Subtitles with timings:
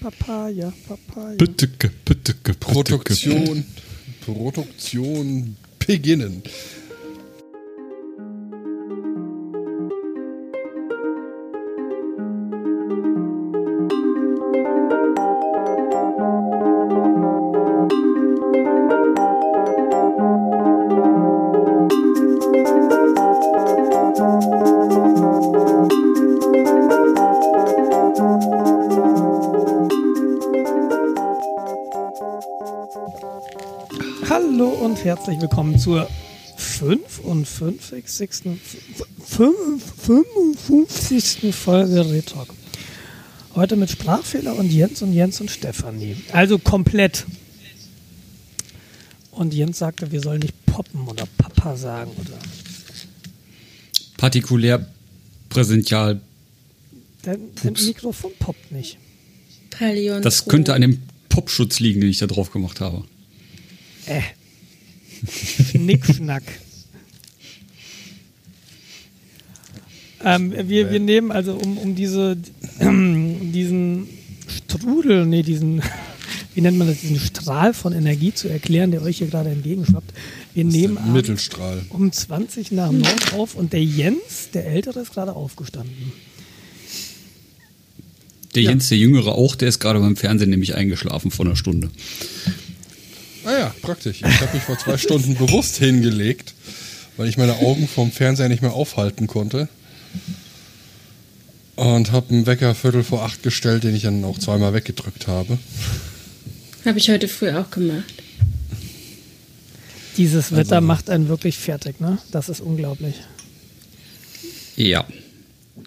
[0.00, 1.36] Papaya, Papaya.
[1.36, 2.54] Pütteke, Pütteke, Pütteke.
[2.54, 3.64] Produktion,
[4.24, 6.42] Produktion beginnen.
[35.28, 36.08] Herzlich willkommen zur
[36.56, 38.30] 55.
[39.26, 41.54] 55.
[41.54, 42.48] Folge Retalk.
[43.54, 46.16] Heute mit Sprachfehler und Jens und Jens und Stefanie.
[46.32, 47.26] Also komplett.
[49.30, 52.38] Und Jens sagte, wir sollen nicht poppen oder Papa sagen oder.
[54.16, 54.86] Partikulär,
[55.50, 56.22] präsential.
[57.20, 58.96] Dein, dein Mikrofon poppt nicht.
[59.68, 60.22] Palion.
[60.22, 63.04] Das könnte an dem Popschutz liegen, den ich da drauf gemacht habe.
[64.06, 64.22] Äh.
[65.88, 66.42] Schnickschnack.
[70.24, 72.36] ähm, wir, wir nehmen also um, um diese
[72.80, 74.08] diesen
[74.46, 75.82] Strudel, nee, diesen,
[76.54, 80.12] wie nennt man das, diesen Strahl von Energie zu erklären, der euch hier gerade entgegenschwappt.
[80.54, 81.82] Wir nehmen abends Mittelstrahl.
[81.90, 83.04] um 20 nach 9
[83.36, 86.12] auf und der Jens, der Ältere, ist gerade aufgestanden.
[88.54, 88.70] Der Ja.
[88.70, 91.90] Jens, der Jüngere auch, der ist gerade beim Fernsehen nämlich eingeschlafen vor einer Stunde.
[93.88, 94.18] Praktisch.
[94.20, 96.52] Ich habe mich vor zwei Stunden bewusst hingelegt,
[97.16, 99.66] weil ich meine Augen vom Fernseher nicht mehr aufhalten konnte.
[101.76, 105.58] Und habe einen Wecker viertel vor acht gestellt, den ich dann auch zweimal weggedrückt habe.
[106.84, 108.04] Habe ich heute früh auch gemacht.
[110.18, 112.18] Dieses Wetter Also- macht einen wirklich fertig, ne?
[112.30, 113.14] Das ist unglaublich.
[114.76, 115.06] Ja.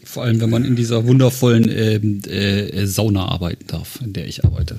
[0.04, 4.44] Vor allem, wenn man in dieser wundervollen ähm, äh, Sauna arbeiten darf, in der ich
[4.44, 4.78] arbeite.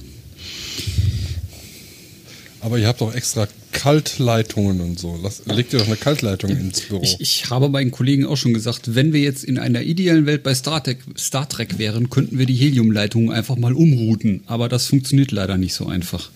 [2.63, 5.19] Aber ihr habt doch extra Kaltleitungen und so.
[5.21, 7.03] Lass, legt ihr doch eine Kaltleitung ins Büro.
[7.03, 10.45] Ich, ich habe meinen Kollegen auch schon gesagt, wenn wir jetzt in einer idealen Welt
[10.45, 14.45] bei Star Trek, Star Trek wären, könnten wir die Heliumleitungen einfach mal umrouten.
[14.47, 16.31] Aber das funktioniert leider nicht so einfach.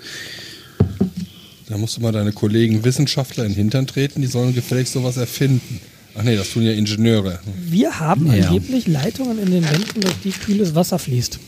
[1.69, 5.17] Da musst du mal deine Kollegen Wissenschaftler in den Hintern treten, die sollen gefälligst sowas
[5.17, 5.81] erfinden.
[6.17, 7.39] Ach nee, das tun ja Ingenieure.
[7.69, 8.49] Wir haben Ja.
[8.49, 11.39] angeblich Leitungen in den Wänden, durch die kühles Wasser fließt.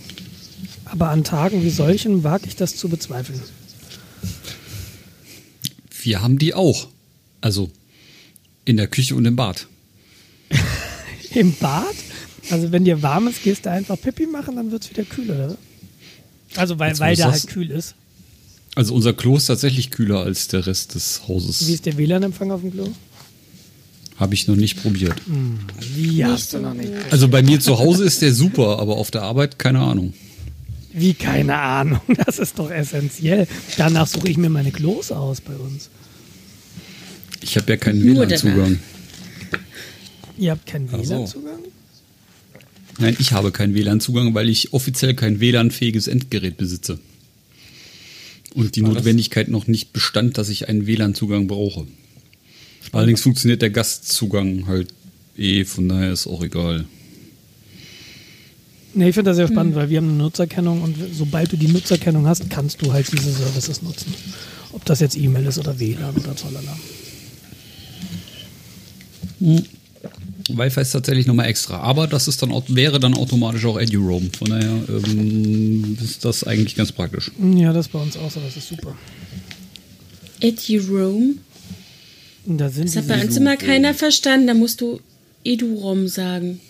[0.85, 3.41] Aber an Tagen wie solchen wage ich das zu bezweifeln.
[6.03, 6.89] Wir haben die auch.
[7.41, 7.71] Also
[8.65, 9.67] in der Küche und im Bad.
[11.35, 11.95] Im Bad?
[12.51, 15.35] Also wenn dir warm ist, gehst du einfach Pipi machen, dann wird es wieder kühler,
[15.35, 15.57] oder?
[16.57, 17.95] Also weil, Jetzt, weil da halt kühl ist.
[18.75, 21.63] Also unser Klo ist tatsächlich kühler als der Rest des Wie Hauses.
[21.63, 22.89] ist der WLAN-Empfang auf dem Klo?
[24.17, 25.21] Habe ich noch nicht probiert.
[25.95, 26.91] Wie hast du noch nicht?
[27.11, 30.13] Also bei mir zu Hause ist der super, aber auf der Arbeit keine Ahnung.
[30.99, 33.47] Wie keine Ahnung, das ist doch essentiell.
[33.77, 35.91] Danach suche ich mir meine Klos aus bei uns.
[37.41, 38.79] Ich habe ja keinen WLAN-Zugang.
[40.39, 40.91] Ihr habt keinen.
[40.91, 41.59] WLAN-Zugang?
[42.99, 46.99] Nein, ich habe keinen WLAN-Zugang, weil ich offiziell kein WLAN-fähiges Endgerät besitze.
[48.55, 51.87] Und die War das- Notwendigkeit noch nicht bestand, dass ich einen WLAN-Zugang brauche.
[52.93, 54.89] Allerdings funktioniert der Gastzugang halt
[55.37, 56.87] eh, von daher ist auch egal.
[58.99, 61.69] Nee, ich finde das sehr spannend, weil wir haben eine Nutzerkennung und sobald du die
[61.69, 64.13] Nutzerkennung hast, kannst du halt diese Services nutzen.
[64.73, 66.77] Ob das jetzt E-Mail ist oder WLAN oder tralala.
[70.49, 74.33] Wi-Fi ist tatsächlich nochmal extra, aber das ist dann wäre dann automatisch auch EduRoam.
[74.33, 77.31] Von daher ähm, ist das eigentlich ganz praktisch.
[77.55, 78.97] Ja, das ist bei uns auch so, das ist super.
[82.47, 84.49] Und da sind Das hat bei uns immer keiner verstanden.
[84.49, 84.99] Da musst du
[85.45, 86.61] Edurom sagen.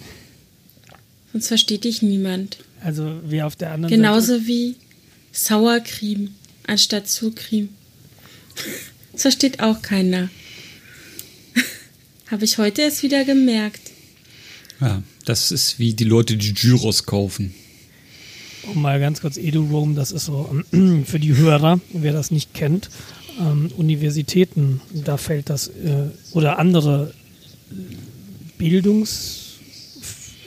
[1.38, 2.58] Sonst versteht dich niemand.
[2.82, 4.74] also wer auf der anderen Genauso wie
[5.30, 6.30] Sauercreme
[6.66, 7.68] anstatt Surcreme.
[9.12, 10.30] Das versteht auch keiner.
[12.30, 13.80] Habe ich heute erst wieder gemerkt.
[14.80, 17.54] Ja, das ist wie die Leute, die Gyros kaufen.
[18.68, 22.30] Seite, um mal ganz kurz EduRoam, das ist so ähm, für die Hörer, wer das
[22.30, 22.90] nicht kennt,
[23.40, 27.12] ähm, Universitäten, da fällt das, äh, oder andere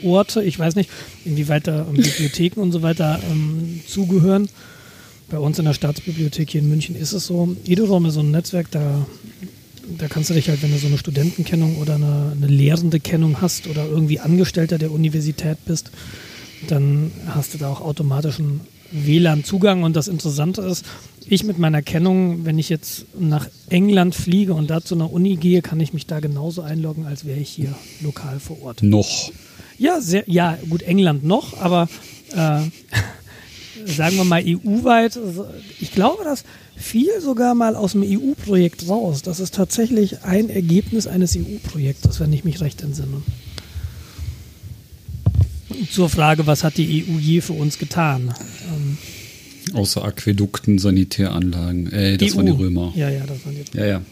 [0.02, 0.90] Bildungsorte, ich weiß nicht,
[1.24, 4.48] inwieweit da ähm, Bibliotheken und so weiter ähm, zugehören.
[5.30, 7.56] Bei uns in der Staatsbibliothek hier in München ist es so.
[7.66, 9.06] EduRoam ist so ein Netzwerk, da,
[9.98, 13.40] da kannst du dich halt, wenn du so eine Studentenkennung oder eine, eine lehrende Kennung
[13.40, 15.90] hast oder irgendwie Angestellter der Universität bist,
[16.68, 18.60] dann hast du da auch automatischen
[18.92, 19.82] WLAN-Zugang.
[19.82, 20.84] Und das Interessante ist,
[21.26, 25.36] ich mit meiner Kennung, wenn ich jetzt nach England fliege und da zu einer Uni
[25.36, 28.82] gehe, kann ich mich da genauso einloggen, als wäre ich hier lokal vor Ort.
[28.82, 29.30] Noch.
[29.78, 31.88] Ja, sehr, ja, gut, England noch, aber
[32.32, 32.60] äh,
[33.86, 35.18] sagen wir mal EU-weit,
[35.80, 36.44] ich glaube, das
[36.76, 39.22] fiel sogar mal aus dem EU-Projekt raus.
[39.22, 43.22] Das ist tatsächlich ein Ergebnis eines EU-Projektes, wenn ich mich recht entsinne.
[45.90, 48.34] Zur Frage, was hat die EU je für uns getan?
[48.72, 48.98] Ähm,
[49.74, 51.90] Außer Aquädukten, Sanitäranlagen.
[51.92, 52.36] Äh, das EU.
[52.36, 52.92] waren die Römer.
[52.96, 54.02] Ja, ja, das waren die Ja, ja.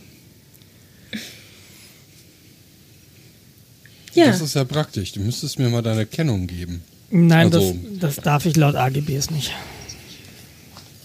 [4.15, 5.13] Ja, Das ist ja praktisch.
[5.13, 6.83] Du müsstest mir mal deine Kennung geben.
[7.11, 9.53] Nein, Also- das, das darf ich laut AGBs nicht.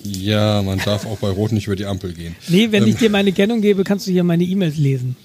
[0.04, 2.36] Ja, man darf auch bei Rot nicht über die Ampel gehen.
[2.48, 5.16] Nee, wenn Ähm, ich dir meine Kennung gebe, kannst du hier meine E-Mails lesen.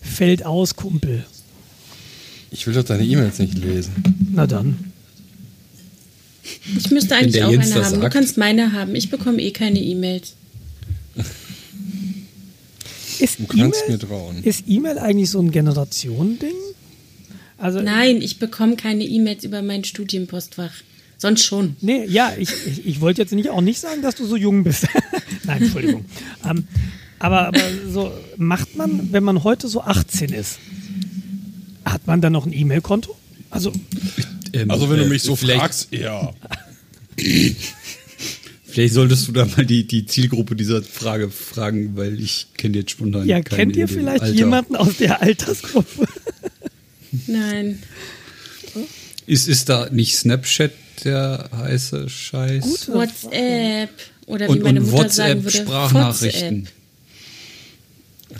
[0.00, 1.24] Fällt aus, Kumpel.
[2.54, 3.92] Ich will doch deine E-Mails nicht lesen.
[4.32, 4.92] Na dann.
[6.78, 7.94] ich müsste eigentlich auch Jens eine haben.
[7.96, 8.14] Du sagt.
[8.14, 8.94] kannst meine haben.
[8.94, 10.34] Ich bekomme eh keine E-Mails.
[13.18, 14.42] Ist Du kannst E-Mail- mir trauen.
[14.44, 16.54] Ist E-Mail eigentlich so ein Generationending?
[17.58, 20.72] Also, Nein, ich bekomme keine E-Mails über mein Studienpostfach.
[21.18, 21.74] Sonst schon.
[21.80, 24.62] Nee, ja, ich, ich, ich wollte jetzt nicht auch nicht sagen, dass du so jung
[24.62, 24.86] bist.
[25.44, 26.04] Nein, Entschuldigung.
[26.48, 26.68] ähm,
[27.18, 27.60] aber, aber
[27.90, 30.58] so macht man, wenn man heute so 18 ist,
[31.84, 33.14] hat man dann noch ein E-Mail-Konto?
[33.50, 33.72] Also,
[34.52, 36.32] Ähm, Also wenn du äh, mich so fragst, ja.
[38.66, 42.90] Vielleicht solltest du da mal die, die Zielgruppe dieser Frage fragen, weil ich kenne jetzt
[42.90, 44.34] spontan ja, kennt ihr vielleicht Alter.
[44.34, 46.08] jemanden aus der Altersgruppe?
[47.28, 47.80] Nein.
[49.26, 50.72] Ist, ist da nicht Snapchat
[51.04, 52.64] der heiße Scheiß?
[52.64, 52.88] Gut.
[52.88, 53.90] WhatsApp.
[54.26, 55.58] Oder wie Und, meine und Mutter sagen würde.
[55.58, 56.68] WhatsApp-Sprachnachrichten.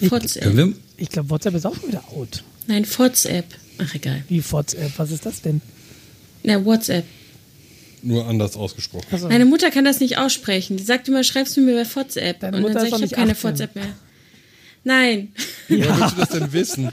[0.00, 0.56] Ich- WhatsApp.
[0.56, 2.42] Wir, Ich glaube, WhatsApp ist auch schon wieder out.
[2.66, 3.46] Nein, WhatsApp.
[3.78, 4.22] Ach, egal.
[4.28, 5.60] Wie WhatsApp, was ist das denn?
[6.42, 7.04] Na, WhatsApp.
[8.02, 9.06] Nur anders ausgesprochen.
[9.10, 10.76] Also, Meine Mutter kann das nicht aussprechen.
[10.76, 12.40] Die sagt immer, schreibst du mir bei WhatsApp.
[12.40, 13.50] Deine und Mutter dann ist sag doch ich, ich habe keine 18.
[13.50, 13.96] WhatsApp mehr.
[14.84, 15.32] Nein.
[15.68, 16.90] Woher willst du das denn wissen?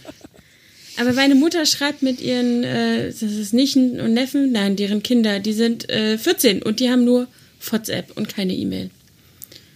[0.98, 5.40] Aber meine Mutter schreibt mit ihren, äh, das ist Nichten und Neffen, nein, deren Kinder,
[5.40, 7.28] die sind äh, 14 und die haben nur
[7.70, 8.90] WhatsApp und keine E-Mail.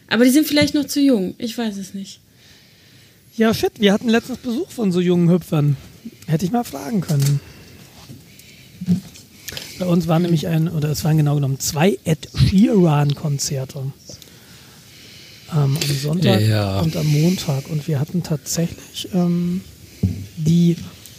[0.07, 1.35] Aber die sind vielleicht noch zu jung.
[1.37, 2.19] Ich weiß es nicht.
[3.37, 5.77] Ja, shit, wir hatten letztens Besuch von so jungen Hüpfern.
[6.27, 7.39] Hätte ich mal fragen können.
[9.79, 13.79] Bei uns war nämlich ein, oder es waren genau genommen zwei Ed Sheeran-Konzerte.
[15.51, 16.79] Ähm, am Sonntag Ja.
[16.79, 17.69] und am Montag.
[17.69, 19.61] Und wir hatten tatsächlich ähm,
[20.37, 20.77] die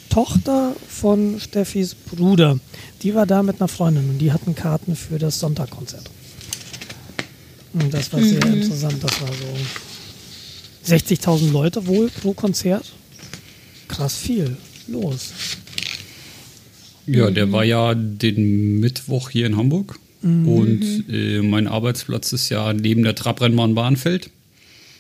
[0.09, 2.59] Tochter von Steffis Bruder.
[3.03, 6.11] Die war da mit einer Freundin und die hatten Karten für das Sonntagkonzert.
[7.75, 8.97] Und das war sehr interessant.
[9.05, 9.45] Das war so
[10.87, 12.93] 60.000 Leute wohl pro Konzert.
[13.89, 14.57] Krass viel
[14.89, 15.33] los.
[17.07, 19.99] Ja, der war ja den Mittwoch hier in Hamburg.
[20.23, 24.31] Und äh, mein Arbeitsplatz ist ja neben der Trabrennbahn Bahnfeld,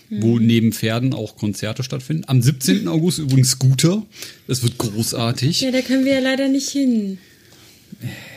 [0.08, 2.22] wo neben Pferden auch Konzerte stattfinden.
[2.28, 2.86] Am 17.
[2.86, 4.06] August übrigens Scooter.
[4.46, 5.62] Das wird großartig.
[5.62, 7.18] Ja, da können wir ja leider nicht hin.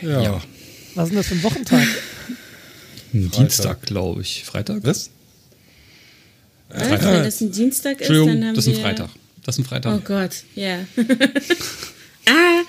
[0.02, 0.20] Ja.
[0.20, 0.42] Ja.
[0.96, 1.86] Was ist denn das für ein Wochentag?
[3.12, 4.42] Dienstag, glaube ich.
[4.44, 4.82] Freitag?
[4.82, 5.10] Was?
[6.72, 6.90] Was?
[6.90, 8.86] Wenn das ein Dienstag ist, dann Entschuldigung, haben das ist wir...
[8.86, 9.10] ein Freitag.
[9.44, 10.04] Das ist ein Oh Freitag.
[10.04, 10.78] Gott, ja.
[12.26, 12.62] ah,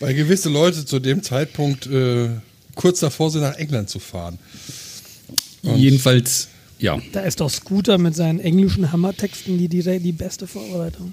[0.00, 2.30] Weil gewisse Leute zu dem Zeitpunkt äh,
[2.74, 4.38] kurz davor sind, nach England zu fahren.
[5.62, 6.48] Jedenfalls,
[6.78, 7.00] ja.
[7.12, 11.12] Da ist doch Scooter mit seinen englischen Hammertexten die, die, die beste Vorbereitung.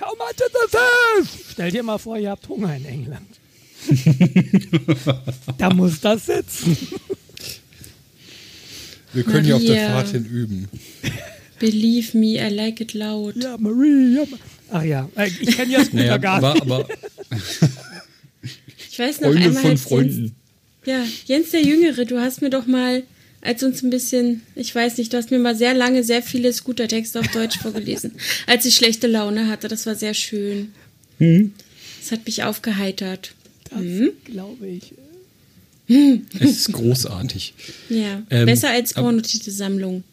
[0.00, 1.44] How much is the fish?
[1.52, 3.38] Stell dir mal vor, ihr habt Hunger in England.
[5.58, 6.76] da muss das sitzen.
[9.12, 9.88] Wir können hier auf der.
[9.88, 10.68] Fahrt hin üben.
[11.62, 13.36] believe me, I like it loud.
[13.42, 14.16] Ja, Marie.
[14.16, 14.24] Ja,
[14.70, 16.62] Ach ja, äh, ich kenne ja Scooter Naja, gar aber, nicht.
[16.62, 16.88] aber
[18.90, 20.34] Ich weiß noch Freunde einmal von Freunden.
[20.84, 23.04] Jens, ja, Jens der Jüngere, du hast mir doch mal,
[23.42, 26.52] als uns ein bisschen, ich weiß nicht, du hast mir mal sehr lange sehr viele
[26.52, 28.12] Scooter-Texte auf Deutsch vorgelesen,
[28.46, 29.68] als ich schlechte Laune hatte.
[29.68, 30.72] Das war sehr schön.
[31.18, 31.52] Hm?
[32.00, 33.34] Das hat mich aufgeheitert.
[33.70, 33.80] Das
[34.24, 34.94] glaube ich.
[35.88, 37.54] Es ist großartig.
[37.88, 40.04] Ja, Ähm, besser als ab- Pornotitelsammlung.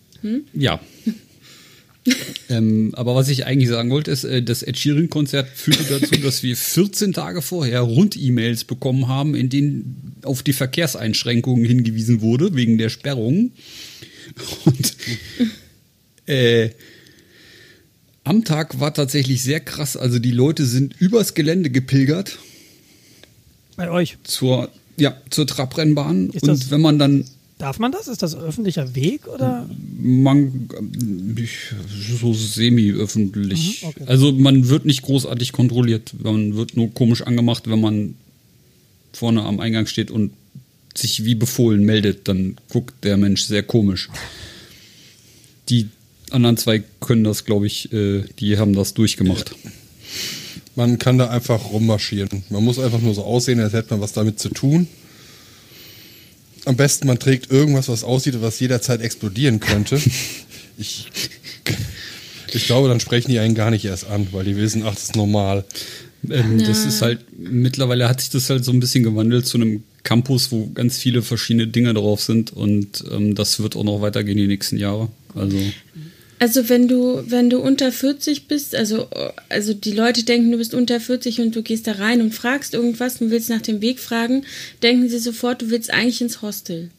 [0.54, 0.80] Ja.
[2.50, 6.44] ähm, aber was ich eigentlich sagen wollte, ist, äh, das Ed Sheeran-Konzert führte dazu, dass
[6.44, 12.78] wir 14 Tage vorher Rund-E-Mails bekommen haben, in denen auf die Verkehrseinschränkungen hingewiesen wurde, wegen
[12.78, 13.52] der Sperrung.
[14.66, 14.96] Und
[16.26, 16.70] äh,
[18.24, 19.96] am Tag war tatsächlich sehr krass.
[19.98, 22.38] Also die Leute sind übers Gelände gepilgert
[23.76, 24.18] Bei euch.
[24.24, 26.30] zur, ja, zur Trabrennbahn.
[26.32, 27.26] Ist Und wenn man dann
[27.60, 28.08] Darf man das?
[28.08, 29.70] Ist das öffentlicher Weg oder?
[30.02, 30.70] Man,
[32.20, 33.82] so semi-öffentlich.
[33.82, 34.04] Mhm, okay.
[34.06, 36.14] Also man wird nicht großartig kontrolliert.
[36.24, 38.16] Man wird nur komisch angemacht, wenn man
[39.12, 40.32] vorne am Eingang steht und
[40.96, 42.30] sich wie befohlen meldet.
[42.30, 44.10] Dann guckt der Mensch sehr komisch.
[45.68, 45.90] Die
[46.32, 49.54] anderen zwei können das, glaube ich, äh, die haben das durchgemacht.
[50.80, 52.44] Man kann da einfach rummarschieren.
[52.50, 54.88] Man muss einfach nur so aussehen, als hätte man was damit zu tun.
[56.64, 60.00] Am besten, man trägt irgendwas, was aussieht was jederzeit explodieren könnte.
[60.78, 61.08] ich,
[62.54, 65.04] ich glaube, dann sprechen die einen gar nicht erst an, weil die wissen, ach, das
[65.04, 65.66] ist normal.
[66.30, 69.84] Ähm, Das ist halt, mittlerweile hat sich das halt so ein bisschen gewandelt zu einem
[70.04, 74.38] Campus, wo ganz viele verschiedene Dinge drauf sind und ähm, das wird auch noch weitergehen
[74.38, 75.10] die nächsten Jahre.
[75.36, 75.58] Also
[76.40, 79.08] Also wenn du, wenn du unter 40 bist, also,
[79.50, 82.74] also die Leute denken, du bist unter 40 und du gehst da rein und fragst
[82.74, 84.46] irgendwas und willst nach dem Weg fragen,
[84.82, 86.92] denken sie sofort, du willst eigentlich ins Hostel.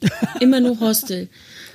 [0.40, 1.28] Immer nur Hostel.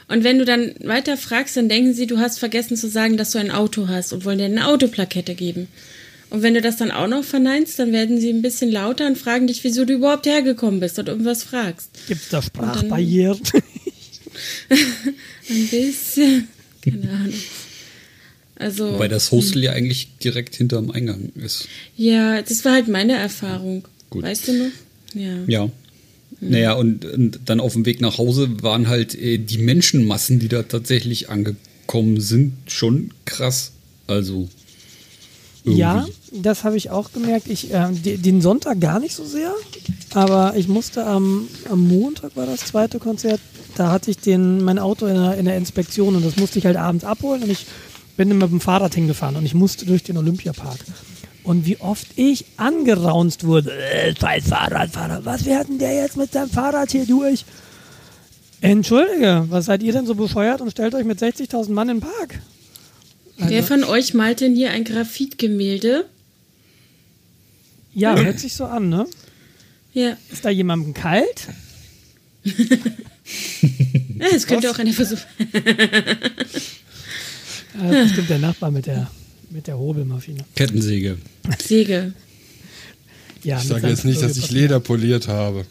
[0.07, 3.31] Und wenn du dann weiter fragst, dann denken sie, du hast vergessen zu sagen, dass
[3.31, 5.67] du ein Auto hast und wollen dir eine Autoplakette geben.
[6.29, 9.17] Und wenn du das dann auch noch verneinst, dann werden sie ein bisschen lauter und
[9.17, 11.89] fragen dich, wieso du überhaupt hergekommen bist und irgendwas fragst.
[12.07, 13.41] Gibt es da Sprachbarrieren?
[15.49, 16.47] Ein bisschen.
[16.89, 17.33] Keine Ahnung.
[18.55, 18.93] Also.
[18.93, 21.67] Wobei das Hostel ja eigentlich direkt hinterm Eingang ist.
[21.95, 23.87] Ja, das war halt meine Erfahrung.
[24.09, 24.23] Gut.
[24.23, 24.71] Weißt du noch?
[25.13, 25.37] Ja.
[25.47, 25.69] Ja.
[26.39, 30.47] Naja, und, und dann auf dem Weg nach Hause waren halt äh, die Menschenmassen, die
[30.47, 33.71] da tatsächlich angekommen sind, schon krass.
[34.07, 34.49] Also.
[35.63, 35.79] Irgendwie.
[35.79, 37.47] Ja, das habe ich auch gemerkt.
[37.47, 39.53] Ich, äh, de- den Sonntag gar nicht so sehr,
[40.13, 43.39] aber ich musste am, am Montag war das zweite Konzert,
[43.75, 46.65] da hatte ich den, mein Auto in der, in der Inspektion und das musste ich
[46.65, 47.65] halt abends abholen und ich
[48.15, 50.79] bin mit dem Fahrrad hingefahren und ich musste durch den Olympiapark.
[51.43, 56.33] Und wie oft ich angeraunzt wurde, äh, scheiß Fahrradfahrer, was fährt denn der jetzt mit
[56.33, 57.45] seinem Fahrrad hier durch?
[58.59, 62.01] Entschuldige, was seid ihr denn so bescheuert und stellt euch mit 60.000 Mann in den
[62.01, 62.39] Park?
[63.37, 66.05] Wer von euch malt denn hier ein Graphitgemälde?
[67.97, 69.07] Ja, hört sich so an, ne?
[69.91, 70.15] Ja.
[70.31, 71.47] Ist da jemandem kalt?
[72.43, 72.53] ja
[74.31, 75.17] das könnte auch eine Versuch.
[77.73, 79.09] Ja, das ist bestimmt der Nachbar mit der,
[79.49, 80.45] mit der Hobelmaschine.
[80.55, 81.17] Kettensäge.
[81.57, 82.13] Säge.
[83.43, 84.51] Ja, Ich sage jetzt nicht, dass ich.
[84.51, 85.65] Leder poliert habe.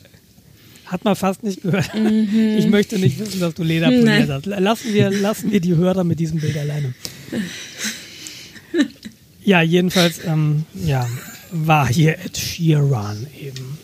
[0.87, 1.93] Hat man fast nicht gehört.
[1.95, 4.29] Ich möchte nicht wissen, dass du Leder poliert Nein.
[4.29, 4.47] hast.
[4.47, 6.93] Lassen wir, lassen wir die Hörer mit diesem Bild alleine.
[9.45, 11.09] Ja, jedenfalls, ähm, ja,
[11.51, 13.79] war hier Ed Sheeran eben.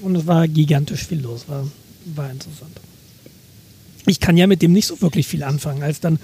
[0.00, 1.66] Und es war gigantisch viel los, war,
[2.14, 2.80] war interessant.
[4.06, 5.82] Ich kann ja mit dem nicht so wirklich viel anfangen.
[5.82, 6.18] Als dann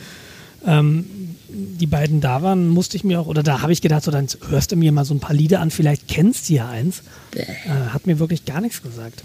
[0.66, 1.06] ähm,
[1.48, 4.26] die beiden da waren, musste ich mir auch, oder da habe ich gedacht, so dann
[4.48, 7.02] hörst du mir mal so ein paar Lieder an, vielleicht kennst du ja eins.
[7.34, 7.44] Äh,
[7.90, 9.22] hat mir wirklich gar nichts gesagt.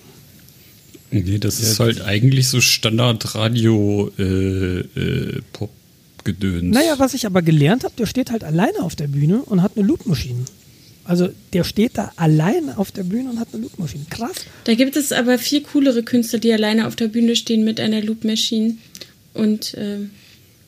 [1.12, 5.42] Nee, das ist halt eigentlich so Standardradio äh, äh.
[6.62, 9.74] Naja, was ich aber gelernt habe, der steht halt alleine auf der Bühne und hat
[9.76, 10.46] eine Loopmaschine.
[11.06, 14.06] Also der steht da alleine auf der Bühne und hat eine Loopmaschine.
[14.10, 14.46] Krass.
[14.64, 18.02] Da gibt es aber viel coolere Künstler, die alleine auf der Bühne stehen mit einer
[18.02, 18.76] Loop Machine.
[19.34, 20.12] Und ähm,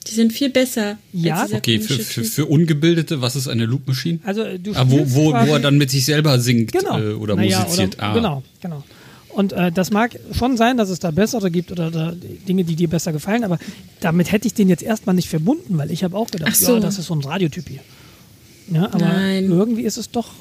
[0.07, 0.97] die sind viel besser.
[1.13, 4.19] Ja, Okay, für, für, für Ungebildete, was ist eine Loop Machine?
[4.23, 6.99] Also äh, du Ah, wo, wo, wo er dann mit sich selber singt genau.
[6.99, 7.95] äh, oder Naja, musiziert.
[7.95, 8.13] Oder, ah.
[8.13, 8.83] Genau, genau.
[9.29, 12.13] Und äh, das mag schon sein, dass es da bessere gibt oder da
[12.47, 13.59] Dinge, die dir besser gefallen, aber
[13.99, 16.75] damit hätte ich den jetzt erstmal nicht verbunden, weil ich habe auch gedacht, Ach so.
[16.75, 17.81] ja, das ist so ein Radiotyp hier.
[18.67, 19.49] Ja, aber Nein.
[19.49, 20.31] irgendwie ist es doch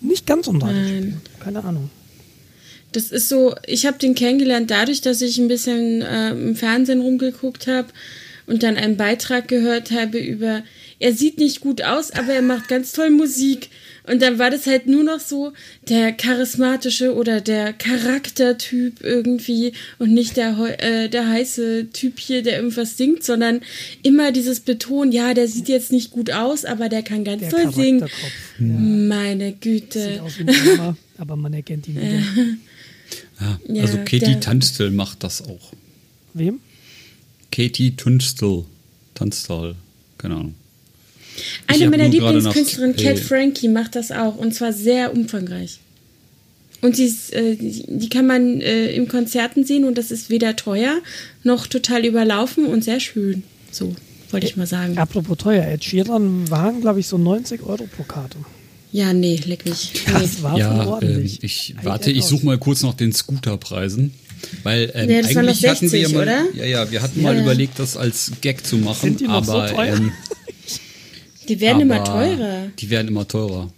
[0.00, 1.20] nicht ganz hier.
[1.40, 1.90] Keine Ahnung.
[2.92, 7.00] Das ist so, ich habe den kennengelernt dadurch, dass ich ein bisschen äh, im Fernsehen
[7.00, 7.88] rumgeguckt habe
[8.46, 10.62] und dann einen Beitrag gehört habe über,
[10.98, 13.70] er sieht nicht gut aus, aber er macht ganz toll Musik.
[14.10, 15.52] Und dann war das halt nur noch so
[15.88, 22.42] der charismatische oder der Charaktertyp irgendwie und nicht der, heu- äh, der heiße Typ hier,
[22.42, 23.60] der irgendwas singt, sondern
[24.02, 27.50] immer dieses Betonen, ja, der sieht jetzt nicht gut aus, aber der kann ganz Der
[27.50, 28.00] toll singen.
[28.00, 28.32] Charakterkopf.
[28.58, 30.22] Meine Sieht Güte.
[30.22, 32.10] aus wie ein Armer, aber man erkennt ihn wieder.
[33.40, 35.72] Ja, Ja, also Katie Tunstall macht das auch.
[36.34, 36.60] Wem?
[37.50, 38.64] Katie Tunstall.
[39.14, 39.74] Tunstall.
[40.18, 40.54] Keine Ahnung.
[41.68, 45.78] Ich Eine meiner nach- Lieblingskünstlerinnen, Cat Frankie, macht das auch und zwar sehr umfangreich.
[46.82, 50.56] Und sie ist, äh, die kann man äh, im Konzerten sehen und das ist weder
[50.56, 50.94] teuer
[51.44, 53.42] noch total überlaufen und sehr schön.
[53.70, 53.94] So,
[54.30, 54.96] wollte ich mal sagen.
[54.96, 58.38] Apropos teuer, Ed Sheeran waren, glaube ich, so 90 Euro pro Karte.
[58.92, 59.92] Ja, nee, leck mich.
[60.06, 60.12] Nee.
[60.20, 61.38] Das war schon Ja, ähm, ordentlich.
[61.44, 64.12] ich Halt warte, ich suche mal kurz noch den Scooterpreisen.
[64.62, 66.44] Weil ähm, Ja, das waren eigentlich noch hatten wir ja 60, mal, oder?
[66.56, 67.42] ja, ja, wir hatten mal Ja.
[67.42, 69.96] überlegt, das als Gag zu machen, Sind die noch so aber teuer?
[69.96, 70.12] ähm,
[71.50, 72.68] Die werden immer teurer.
[72.78, 73.72] Die werden immer teurer.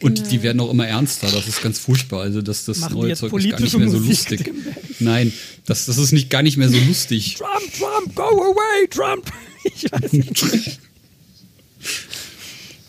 [0.00, 1.30] Und die werden auch immer ernster.
[1.30, 2.22] Das ist ganz furchtbar.
[2.22, 4.54] Also das, das Machen neue Zeug ist gar nicht mehr so Musik lustig.
[4.98, 5.32] Nein,
[5.64, 7.36] das, das ist nicht gar nicht mehr so lustig.
[7.36, 9.32] Trump, Trump, go away, Trump.
[9.64, 10.80] Ich weiß nicht.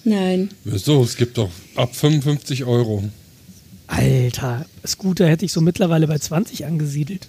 [0.04, 0.50] Nein.
[0.66, 3.04] So, es gibt doch ab 55 Euro.
[3.86, 7.28] Alter, Scooter hätte ich so mittlerweile bei 20 angesiedelt.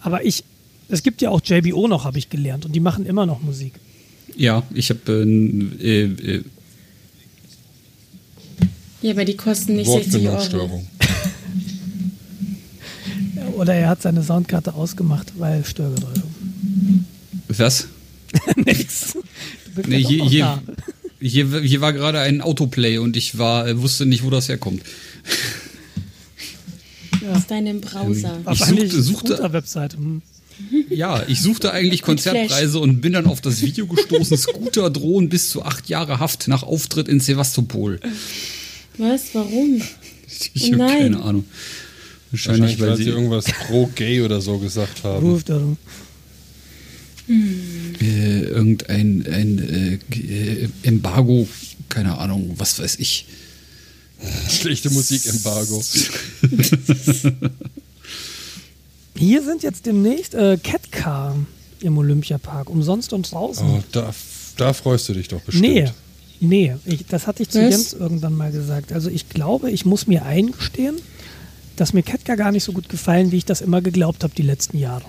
[0.00, 0.42] Aber ich,
[0.88, 2.64] es gibt ja auch JBO noch, habe ich gelernt.
[2.66, 3.74] Und die machen immer noch Musik.
[4.36, 5.00] Ja, ich habe
[5.80, 6.42] äh, äh,
[9.02, 10.84] Ja, aber die kosten nicht 60 Euro.
[13.56, 16.22] Oder er hat seine Soundkarte ausgemacht, weil Störgeräusche.
[17.48, 17.86] Was?
[18.56, 19.16] Nix.
[19.86, 20.62] Nee, ja hier, hier,
[21.20, 24.82] hier, hier war gerade ein Autoplay und ich war, äh, wusste nicht, wo das herkommt.
[27.32, 28.40] Aus deinem Browser.
[28.44, 29.94] Wahrscheinlich suchte- suchte- Scooter-Website.
[29.94, 30.22] Hm.
[30.90, 35.50] Ja, ich suchte eigentlich Konzertpreise und bin dann auf das Video gestoßen, Scooter drohen bis
[35.50, 38.00] zu acht Jahre Haft nach Auftritt in Sevastopol.
[38.98, 39.34] Was?
[39.34, 39.82] Warum?
[40.54, 41.44] Ich Oh habe keine Ahnung.
[42.30, 45.24] Wahrscheinlich, Wahrscheinlich, weil weil sie irgendwas pro gay oder so gesagt haben.
[45.26, 45.76] Ruft er.
[47.28, 51.48] äh, irgendein ein, äh, äh, Embargo,
[51.88, 53.26] keine Ahnung, was weiß ich.
[54.48, 55.82] Schlechte Musikembargo.
[59.16, 61.36] Hier sind jetzt demnächst äh, Catcar
[61.80, 63.66] im Olympiapark, umsonst und draußen.
[63.68, 64.12] Oh, da,
[64.56, 65.62] da freust du dich doch bestimmt.
[65.62, 65.90] nee,
[66.40, 67.70] nee, ich, das hatte ich zu Was?
[67.70, 68.92] Jens irgendwann mal gesagt.
[68.92, 70.96] Also ich glaube, ich muss mir eingestehen,
[71.76, 74.42] dass mir Catcar gar nicht so gut gefallen, wie ich das immer geglaubt habe die
[74.42, 75.04] letzten Jahre.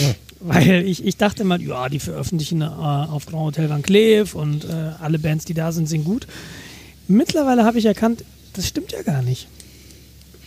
[0.00, 0.14] Ja.
[0.40, 4.64] Weil ich, ich dachte immer, ja, die veröffentlichen äh, auf Grand Hotel Van Cleef und
[4.64, 6.26] äh, alle Bands, die da sind, sind gut.
[7.08, 9.48] Mittlerweile habe ich erkannt, das stimmt ja gar nicht.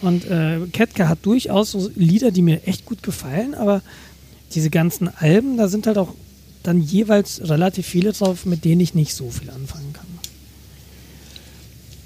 [0.02, 3.82] Und äh, Ketka hat durchaus so Lieder, die mir echt gut gefallen, aber
[4.54, 6.14] diese ganzen Alben, da sind halt auch
[6.64, 10.06] dann jeweils relativ viele drauf, mit denen ich nicht so viel anfangen kann.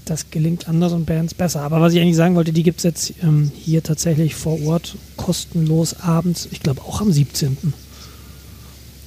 [0.05, 1.61] Das gelingt anderen Bands besser.
[1.61, 4.97] Aber was ich eigentlich sagen wollte, die gibt es jetzt ähm, hier tatsächlich vor Ort
[5.17, 6.47] kostenlos abends.
[6.51, 7.57] Ich glaube auch am 17.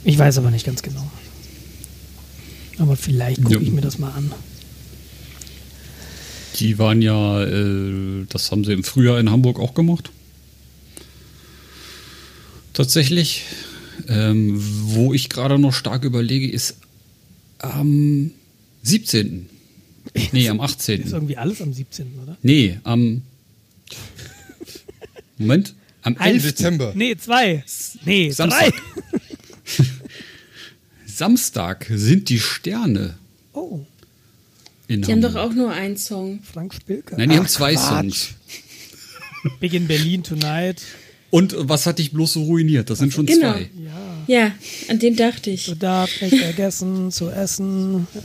[0.04, 1.04] Ich weiß aber nicht ganz genau.
[2.78, 3.60] Aber vielleicht gucke Ja.
[3.60, 4.32] ich mir das mal an.
[6.58, 10.10] Die waren ja, äh, das haben sie im Frühjahr in Hamburg auch gemacht.
[12.72, 13.44] Tatsächlich.
[14.08, 16.76] Ähm, wo ich gerade noch stark überlege, ist
[17.58, 18.30] am
[18.84, 19.48] 17.
[20.32, 21.02] Nee, am Ist 18.
[21.10, 22.06] irgendwie alles am 17.
[22.22, 22.36] oder?
[22.42, 23.22] Nee, am.
[25.36, 25.74] Moment.
[26.02, 26.42] Am Ein 11.
[26.44, 26.92] Dezember.
[26.94, 27.64] Nee, zwei.
[28.04, 28.72] Nee, Samstag.
[28.72, 29.84] drei.
[31.06, 33.18] Samstag sind die Sterne
[33.52, 33.84] Oh,
[34.88, 36.40] in Die haben doch auch nur einen Song.
[36.42, 37.16] Frank Spilker.
[37.16, 38.30] Nein, die haben zwei Songs.
[39.60, 40.82] Big in Berlin Tonight.
[41.30, 42.88] Und was hat dich bloß so ruiniert?
[42.90, 43.52] Das sind schon Genau.
[43.52, 43.68] zwei.
[43.84, 44.24] Ja.
[44.46, 44.52] Ja,
[44.88, 45.66] an den dachte ich.
[45.66, 48.06] Du darfst nicht vergessen zu essen.
[48.14, 48.18] Äh,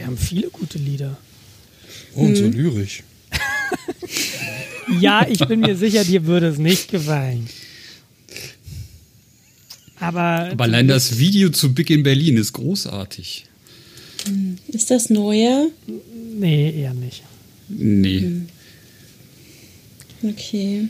[0.00, 1.16] Die haben viele gute Lieder.
[2.14, 2.52] Oh, und so Mhm.
[2.52, 3.02] lyrisch.
[5.00, 7.48] Ja, ich bin mir sicher, dir würde es nicht gefallen.
[9.98, 13.44] Aber, Aber allein das Video zu Big in Berlin ist großartig.
[14.68, 15.68] Ist das neuer?
[16.38, 17.22] nee, eher nicht.
[17.68, 18.42] Nee.
[20.22, 20.88] Okay.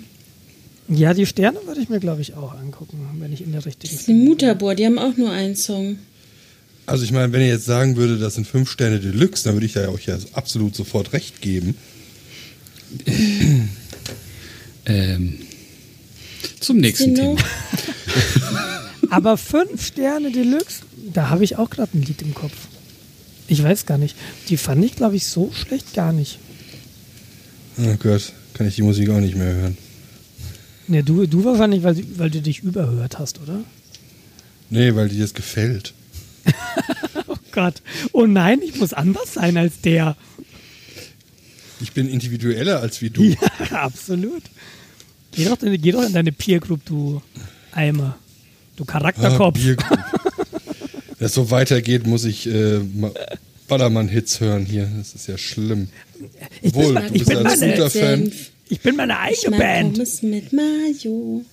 [0.88, 3.92] Ja, die Sterne würde ich mir, glaube ich, auch angucken, wenn ich in der richtigen
[3.92, 5.98] Das ist die Mutterbohr, die haben auch nur einen Song.
[6.86, 9.66] Also ich meine, wenn ihr jetzt sagen würde, das sind fünf Sterne Deluxe, dann würde
[9.66, 11.76] ich da euch ja absolut sofort recht geben.
[14.86, 15.38] Ähm,
[16.58, 17.36] zum nächsten Genau.
[17.36, 17.44] Thema.
[19.10, 22.54] Aber fünf Sterne Deluxe, da habe ich auch gerade ein Lied im Kopf.
[23.50, 24.16] Ich weiß gar nicht.
[24.48, 26.38] Die fand ich, glaube ich, so schlecht gar nicht.
[27.78, 29.76] Oh Gott, kann ich die Musik auch nicht mehr hören.
[30.86, 33.60] Ne, du, du wahrscheinlich, weil, weil du dich überhört hast, oder?
[34.70, 35.92] Nee, weil dir das gefällt.
[37.26, 37.82] Oh Gott.
[38.12, 40.16] Oh nein, ich muss anders sein als der.
[41.80, 43.24] Ich bin individueller als wie du.
[43.70, 44.42] Ja, absolut.
[45.32, 47.20] Geh doch, in- geh doch in deine Peer Group, du
[47.72, 48.16] Eimer.
[48.76, 49.54] Du Ah, Charakterkopf.
[49.58, 49.98] Bierkrug.
[51.20, 53.12] Wenn es so weitergeht, muss ich äh, ma-
[53.68, 54.88] Ballermann-Hits hören hier.
[54.98, 55.88] Das ist ja schlimm.
[56.62, 58.32] ich, Wohl, bin, du ich, bist bin ein meine, Scooter-Fan.
[58.68, 59.92] ich bin meine Ich eigene mag Band.
[59.94, 61.44] Pommes mit Mayo.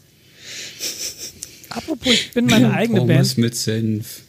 [1.69, 3.37] Apropos, ich bin meine eigene Pommes Band.
[3.37, 4.21] mit Senf.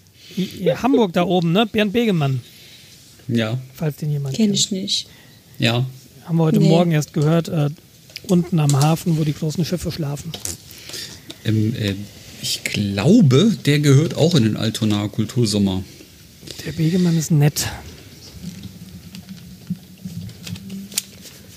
[0.82, 1.66] Hamburg da oben, ne?
[1.66, 2.40] Bernd Begemann,
[3.26, 4.58] Ja, falls den jemand Kenn kennt.
[4.58, 5.08] ich nicht.
[5.58, 5.86] ja.
[6.24, 6.68] Haben wir heute Nee.
[6.68, 7.70] Morgen erst gehört, äh,
[8.24, 10.30] unten am Hafen, wo die großen Schiffe schlafen.
[11.46, 11.94] Ähm, äh,
[12.40, 15.82] ich glaube, der gehört auch in den Altonaer Kultursommer.
[16.64, 17.68] Der Begemann ist nett.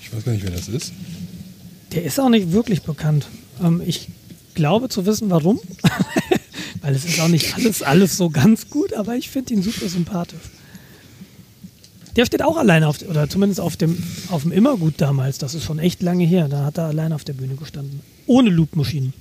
[0.02, 0.92] Ich weiß gar nicht, wer das ist.
[1.94, 3.28] Der ist auch nicht wirklich bekannt.
[3.62, 4.08] Ähm, ich
[4.54, 5.60] glaube zu wissen, warum.
[6.82, 9.88] Weil es ist auch nicht alles, alles so ganz gut, aber ich finde ihn super
[9.88, 10.40] sympathisch.
[12.16, 15.38] Der steht auch alleine auf, oder zumindest auf dem, auf dem Immergut damals.
[15.38, 16.50] Das ist schon echt lange her.
[16.50, 18.02] Da hat er alleine auf der Bühne gestanden.
[18.26, 19.14] Ohne Loopmaschinen.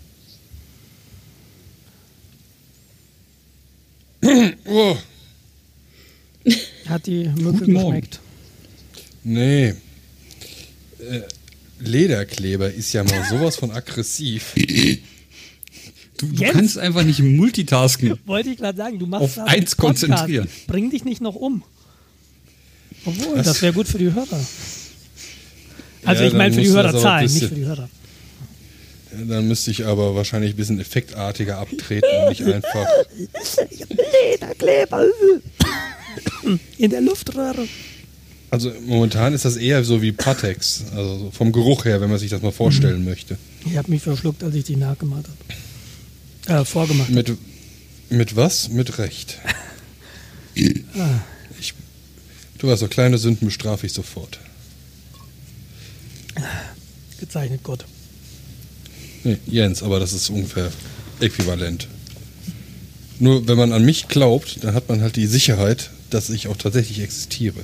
[4.67, 4.97] Oh,
[6.87, 8.01] Hat die Mücke Guten Morgen.
[8.01, 8.21] geschmeckt.
[9.25, 9.69] nee.
[9.69, 9.75] Äh,
[11.79, 14.55] Lederkleber ist ja mal sowas von aggressiv.
[16.19, 18.19] Du, du kannst einfach nicht multitasken.
[18.27, 20.03] Wollte ich gerade sagen, du machst Auf eins Podcast.
[20.07, 20.49] konzentrieren.
[20.67, 21.63] Bring dich nicht noch um.
[23.07, 23.47] Obwohl, Was?
[23.47, 24.39] das wäre gut für die Hörer.
[26.05, 27.89] Also Ja, ich meine für die Hörerzahlen, nicht für die Hörer.
[29.29, 32.87] Dann müsste ich aber wahrscheinlich ein bisschen effektartiger abtreten und nicht einfach.
[34.13, 35.07] Lederkleber
[36.79, 37.67] in der Luftröhre.
[38.51, 42.19] Also momentan ist das eher so wie Patex, also so vom Geruch her, wenn man
[42.19, 43.39] sich das mal vorstellen möchte.
[43.65, 45.27] Ich habe mich verschluckt, als ich die nachgemacht
[46.47, 46.61] habe.
[46.61, 47.09] Äh, vorgemacht.
[47.09, 47.15] hab.
[47.15, 47.37] Mit,
[48.09, 48.69] mit was?
[48.69, 49.39] Mit Recht.
[50.55, 51.75] Ich,
[52.59, 54.41] du hast so kleine Sünden bestrafe ich sofort.
[57.21, 57.85] Gezeichnet Gott.
[59.25, 60.71] Nee, Jens, aber das ist ungefähr
[61.21, 61.89] äquivalent.
[63.19, 66.57] Nur wenn man an mich glaubt, dann hat man halt die Sicherheit, dass ich auch
[66.57, 67.61] tatsächlich existiere.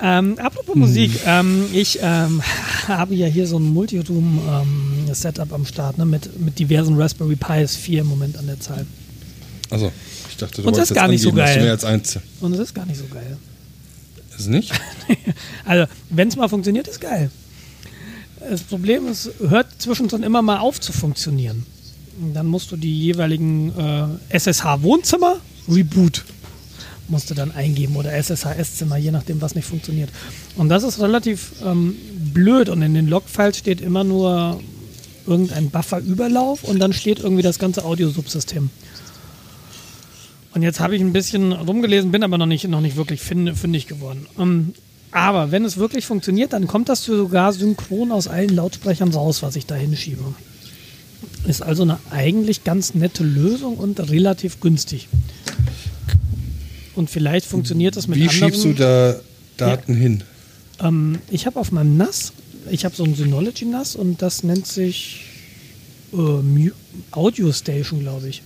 [0.00, 2.40] Ähm, apropos Musik, ähm, ich ähm,
[2.88, 8.02] habe ja hier so ein Multiroom-Setup am Start ne, mit, mit diversen Raspberry Pis, vier
[8.02, 8.86] im Moment an der Zahl.
[9.70, 9.90] Also,
[10.30, 11.62] ich dachte, du Und das wolltest ist gar nicht so angeben, geil.
[11.62, 12.18] mehr als eins.
[12.40, 13.36] Und es ist gar nicht so geil.
[14.30, 14.72] Ist es nicht?
[15.64, 17.30] Also, wenn es mal funktioniert, ist geil.
[18.40, 21.66] Das Problem ist, hört zwischendrin immer mal auf zu funktionieren.
[22.34, 25.36] Dann musst du die jeweiligen äh, SSH-Wohnzimmer,
[25.68, 26.24] Reboot,
[27.08, 30.10] musst du dann eingeben oder SSH-Esszimmer, je nachdem, was nicht funktioniert.
[30.56, 31.96] Und das ist relativ ähm,
[32.34, 34.60] blöd und in den Logfiles steht immer nur
[35.26, 38.70] irgendein Buffer-Überlauf und dann steht irgendwie das ganze Audiosubsystem.
[40.54, 43.86] Und jetzt habe ich ein bisschen rumgelesen, bin aber noch nicht, noch nicht wirklich fündig
[43.86, 44.26] geworden.
[44.38, 44.72] Ähm,
[45.10, 49.56] aber wenn es wirklich funktioniert, dann kommt das sogar synchron aus allen Lautsprechern raus, was
[49.56, 50.22] ich da hinschiebe.
[51.46, 55.08] Ist also eine eigentlich ganz nette Lösung und relativ günstig.
[56.94, 58.52] Und vielleicht funktioniert das mit Wie anderen.
[58.52, 59.20] schiebst du da
[59.56, 60.24] Daten hin?
[60.80, 62.32] Ähm, ich habe auf meinem NAS,
[62.70, 65.24] ich habe so ein Synology NAS und das nennt sich
[66.12, 66.70] äh,
[67.12, 68.42] Audio Station, glaube ich.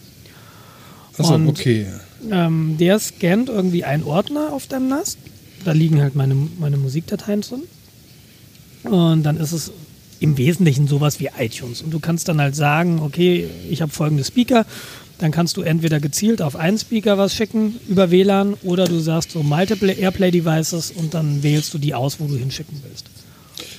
[1.18, 1.86] Achso, okay.
[2.30, 5.18] Ähm, der scannt irgendwie einen Ordner auf deinem NAS.
[5.64, 7.62] Da liegen halt meine, meine Musikdateien drin.
[8.84, 9.72] Und dann ist es
[10.20, 11.82] im Wesentlichen sowas wie iTunes.
[11.82, 14.66] Und du kannst dann halt sagen, okay, ich habe folgende Speaker.
[15.18, 19.32] Dann kannst du entweder gezielt auf einen Speaker was schicken über WLAN oder du sagst
[19.32, 23.06] so Multiple Airplay Devices und dann wählst du die aus, wo du hinschicken willst.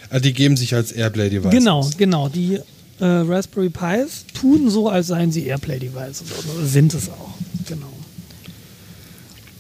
[0.10, 1.50] Ah, die geben sich als Airplay-Device.
[1.50, 2.30] Genau, genau.
[2.30, 2.60] Die
[3.00, 6.26] äh, Raspberry Pis tun so, als seien sie Airplay-Devices.
[6.32, 7.34] Oder sind es auch.
[7.68, 7.93] Genau.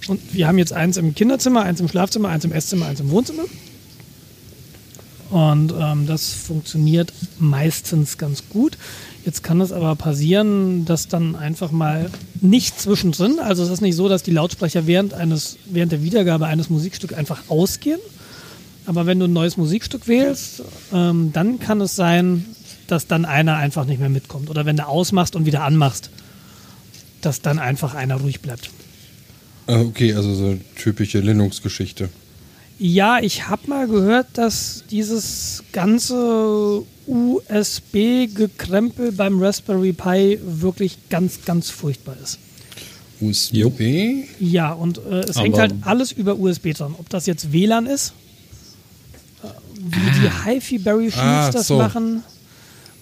[0.07, 3.09] Und wir haben jetzt eins im Kinderzimmer, eins im Schlafzimmer, eins im Esszimmer, eins im
[3.09, 3.43] Wohnzimmer.
[5.29, 8.77] Und ähm, das funktioniert meistens ganz gut.
[9.25, 12.11] Jetzt kann es aber passieren, dass dann einfach mal
[12.41, 16.45] nicht zwischendrin, also es ist nicht so, dass die Lautsprecher während, eines, während der Wiedergabe
[16.45, 17.99] eines Musikstücks einfach ausgehen,
[18.85, 20.61] aber wenn du ein neues Musikstück wählst,
[20.93, 22.45] ähm, dann kann es sein,
[22.87, 24.49] dass dann einer einfach nicht mehr mitkommt.
[24.49, 26.09] Oder wenn du ausmachst und wieder anmachst,
[27.21, 28.69] dass dann einfach einer ruhig bleibt.
[29.67, 32.09] Ah, okay, also so eine typische Linux-Geschichte.
[32.79, 41.69] Ja, ich habe mal gehört, dass dieses ganze USB-Gekrempel beim Raspberry Pi wirklich ganz, ganz
[41.69, 42.39] furchtbar ist.
[43.21, 44.25] USB?
[44.39, 46.95] Ja, und äh, es hängt Aber- halt alles über USB dran.
[46.97, 48.13] Ob das jetzt WLAN ist,
[49.43, 49.47] äh,
[49.77, 51.77] wie die HiFi-Berry Shields Ah, das so.
[51.77, 52.23] machen,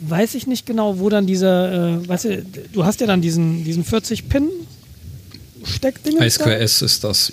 [0.01, 3.63] weiß ich nicht genau, wo dann dieser, äh, weißt du, du hast ja dann diesen,
[3.63, 3.83] diesen
[5.63, 6.19] 40-Pin-Steckding.
[6.19, 7.31] I2S ist das.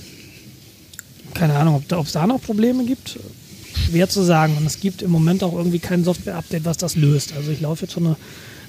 [1.35, 3.19] Keine Ahnung, ob da- ob es da noch Probleme gibt.
[3.87, 4.57] Schwer zu sagen.
[4.57, 7.33] Und es gibt im Moment auch irgendwie kein Software-Update, was das löst.
[7.37, 8.17] Also ich laufe jetzt schon eine,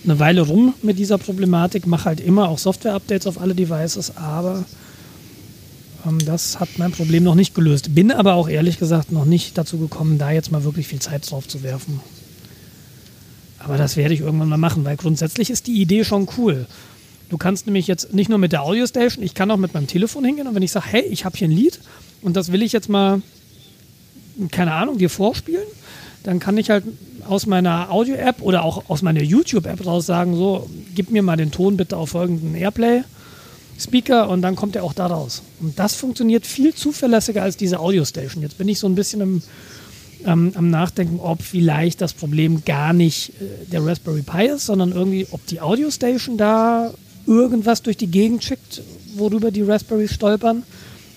[0.03, 4.63] eine Weile rum mit dieser Problematik, mache halt immer auch Software-Updates auf alle Devices, aber
[6.05, 7.95] ähm, das hat mein Problem noch nicht gelöst.
[7.95, 11.29] Bin aber auch ehrlich gesagt noch nicht dazu gekommen, da jetzt mal wirklich viel Zeit
[11.29, 11.99] drauf zu werfen.
[13.57, 16.65] Aber das werde ich irgendwann mal machen, weil grundsätzlich ist die Idee schon cool.
[17.29, 19.87] Du kannst nämlich jetzt nicht nur mit der Audio Station, ich kann auch mit meinem
[19.87, 21.79] Telefon hingehen und wenn ich sage, hey, ich habe hier ein Lied
[22.21, 23.21] und das will ich jetzt mal,
[24.51, 25.67] keine Ahnung, dir vorspielen,
[26.23, 26.83] dann kann ich halt
[27.27, 31.51] aus meiner Audio-App oder auch aus meiner YouTube-App raus sagen, so, gib mir mal den
[31.51, 35.43] Ton bitte auf folgenden Airplay-Speaker und dann kommt er auch da raus.
[35.61, 38.41] Und das funktioniert viel zuverlässiger als diese Audio Station.
[38.41, 39.41] Jetzt bin ich so ein bisschen im,
[40.25, 44.91] ähm, am Nachdenken, ob vielleicht das Problem gar nicht äh, der Raspberry Pi ist, sondern
[44.91, 46.91] irgendwie, ob die Audio Station da
[47.29, 48.81] irgendwas durch die Gegend schickt,
[49.15, 50.63] worüber die Raspberries stolpern,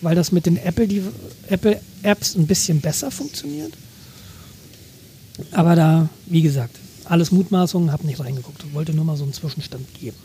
[0.03, 1.03] weil das mit den Apple, die
[1.49, 3.73] Apple Apps ein bisschen besser funktioniert.
[5.51, 8.63] Aber da, wie gesagt, alles Mutmaßungen, habe nicht reingeguckt.
[8.75, 10.17] Wollte nur mal so einen Zwischenstand geben.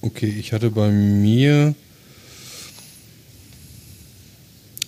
[0.00, 1.74] Okay, ich hatte bei mir.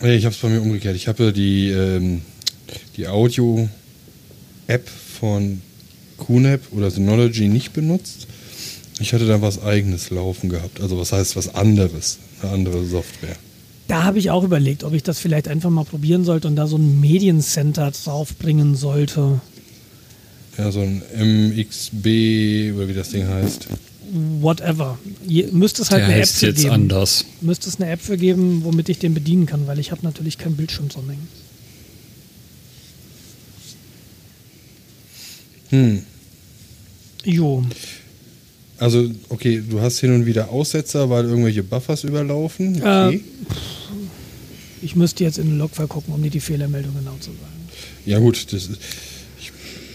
[0.03, 0.97] Nee, ich habe es bei mir umgekehrt.
[0.97, 2.23] Ich habe die, ähm,
[2.97, 5.63] die Audio-App von
[6.21, 8.27] QNAP oder Synology nicht benutzt.
[9.01, 10.81] Ich hatte da was eigenes laufen gehabt.
[10.81, 12.19] Also was heißt was anderes?
[12.43, 13.37] Eine andere Software.
[13.89, 16.67] Da habe ich auch überlegt, ob ich das vielleicht einfach mal probieren sollte und da
[16.67, 19.41] so ein Mediencenter draufbringen sollte.
[20.59, 23.67] Ja, so ein MXB oder wie das Ding heißt.
[24.41, 24.99] Whatever.
[25.27, 26.71] Je, müsste es halt Der eine App heißt für jetzt geben.
[26.75, 27.25] anders.
[27.41, 30.37] Müsste es eine App für geben, womit ich den bedienen kann, weil ich habe natürlich
[30.37, 31.29] keinen Bildschirm dran hängen.
[35.71, 36.03] Hm.
[37.25, 37.65] Jo.
[38.79, 42.77] Also, okay, du hast hin und wieder Aussetzer, weil irgendwelche Buffers überlaufen.
[42.77, 43.17] Okay.
[43.17, 43.21] Äh,
[44.83, 47.69] Ich müsste jetzt in den Logfile gucken, um dir die Fehlermeldung genau zu sagen.
[48.07, 48.79] Ja, gut, das ist.
[49.39, 49.53] Ich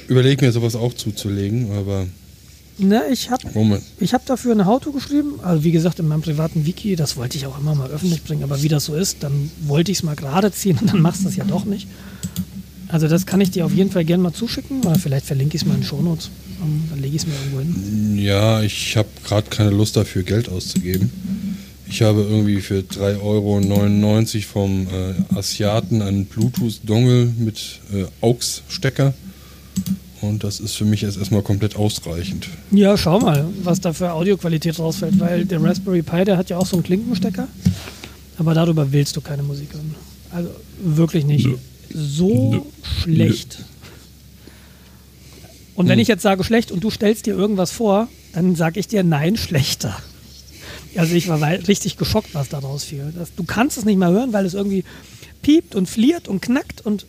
[0.08, 2.06] überlege mir sowas auch zuzulegen, aber
[2.78, 5.40] Ne, ich habe ich hab dafür eine How-To geschrieben.
[5.42, 8.44] Also wie gesagt, in meinem privaten Wiki, das wollte ich auch immer mal öffentlich bringen,
[8.44, 11.24] aber wie das so ist, dann wollte ich es mal gerade ziehen und dann machst
[11.24, 11.88] du es ja doch nicht.
[12.96, 15.64] Also das kann ich dir auf jeden Fall gerne mal zuschicken oder vielleicht verlinke ich
[15.64, 16.30] es mal in den Shownotes.
[16.64, 18.18] Ähm, Dann lege ich es mir irgendwo hin.
[18.18, 21.12] Ja, ich habe gerade keine Lust dafür, Geld auszugeben.
[21.90, 23.62] Ich habe irgendwie für 3,99 Euro
[24.50, 29.14] vom äh, Asiaten einen Bluetooth-Dongle mit äh, AUX-Stecker.
[30.22, 32.48] Und das ist für mich jetzt erstmal komplett ausreichend.
[32.72, 36.58] Ja, schau mal, was da für Audioqualität rausfällt, weil der Raspberry Pi, der hat ja
[36.58, 37.50] auch so einen Klinkenstecker,
[38.38, 39.94] aber darüber willst du keine Musik hören.
[40.32, 40.50] Also
[40.82, 41.46] wirklich nicht.
[41.46, 41.58] Nö.
[41.98, 42.62] So Nö.
[43.02, 43.60] schlecht.
[45.76, 48.88] Und wenn ich jetzt sage schlecht und du stellst dir irgendwas vor, dann sage ich
[48.88, 49.96] dir nein, schlechter.
[50.96, 53.14] Also ich war richtig geschockt, was da rausfiel.
[53.18, 54.84] Das, du kannst es nicht mal hören, weil es irgendwie
[55.42, 57.06] piept und fliert und knackt und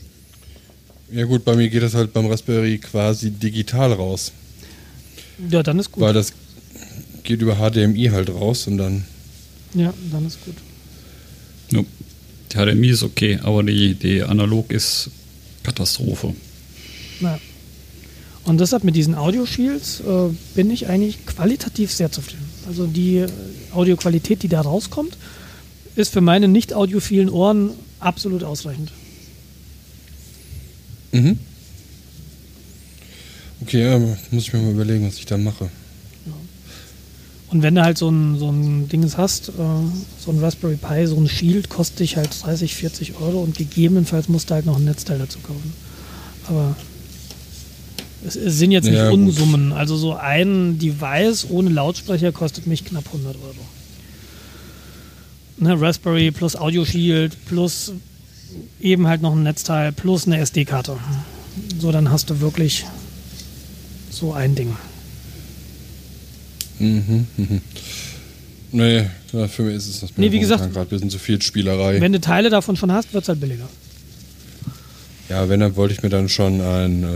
[1.12, 4.32] Ja gut, bei mir geht das halt beim Raspberry quasi digital raus.
[5.50, 6.02] ja, dann ist gut.
[6.02, 6.32] Weil das
[7.22, 9.04] geht über HDMI halt raus und dann.
[9.74, 10.54] Ja, dann ist gut.
[11.70, 11.80] Ja.
[12.56, 15.10] Die HDMI ist okay, aber die, die Analog ist
[15.62, 16.34] Katastrophe.
[17.20, 17.38] Ja.
[18.44, 22.44] Und deshalb mit diesen Audio-Shields äh, bin ich eigentlich qualitativ sehr zufrieden.
[22.66, 23.28] Also die äh,
[23.72, 25.16] Audioqualität, die da rauskommt,
[25.96, 28.92] ist für meine nicht audiophilen Ohren absolut ausreichend.
[31.12, 31.38] Mhm.
[33.62, 35.70] Okay, ja, muss ich mir mal überlegen, was ich da mache.
[37.56, 39.52] Und wenn du halt so ein, so ein Dings hast, äh,
[40.18, 44.28] so ein Raspberry Pi, so ein Shield, kostet dich halt 30, 40 Euro und gegebenenfalls
[44.28, 45.72] musst du halt noch ein Netzteil dazu kaufen.
[46.48, 46.76] Aber
[48.26, 49.20] es, es sind jetzt nicht Ja, gut.
[49.20, 49.72] Unsummen.
[49.72, 53.54] Also so ein Device ohne Lautsprecher kostet mich knapp 100 Euro.
[55.56, 57.92] Ne, Raspberry plus Audio Shield plus
[58.82, 60.98] eben halt noch ein Netzteil plus eine SD-Karte.
[61.80, 62.84] So, dann hast du wirklich
[64.10, 64.76] so ein Ding.
[66.78, 67.60] Mhm, mhm.
[68.72, 69.06] Nee,
[69.48, 72.00] für mich ist es das Nee, wie gesagt, gerade ein bisschen zu viel Spielerei.
[72.00, 73.68] Wenn du Teile davon schon hast, wird es halt billiger.
[75.28, 77.06] ja, wenn, dann wollte ich mir dann schon einen äh,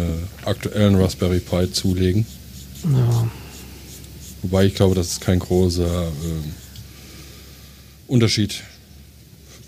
[0.46, 2.24] aktuellen Raspberry Pi zulegen.
[2.84, 3.28] Ja.
[4.42, 6.44] Wobei ich glaube, das ist kein großer ähm,
[8.06, 8.62] Unterschied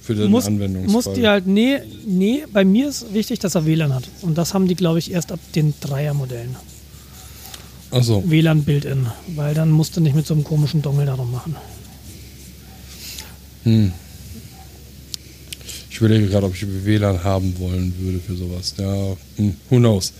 [0.02, 0.92] für den Muss, Anwendungsfall.
[0.92, 4.04] muss die halt, nee, nee, bei mir ist wichtig, dass er WLAN hat.
[4.22, 6.56] Und das haben die, glaube ich, erst ab den Dreier-Modellen.
[7.92, 9.06] Achso, WLAN-Build-In.
[9.36, 11.56] Weil dann musst du nicht mit so einem komischen Dongle darum machen.
[13.64, 13.92] hm.
[15.90, 18.74] Ich überlege gerade, ob ich WLAN haben wollen würde für sowas.
[18.78, 20.12] Ja, hm, who knows.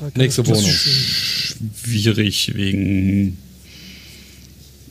[0.00, 0.70] Halt Nächste Wohnung.
[0.70, 3.38] Schwierig wegen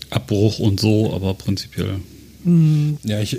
[0.10, 2.00] Abbruch und so, aber prinzipiell.
[3.04, 3.38] Ja, ich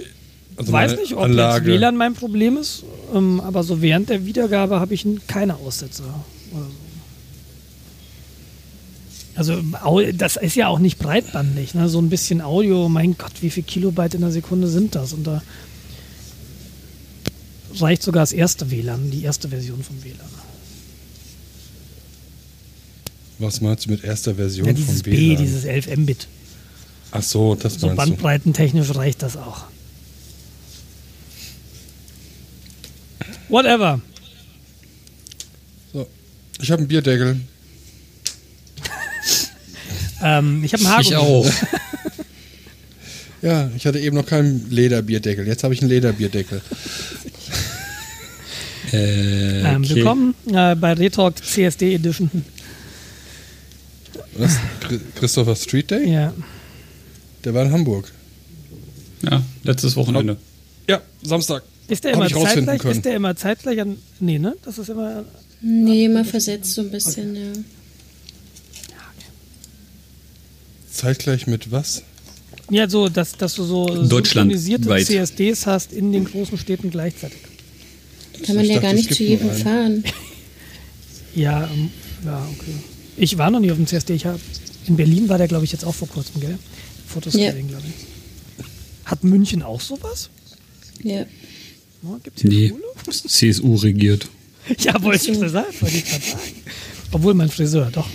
[0.57, 4.25] also Weiß nicht, ob Anlage, jetzt WLAN mein Problem ist, ähm, aber so während der
[4.25, 6.05] Wiedergabe habe ich keine Aussätze.
[6.53, 6.84] Oder so.
[9.37, 9.61] Also
[10.15, 11.89] das ist ja auch nicht breitbandig, ne?
[11.89, 15.13] so ein bisschen Audio, mein Gott, wie viel Kilobyte in der Sekunde sind das?
[15.13, 15.43] Und da
[17.81, 20.21] reicht sogar das erste WLAN, die erste Version vom WLAN.
[23.41, 25.43] Was meinst du mit erster Version Ja, dieses von B, WLAN?
[25.45, 26.29] dieses 11 Mbit.
[27.11, 28.11] Ach so, das So meinst du.
[28.11, 29.65] bandbreitentechnisch reicht das auch.
[33.49, 34.01] Whatever.
[35.93, 36.07] So.
[36.61, 37.41] Ich habe einen Bierdeckel.
[40.25, 41.49] Ähm, ich habe einen Ich Haargummi.
[41.49, 41.53] auch.
[43.43, 45.47] Ja, ich hatte eben noch keinen Lederbierdeckel.
[45.47, 46.63] Jetzt habe ich einen Lederbierdeckel.
[48.91, 49.97] Äh, Ähm, okay.
[49.97, 52.31] Willkommen äh, bei Retalk CSD Edition.
[54.39, 54.57] Was?
[54.81, 56.11] Chri- Christopher Street Day?
[56.11, 56.33] Ja.
[57.45, 58.11] Der war in Hamburg.
[59.31, 60.39] Ja, letztes Wochenende.
[60.89, 61.65] Ja, Samstag.
[61.89, 62.83] Ist der immer ich zeitgleich?
[62.85, 63.99] Ist der immer zeitgleich an.
[64.21, 64.55] Nee, ne?
[64.65, 65.25] Das ist immer.
[65.61, 67.43] Nee, mal versetzt so ein bisschen, ja.
[70.95, 72.03] Zeitgleich mit was?
[72.71, 75.07] Ja, so, dass, dass du so synchronisierte weit.
[75.07, 77.39] CSDs hast in den großen Städten gleichzeitig.
[78.45, 80.05] Kann man Ich ja dachte, gar nicht zu jedem fahren.
[81.37, 81.91] Ja, ähm,
[82.25, 82.71] ja, okay.
[83.17, 84.15] Ich war noch nie auf dem CSD.
[84.15, 84.39] Ich hab,
[84.87, 86.57] in Berlin war der, glaube ich, jetzt auch vor kurzem, gell?
[87.09, 87.51] Fotos Ja.
[87.51, 88.65] gesehen, glaube ich.
[89.05, 90.31] Hat München auch sowas?
[91.03, 91.15] Ja.
[91.23, 91.27] Ja,
[92.23, 92.73] gibt's hier Nee?
[93.11, 94.29] CSU regiert.
[94.79, 96.63] Ja, wollte ich sagen, wollte ich gerade sagen.
[97.11, 98.09] Obwohl mein Friseur, doch.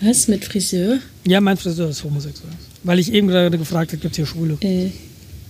[0.00, 0.98] Was mit Friseur?
[1.26, 2.52] Ja, mein Friseur ist homosexuell.
[2.82, 4.58] Weil ich eben gerade gefragt habe, gibt es hier Schwule?
[4.60, 4.90] Äh,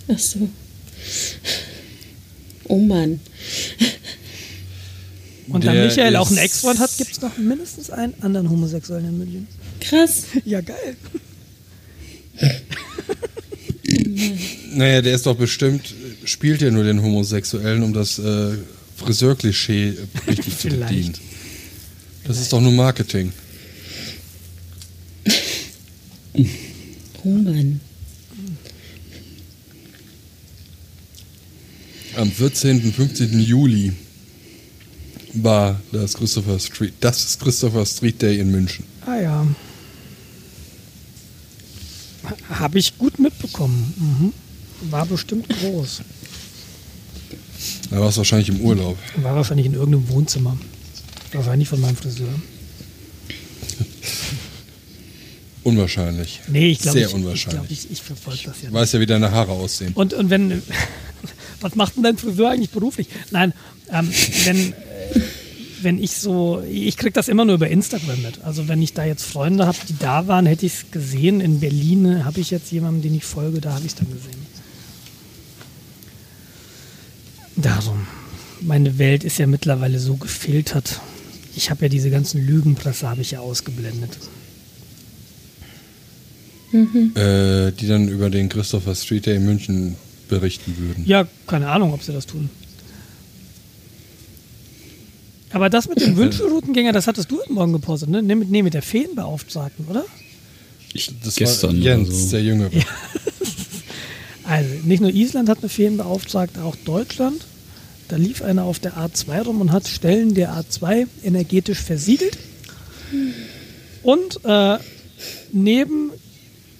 [0.07, 0.49] ach so.
[2.65, 3.19] Oh Mann.
[5.49, 9.17] Und da Michael auch einen Ex-Freund hat, gibt es noch mindestens einen anderen Homosexuellen in
[9.17, 9.47] München.
[9.79, 10.23] Krass.
[10.45, 10.95] Ja, geil.
[14.73, 15.93] Naja, der ist doch bestimmt,
[16.25, 18.51] spielt ja nur den Homosexuellen, um das äh,
[18.97, 19.93] Friseurklischee
[20.27, 20.89] richtig zu Vielleicht.
[20.93, 21.13] bedienen.
[22.25, 23.31] Das ist doch nur Marketing.
[27.23, 27.79] Oh Mann.
[32.15, 32.83] Am 14.
[32.83, 33.39] und 15.
[33.39, 33.93] Juli
[35.33, 38.85] war das Christopher Street, das ist Christopher Street Day in München.
[39.05, 39.47] Ah ja.
[42.49, 43.93] Habe ich gut mitbekommen.
[43.97, 44.91] Mhm.
[44.91, 46.01] War bestimmt groß.
[47.89, 48.97] Da war es wahrscheinlich im Urlaub.
[49.17, 50.57] War wahrscheinlich in irgendeinem Wohnzimmer.
[51.31, 52.27] Wahrscheinlich von meinem Friseur.
[55.67, 56.39] Unwahrscheinlich.
[56.47, 57.71] Nee, ich glaube, Sehr ich, unwahrscheinlich.
[57.71, 58.71] ich, glaub, ich, ich verfolge das ja.
[58.71, 59.91] Weiß ja, wie deine Haare aussehen.
[59.95, 60.63] Und, und wenn,
[61.59, 63.09] was macht denn dein Friseur eigentlich beruflich?
[63.31, 63.51] Nein,
[63.91, 64.09] ähm,
[64.45, 64.73] wenn, äh,
[65.81, 68.45] wenn ich so, ich krieg das immer nur über Instagram mit.
[68.45, 71.41] Also wenn ich da jetzt Freunde habe, die da waren, hätte ich es gesehen.
[71.41, 74.07] In Berlin äh, habe ich jetzt jemanden, den ich folge, da habe ich es dann
[74.07, 74.47] gesehen.
[77.57, 78.07] Darum,
[78.61, 81.01] meine Welt ist ja mittlerweile so gefiltert.
[81.57, 84.17] Ich habe ja diese ganzen Lügenpresse habe ich ja ausgeblendet.
[87.15, 89.95] Äh, die dann über den Christopher Street Day in München
[90.29, 91.05] berichten würden.
[91.05, 92.49] Ja, keine Ahnung, ob sie das tun.
[95.51, 98.21] Aber das mit dem Wünschelroutengänger, das hattest du heute Morgen gepostet, ne?
[98.21, 100.05] Nee, mit, nee, mit der Feenbeauftragten, oder?
[100.93, 102.31] Ich, Das gestern war Jens, so.
[102.31, 102.71] der Jüngere.
[104.49, 107.41] Also, nicht nur Island hat eine Feenbeauftragte, auch Deutschland.
[108.07, 112.37] Da lief einer auf der A2 rum und hat Stellen der A2 energetisch versiegelt.
[114.03, 114.77] Und äh,
[115.51, 116.11] neben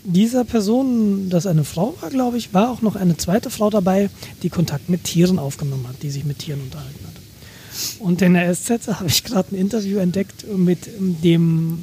[0.10, 4.10] dieser Person, das eine Frau war, glaube ich, war auch noch eine zweite Frau dabei,
[4.42, 8.00] die Kontakt mit Tieren aufgenommen hat, die sich mit Tieren unterhalten hat.
[8.00, 11.80] Und in der SZ habe ich gerade ein Interview entdeckt mit dem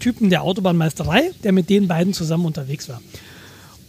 [0.00, 3.00] Typen der Autobahnmeisterei, der mit den beiden zusammen unterwegs war.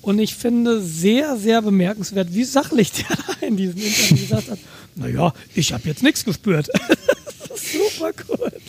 [0.04, 4.60] Und ich finde sehr, sehr bemerkenswert, wie sachlich der da in diesem Interview gesagt hat,
[4.96, 6.70] naja, ich habe jetzt nichts gespürt.
[7.50, 8.62] das ist super gut.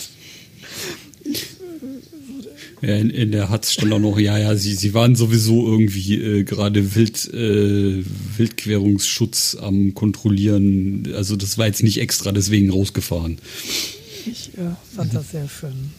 [2.81, 6.15] Ja, in, in der Hatz stand auch noch, ja, ja, sie, sie waren sowieso irgendwie
[6.15, 8.05] äh, gerade Wild, äh,
[8.37, 11.13] Wildquerungsschutz am Kontrollieren.
[11.15, 13.39] Also das war jetzt nicht extra deswegen rausgefahren.
[14.27, 15.93] Ich äh, fand das sehr schön.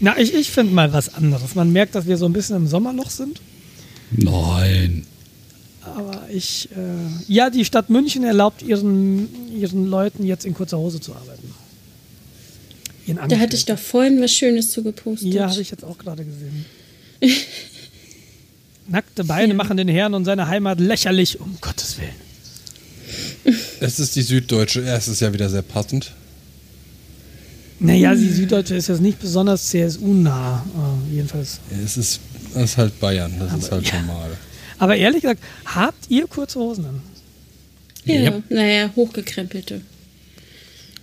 [0.00, 1.54] Na, ich, ich finde mal was anderes.
[1.54, 3.40] Man merkt, dass wir so ein bisschen im Sommerloch sind.
[4.10, 5.06] Nein.
[5.82, 11.00] Aber ich, äh, ja, die Stadt München erlaubt ihren, ihren Leuten jetzt in kurzer Hose
[11.00, 11.51] zu arbeiten.
[13.06, 15.32] Ihren Da hatte ich doch vorhin was Schönes zu gepostet.
[15.34, 16.64] Ja, habe ich jetzt auch gerade gesehen.
[18.88, 23.56] Nackte Beine machen den Herrn und seine Heimat lächerlich, um Gottes Willen.
[23.80, 26.12] Es ist die Süddeutsche, ja, es ist ja wieder sehr passend.
[27.78, 30.64] Naja, die Süddeutsche ist jetzt nicht besonders CSU-nah,
[31.10, 31.58] äh, jedenfalls.
[31.84, 32.20] Es ist,
[32.54, 34.00] es ist halt Bayern, das ist halt ja.
[34.00, 34.30] normal.
[34.78, 37.02] Aber ehrlich gesagt, habt ihr kurze Hosen an?
[38.04, 38.42] Ja, Ja.
[38.48, 39.80] naja, hochgekrempelte.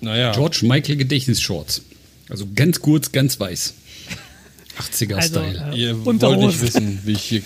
[0.02, 1.82] Naja, George Michael Gedächtnisshorts.
[2.30, 3.74] Also ganz kurz, ganz weiß.
[4.78, 5.72] Also, 80er-Style.
[5.74, 7.42] äh, ihr wollt nicht wissen, wie ich hier.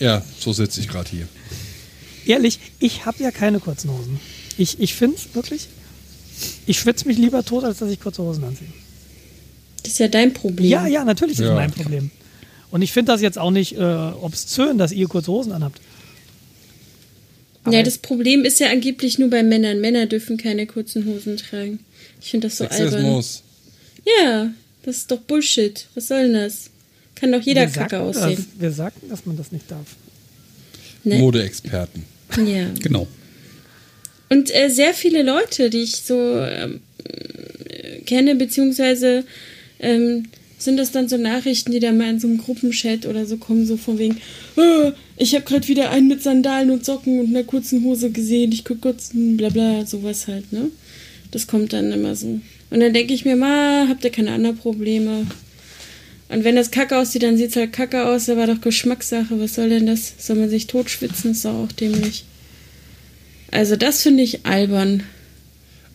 [0.00, 1.28] Ja, so sitze ich gerade hier.
[2.26, 4.18] Ehrlich, ich habe ja keine kurzen Hosen.
[4.58, 5.68] Ich, ich finde es wirklich,
[6.66, 8.68] ich schwitze mich lieber tot, als dass ich kurze Hosen anziehe.
[9.82, 10.68] Das ist ja dein Problem.
[10.68, 11.50] Ja, ja, natürlich ist Ja.
[11.50, 12.10] es mein Problem.
[12.70, 15.80] Und ich finde das jetzt auch nicht äh, obszön, dass ihr kurze Hosen anhabt.
[17.70, 19.80] Ja, das Problem ist ja angeblich nur bei Männern.
[19.80, 21.78] Männer dürfen keine kurzen Hosen tragen.
[22.20, 23.24] Ich finde das so albern.
[24.06, 25.86] Ja, das ist doch Bullshit.
[25.94, 26.70] Was soll denn das?
[27.14, 28.36] Kann doch jeder wir kacke aussehen.
[28.36, 29.86] Das, wir sagten, dass man das nicht darf.
[31.04, 31.18] Ne?
[31.18, 32.04] Modeexperten.
[32.44, 32.66] Ja.
[32.82, 33.06] Genau.
[34.28, 39.24] Und äh, sehr viele Leute, die ich so ähm, äh, kenne, beziehungsweise
[39.78, 40.24] ähm,
[40.58, 43.66] sind das dann so Nachrichten, die da mal in so einem Gruppenchat oder so kommen,
[43.66, 44.16] so von wegen,
[44.56, 48.50] "Ah, ich habe gerade wieder einen mit Sandalen und Socken und einer kurzen Hose gesehen,
[48.52, 50.70] ich guck kurz, hm, bla bla, sowas halt, ne?
[51.30, 52.40] Das kommt dann immer so.
[52.74, 55.28] Und dann denke ich mir, ma, habt ihr keine anderen Probleme?
[56.28, 59.68] Und wenn das kacke aussieht, dann sieht's halt kacke aus, aber doch Geschmackssache, was soll
[59.68, 60.14] denn das?
[60.18, 61.30] Soll man sich totschwitzen?
[61.30, 62.24] Ist doch auch dämlich.
[63.52, 65.04] Also das finde ich albern.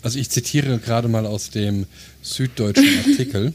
[0.03, 1.85] Also ich zitiere gerade mal aus dem
[2.21, 3.51] süddeutschen Artikel.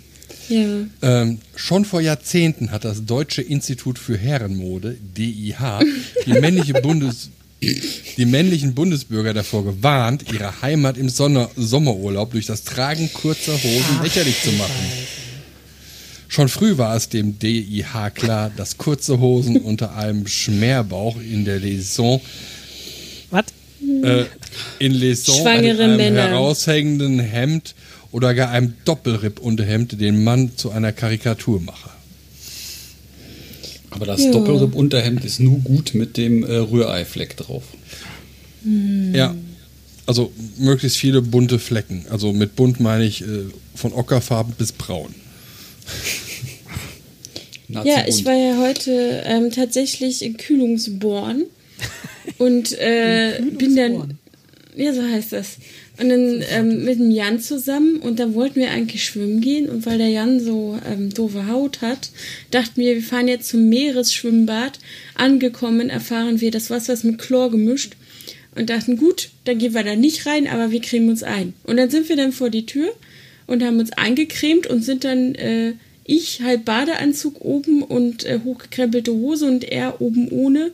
[0.50, 0.86] Ja.
[1.00, 5.80] Ähm, schon vor Jahrzehnten hat das Deutsche Institut für Herrenmode, DIH,
[6.26, 7.30] die, männliche Bundes,
[7.60, 14.02] die männlichen Bundesbürger davor gewarnt, ihre Heimat im Sonne Sommerurlaub durch das Tragen kurzer Hosen
[14.02, 14.72] lächerlich zu machen.
[16.28, 21.60] Schon früh war es dem DIH klar, dass kurze Hosen unter einem Schmerbauch in der
[21.60, 22.20] Liaison
[23.30, 23.44] Was?
[24.02, 24.24] äh,
[24.78, 26.28] in Schwangere einem Männer.
[26.28, 27.74] heraushängenden Hemd
[28.10, 31.90] oder gar einem Doppelripp-Unterhemd den Mann zu einer Karikatur mache.
[33.94, 34.32] Aber das Ja.
[34.32, 37.62] Doppelripp-Unterhemd ist nur gut mit dem äh, Rühreifleck drauf.
[39.12, 39.34] Ja,
[40.06, 42.06] also möglichst viele bunte Flecken.
[42.10, 45.14] Also mit bunt meine ich äh, von ockerfarben bis braun.
[47.68, 51.44] Ja, ich war ja heute ähm, tatsächlich in Kühlungsborn
[52.38, 54.18] und äh, bin dann,
[54.76, 55.56] ja, so heißt das.
[55.96, 59.86] Und dann ähm, mit dem Jan zusammen und dann wollten wir eigentlich schwimmen gehen und
[59.86, 62.10] weil der Jan so ähm, doofe Haut hat,
[62.50, 64.80] dachten wir, wir fahren jetzt zum Meeresschwimmbad.
[65.14, 67.94] Angekommen erfahren wir, das Wasser ist mit Chlor gemischt
[68.56, 71.54] und dachten, gut, dann gehen wir da nicht rein, aber wir cremen uns ein.
[71.62, 72.92] Und dann sind wir dann vor die Tür
[73.46, 75.74] und haben uns eingecremt und sind dann äh,
[76.04, 80.72] ich halb Badeanzug oben und äh, hochgekrempelte Hose und er oben ohne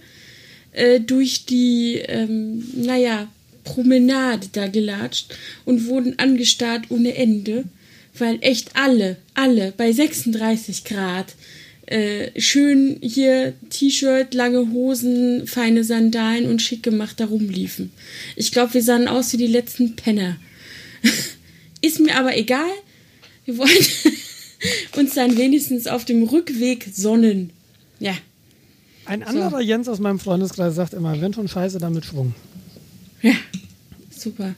[0.72, 3.28] äh, durch die, ähm, naja,
[3.64, 5.34] Promenade da gelatscht
[5.64, 7.64] und wurden angestarrt ohne Ende,
[8.18, 11.34] weil echt alle, alle bei 36 Grad
[11.90, 17.90] äh, schön hier T-Shirt, lange Hosen, feine Sandalen und schick gemacht da rumliefen.
[18.36, 20.36] Ich glaube, wir sahen aus wie die letzten Penner.
[21.82, 22.70] Ist mir aber egal.
[23.44, 23.70] Wir wollen
[24.96, 27.50] uns dann wenigstens auf dem Rückweg sonnen.
[27.98, 28.14] Ja.
[29.06, 32.34] Ein anderer Jens aus meinem Freundeskreis sagt immer, wenn schon Scheiße, dann mit Schwung.
[33.22, 33.34] Ja,
[34.10, 34.54] super.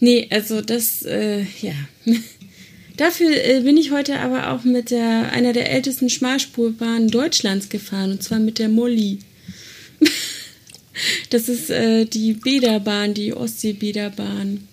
[0.00, 1.74] Nee, also das, äh, ja.
[2.96, 8.12] Dafür äh, bin ich heute aber auch mit der, einer der ältesten Schmalspurbahnen Deutschlands gefahren,
[8.12, 9.18] und zwar mit der Molly.
[11.30, 14.68] Das ist äh, die Bäderbahn, die Ostsee-Bäderbahn.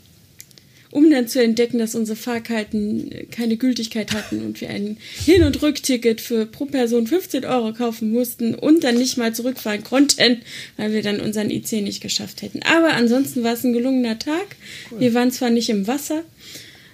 [0.91, 5.61] Um dann zu entdecken, dass unsere Fahrkarten keine Gültigkeit hatten und wir ein Hin- und
[5.61, 10.41] Rückticket für pro Person 15 Euro kaufen mussten und dann nicht mal zurückfahren konnten,
[10.77, 12.61] weil wir dann unseren IC nicht geschafft hätten.
[12.63, 14.55] Aber ansonsten war es ein gelungener Tag.
[14.97, 16.23] Wir waren zwar nicht im Wasser,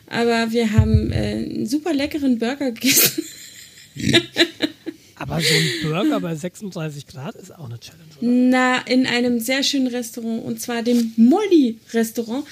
[0.08, 3.24] aber wir haben äh, einen super leckeren Burger gegessen.
[5.18, 8.05] Aber so ein Burger bei 36 Grad ist auch eine Challenge?
[8.22, 12.46] Na, in einem sehr schönen Restaurant und zwar dem Molly-Restaurant.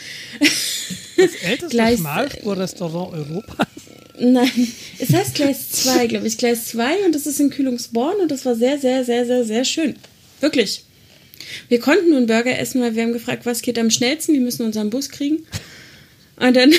[1.18, 3.68] Das älteste Gleis- Schmalspurrestaurant Europas.
[4.20, 4.68] Nein,
[5.00, 6.38] es heißt Gleis 2, glaube ich.
[6.38, 9.66] Gleis 2 und das ist in Kühlungsborn und das war sehr, sehr, sehr, sehr, sehr
[9.66, 9.96] schön.
[10.40, 10.84] Wirklich.
[11.68, 14.42] Wir konnten nur einen Burger essen, weil wir haben gefragt, was geht am schnellsten, wir
[14.42, 15.46] müssen unseren Bus kriegen.
[16.38, 16.72] Und dann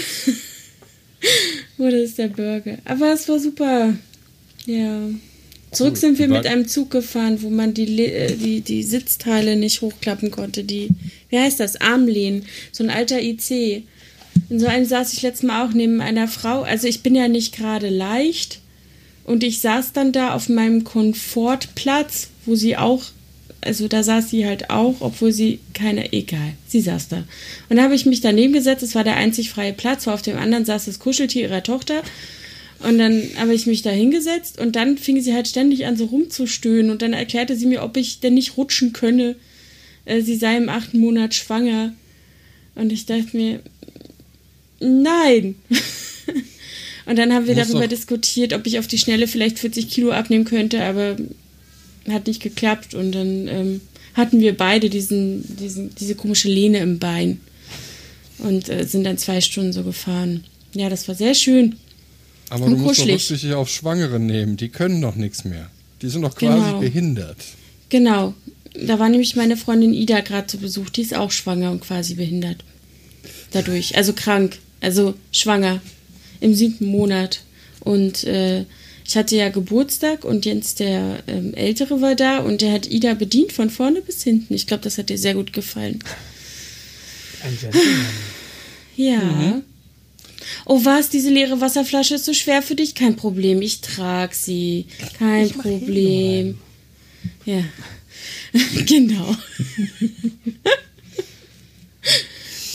[1.77, 2.79] wurde es der Burger.
[2.85, 3.95] Aber es war super.
[4.67, 5.09] Ja.
[5.75, 9.81] Zurück sind wir mit einem Zug gefahren, wo man die, äh, die, die Sitzteile nicht
[9.83, 10.65] hochklappen konnte.
[10.65, 10.89] Die,
[11.29, 11.81] wie heißt das?
[11.81, 12.47] Armlehnen.
[12.73, 13.83] So ein alter IC.
[14.51, 16.63] In so einem saß ich letztes Mal auch neben einer Frau.
[16.63, 18.61] Also ich bin ja nicht gerade leicht.
[19.25, 23.03] Und ich saß dann da auf meinem Komfortplatz, wo sie auch,
[23.63, 27.25] also da saß sie halt auch, obwohl sie keine, egal, sie saß da.
[27.71, 30.37] Und da habe ich mich daneben gesetzt, es war der einzig freie Platz, auf dem
[30.37, 32.03] anderen saß das Kuscheltier ihrer Tochter.
[32.81, 36.05] Und dann habe ich mich da hingesetzt und dann fing sie halt ständig an, so
[36.07, 36.91] rumzustöhnen.
[36.91, 39.37] Und dann erklärte sie mir, ob ich denn nicht rutschen könne.
[40.05, 41.95] Äh, Sie sei im achten Monat schwanger.
[42.75, 43.61] Und ich dachte mir,
[44.81, 45.55] nein.
[47.07, 49.89] und dann haben wir Muss darüber doch- diskutiert, ob ich auf die Schnelle vielleicht 40
[49.89, 51.17] Kilo abnehmen könnte, aber
[52.11, 52.95] hat nicht geklappt.
[52.95, 53.81] Und dann ähm,
[54.15, 57.41] hatten wir beide diesen, diesen, diese komische Lehne im Bein.
[58.39, 60.45] Und äh, sind dann zwei Stunden so gefahren.
[60.75, 61.77] Ja, das war sehr schön.
[62.51, 63.31] Aber Und du musst doch kuschelig.
[63.31, 64.57] Rücksicht auf Schwangere nehmen.
[64.57, 65.71] Die können doch nichts mehr.
[66.03, 66.81] Die sind doch quasi Genau.
[66.81, 67.39] behindert.
[67.89, 68.35] Genau.
[68.87, 70.91] Da war nämlich meine Freundin Ida gerade zu Besuch.
[70.91, 72.65] Die ist auch schwanger und quasi behindert.
[73.53, 73.97] Dadurch.
[73.97, 74.59] Also krank.
[74.81, 75.81] Also schwanger.
[76.41, 77.41] Im siebten Monat.
[77.81, 78.65] Und äh,
[79.07, 83.15] ich hatte ja Geburtstag und Jens, der ähm, Ältere, war da und der hat Ida
[83.15, 84.55] bedient von vorne bis hinten.
[84.55, 86.01] Ich glaube, das hat dir sehr gut gefallen.
[87.43, 87.59] Ein.
[88.97, 89.63] Ja.
[90.67, 91.11] Oh, was?
[91.11, 92.95] Diese leere Wasserflasche ist so schwer für dich?
[92.95, 93.61] Kein Problem.
[93.63, 94.87] Ich trage sie.
[95.19, 96.59] Kein Ich Problem.
[97.45, 97.63] Ja.
[98.87, 99.33] genau.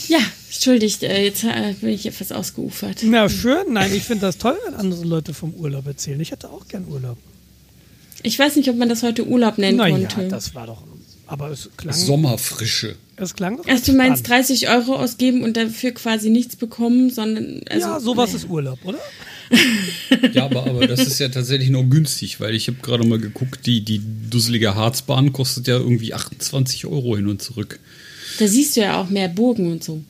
[0.08, 0.18] ja,
[0.52, 2.98] entschuldigt, äh, jetzt äh, bin ich etwas ausgeufert.
[3.02, 6.20] Na schön, nein, ich finde das toll, wenn andere Leute vom Urlaub erzählen.
[6.20, 7.18] Ich hätte auch gern Urlaub.
[8.22, 10.28] Ich weiß nicht, ob man das heute Urlaub nennen Naja, konnte.
[10.28, 10.82] das war doch.
[11.26, 11.94] Aber es klang.
[11.94, 12.96] Sommerfrische.
[13.20, 13.66] Es klang doch.
[13.66, 14.48] Erst du meinst spannend.
[14.48, 17.60] 30 Euro ausgeben und dafür quasi nichts bekommen, sondern.
[17.68, 18.44] Also, ja, sowas naja.
[18.44, 18.98] ist Urlaub, oder?
[20.32, 23.66] Ja, aber, aber das ist ja tatsächlich noch günstig, weil ich habe gerade mal geguckt,
[23.66, 24.00] die, die
[24.30, 27.80] dusselige Harzbahn kostet ja irgendwie 28 Euro hin und zurück.
[28.38, 30.02] Da siehst du ja auch mehr Burgen und so.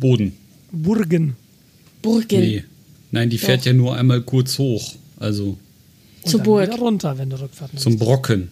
[0.00, 0.32] Boden.
[0.72, 1.36] Burgen.
[2.00, 2.40] Burgen.
[2.40, 2.64] Nee.
[3.10, 3.66] Nein, die fährt Doch.
[3.66, 4.94] ja nur einmal kurz hoch.
[5.18, 5.58] Also
[6.24, 6.72] Zur Burg.
[6.80, 7.84] runter, wenn du Rückfahrt nimmst.
[7.84, 8.48] zum Brocken.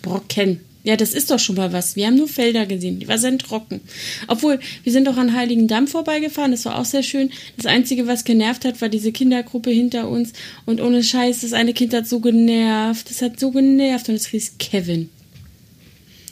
[0.00, 0.60] Brocken.
[0.86, 1.96] Ja, das ist doch schon mal was.
[1.96, 3.00] Wir haben nur Felder gesehen.
[3.00, 3.80] Die waren trocken.
[4.28, 6.52] Obwohl, wir sind doch an Heiligendamm vorbeigefahren.
[6.52, 7.32] Das war auch sehr schön.
[7.56, 10.32] Das Einzige, was genervt hat, war diese Kindergruppe hinter uns.
[10.64, 13.10] Und ohne Scheiß, das eine Kind hat so genervt.
[13.10, 14.08] Das hat so genervt.
[14.08, 15.10] Und es hieß Kevin.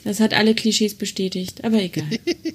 [0.05, 1.65] Das hat alle Klischees bestätigt.
[1.65, 2.07] Aber egal.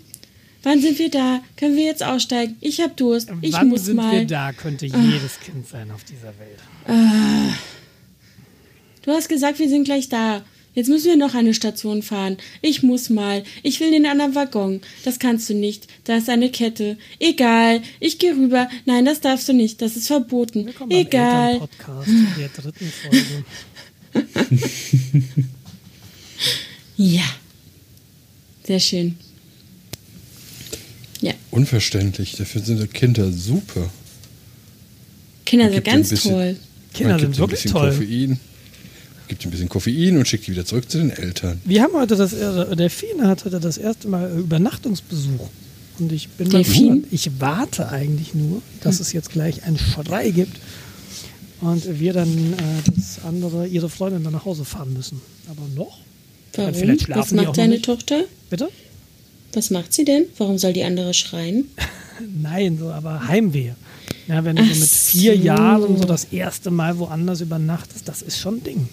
[0.62, 1.42] Wann sind wir da?
[1.59, 2.57] Können wir jetzt aussteigen?
[2.62, 3.30] Ich hab Durst.
[3.42, 4.09] Ich Wann muss sind mal.
[4.09, 4.12] Ah.
[4.20, 4.53] wir da?
[4.55, 6.61] Könnte jedes Kind sein auf dieser Welt.
[9.03, 10.42] Du hast gesagt, wir sind gleich da.
[10.74, 12.36] Jetzt müssen wir noch eine Station fahren.
[12.62, 13.42] Ich muss mal.
[13.64, 14.80] Ich will in den anderen Waggon.
[15.04, 15.88] Das kannst du nicht.
[16.04, 16.96] Da ist eine Kette.
[17.18, 17.82] Egal.
[17.98, 18.68] Ich gehe rüber.
[18.86, 19.82] Nein, das darfst du nicht.
[19.82, 20.66] Das ist verboten.
[20.66, 21.52] Willkommen beim Egal.
[21.54, 22.08] Elternpodcast
[22.38, 23.44] der dritten Folge.
[26.96, 27.22] Ja.
[28.64, 29.16] Sehr schön.
[31.22, 31.32] Ja.
[31.50, 33.90] Unverständlich, dafür sind die Kinder super.
[35.46, 36.56] Kinder sind ganz bisschen- toll.
[36.92, 37.90] Kinder sind wirklich toll.
[37.90, 38.38] Koffein,
[39.30, 41.60] gibt ein bisschen Koffein und schickt die wieder zurück zu den Eltern.
[41.64, 45.48] Wir haben heute das, äh, Delfine hat heute das erste Mal äh, Übernachtungsbesuch.
[46.00, 47.06] Und ich bin mal Delfin?
[47.12, 50.58] Ich warte eigentlich nur, dass es jetzt gleich einen Schrei gibt
[51.60, 55.20] und wir dann äh, das andere, ihre Freundin dann nach Hause fahren müssen.
[55.48, 55.98] Aber noch?
[56.54, 56.74] Warum?
[56.74, 57.80] vielleicht schlafen Was macht deine.
[57.80, 58.24] Tochter?
[58.50, 58.68] Bitte?
[59.52, 60.24] Was macht sie denn?
[60.38, 61.66] Warum soll die andere schreien?
[62.42, 63.70] Nein, so, aber Heimweh.
[64.26, 65.42] Ja, wenn du so mit vier so.
[65.42, 68.88] Jahren so das erste Mal woanders übernachtest, das ist schon ein Ding.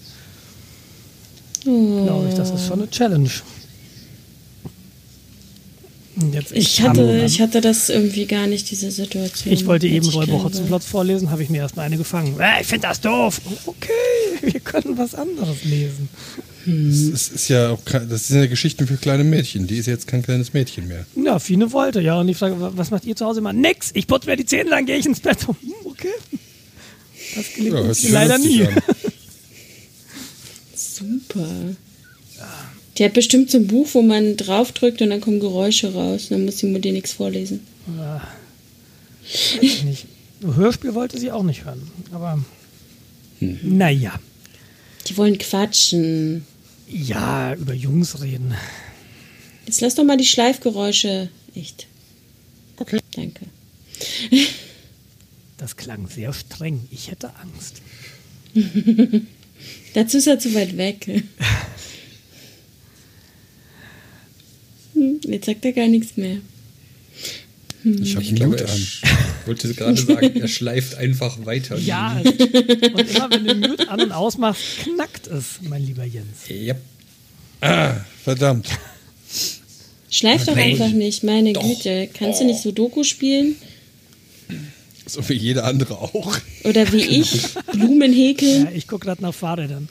[1.63, 3.29] Glaube ich, das ist schon eine Challenge.
[6.33, 9.53] Jetzt Ich hatte, dann- ich hatte das irgendwie gar nicht, diese Situation.
[9.53, 10.43] Ich wollte eben Räuber.
[10.43, 12.39] Hotzenplotz vorlesen, habe ich mir erstmal eine gefangen.
[12.39, 13.39] Äh, ich finde das doof.
[13.67, 13.91] Okay,
[14.41, 16.09] wir können was anderes lesen.
[16.65, 19.67] Das ist ja auch das sind ja Geschichten für kleine Mädchen.
[19.67, 21.05] Die ist jetzt kein kleines Mädchen mehr.
[21.15, 22.19] Ja, Fine wollte, ja.
[22.19, 23.53] Und ich frage, wa- was macht ihr zu Hause immer?
[23.53, 25.47] Nix, ich putze mir die Zähne, dann gehe ich ins Bett.
[25.47, 25.55] Hm,
[25.85, 26.09] Okay.
[27.35, 28.67] Das gelingt Ja, leider nie.
[30.97, 31.75] Super.
[32.97, 36.27] Die hat bestimmt so ein Buch, wo man draufdrückt und dann kommen Geräusche raus.
[36.29, 37.61] Dann muss die Mutter nichts vorlesen.
[37.95, 40.05] Weiß ich nicht.
[40.41, 41.81] Hörspiel wollte sie auch nicht hören.
[42.11, 42.43] Aber
[43.39, 44.19] naja.
[45.07, 46.45] Die wollen quatschen.
[46.89, 48.53] Ja, über Jungs reden.
[49.65, 51.29] Jetzt lass doch mal die Schleifgeräusche.
[51.53, 51.87] Echt.
[52.77, 52.99] Okay.
[53.15, 53.45] Danke.
[55.57, 56.87] Das klang sehr streng.
[56.91, 57.81] Ich hätte Angst.
[59.93, 61.07] Dazu ist er zu weit weg.
[64.93, 66.37] Hm, Jetzt sagt er gar nichts mehr.
[67.83, 68.77] Ich habe Ich glaube, Mut er an.
[68.77, 69.03] sch-
[69.45, 71.77] wollte gerade sagen, er schleift einfach weiter.
[71.77, 72.25] Ja, und
[73.09, 76.25] immer wenn du Mute an- und ausmachst, knackt es, mein lieber Jens.
[76.49, 76.75] Ja.
[77.61, 78.67] Ah, verdammt.
[80.09, 81.63] Schleif doch einfach nicht, meine Doch.
[81.63, 82.09] Güte.
[82.13, 83.55] Kannst du nicht Sudoku spielen?
[85.07, 86.37] So wie jeder andere auch.
[86.63, 88.65] Oder wie ich, Blumen häkeln?
[88.65, 89.87] Ja, ich gucke gerade nach Fahrrädern.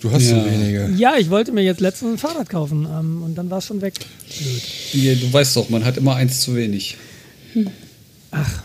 [0.00, 0.40] Du hast Ja.
[0.44, 0.92] so wenige.
[0.96, 3.80] Ja, ich wollte mir jetzt letztens ein Fahrrad kaufen ähm, und dann war es schon
[3.80, 3.94] weg.
[4.38, 4.62] Blöd.
[4.92, 6.96] Ja, du weißt doch, man hat immer eins zu wenig.
[8.32, 8.62] Ach,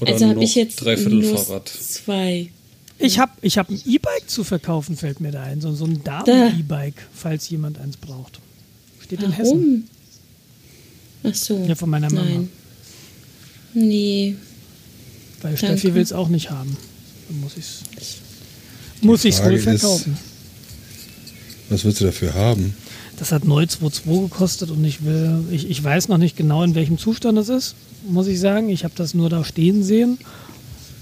[0.00, 1.68] Oder also habe ich jetzt Dreiviertel nur Fahrrad.
[1.68, 2.50] zwei.
[2.98, 5.60] ich habe ich hab ein E-Bike zu verkaufen, fällt mir da ein.
[5.60, 8.40] So, so ein Damen-E-Bike, falls jemand eins braucht.
[9.00, 9.88] Steht in Hessen.
[11.24, 11.64] Ach so.
[11.66, 12.24] Ja, von meiner Mama.
[12.28, 12.48] Nein.
[13.74, 14.36] Nee.
[15.42, 15.78] Weil Danke.
[15.78, 16.76] Steffi will es auch nicht haben.
[17.28, 17.64] Dann muss ich
[17.96, 18.16] es
[19.00, 20.18] muss ich's wohl ist- verkaufen.
[21.70, 22.74] Was willst du dafür haben?
[23.18, 26.74] Das hat neu 2,2 gekostet und ich will, ich, ich weiß noch nicht genau, in
[26.74, 27.74] welchem Zustand es ist,
[28.08, 28.68] muss ich sagen.
[28.70, 30.18] Ich habe das nur da stehen sehen.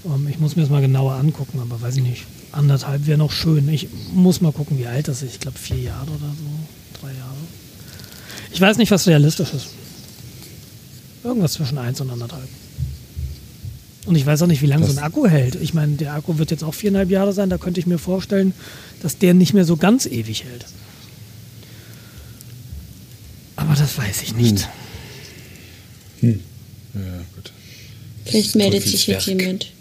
[0.05, 2.23] Ähm, ich muss mir das mal genauer angucken, aber weiß ich nicht.
[2.51, 3.69] Anderthalb wäre noch schön.
[3.69, 5.33] Ich muss mal gucken, wie alt das ist.
[5.35, 6.99] Ich glaube vier Jahre oder so.
[7.01, 7.35] Drei Jahre.
[8.51, 9.67] Ich weiß nicht, was realistisch ist.
[11.27, 12.47] Irgendwas zwischen eins und anderthalb.
[14.05, 15.55] Und ich weiß auch nicht, wie lange so ein Akku hält.
[15.55, 17.49] Ich meine, der Akku wird jetzt auch viereinhalb Jahre sein.
[17.49, 18.53] Da könnte ich mir vorstellen,
[19.01, 20.65] dass der nicht mehr so ganz ewig hält.
[23.57, 24.69] Aber das weiß ich nicht.
[26.21, 26.29] Ja,
[27.35, 27.51] gut.
[28.23, 29.73] Vielleicht meldet sich jetzt jemand.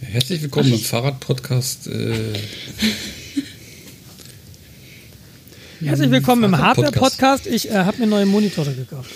[0.00, 1.88] Herzlich willkommen im Fahrrad-Podcast.
[1.88, 2.34] Äh,
[5.80, 6.58] Herzlich willkommen im.
[6.58, 7.48] Hardware-Podcast.
[7.48, 9.10] Ich äh, habe mir neue Monitore gekauft.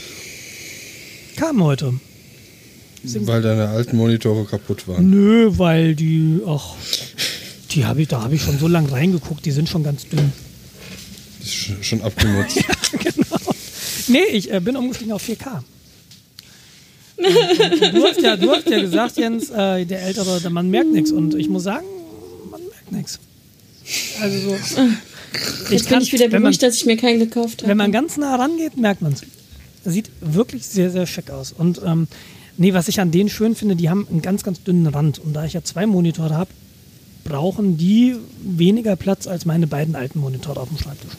[1.37, 1.95] Kam heute.
[3.05, 5.09] Weil deine alten Monitore kaputt waren.
[5.11, 6.75] Nö, weil die, ach,
[7.71, 10.33] die habe ich, da habe ich schon so lange reingeguckt, die sind schon ganz dünn.
[11.39, 12.57] Das ist schon- schon abgenutzt.
[12.93, 13.37] genau.
[14.09, 15.63] Nee, ich äh, bin umgestiegen auf 4K.
[17.19, 21.11] Du hast ja, du hast ja gesagt, Jens, äh, der Ältere, der Mann merkt nichts.
[21.13, 21.87] Und ich muss sagen,
[22.51, 23.19] man merkt nichts.
[24.21, 24.57] Also so.
[25.71, 27.71] Jetzt bin ich wieder beruhigt, dass ich mir keinen gekauft habe.
[27.71, 29.23] wenn man ganz nah rangeht, merkt man es.
[29.91, 31.53] Sieht wirklich sehr, sehr schick aus.
[31.53, 32.09] Und ähm,
[32.57, 35.19] nee, was ich an denen schön finde, die haben einen ganz, ganz dünnen Rand.
[35.19, 36.51] Und da ich ja zwei Monitore habe,
[37.25, 41.13] brauchen die weniger Platz als meine beiden alten Monitore auf dem Schreibtisch.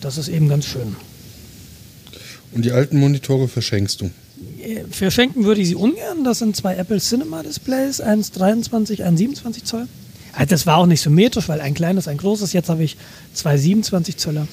[0.00, 0.96] Das ist eben ganz schön.
[2.52, 4.10] Und die alten Monitore verschenkst du.
[4.60, 6.24] Äh, Verschenken würde ich sie ungern.
[6.24, 9.88] Das sind zwei Apple Cinema Displays, eins 23, ein 27 Zoll.
[10.34, 12.52] Also das war auch nicht symmetrisch, weil ein kleines, ein großes.
[12.52, 12.96] Jetzt habe ich
[13.34, 14.46] zwei 27 Zöller.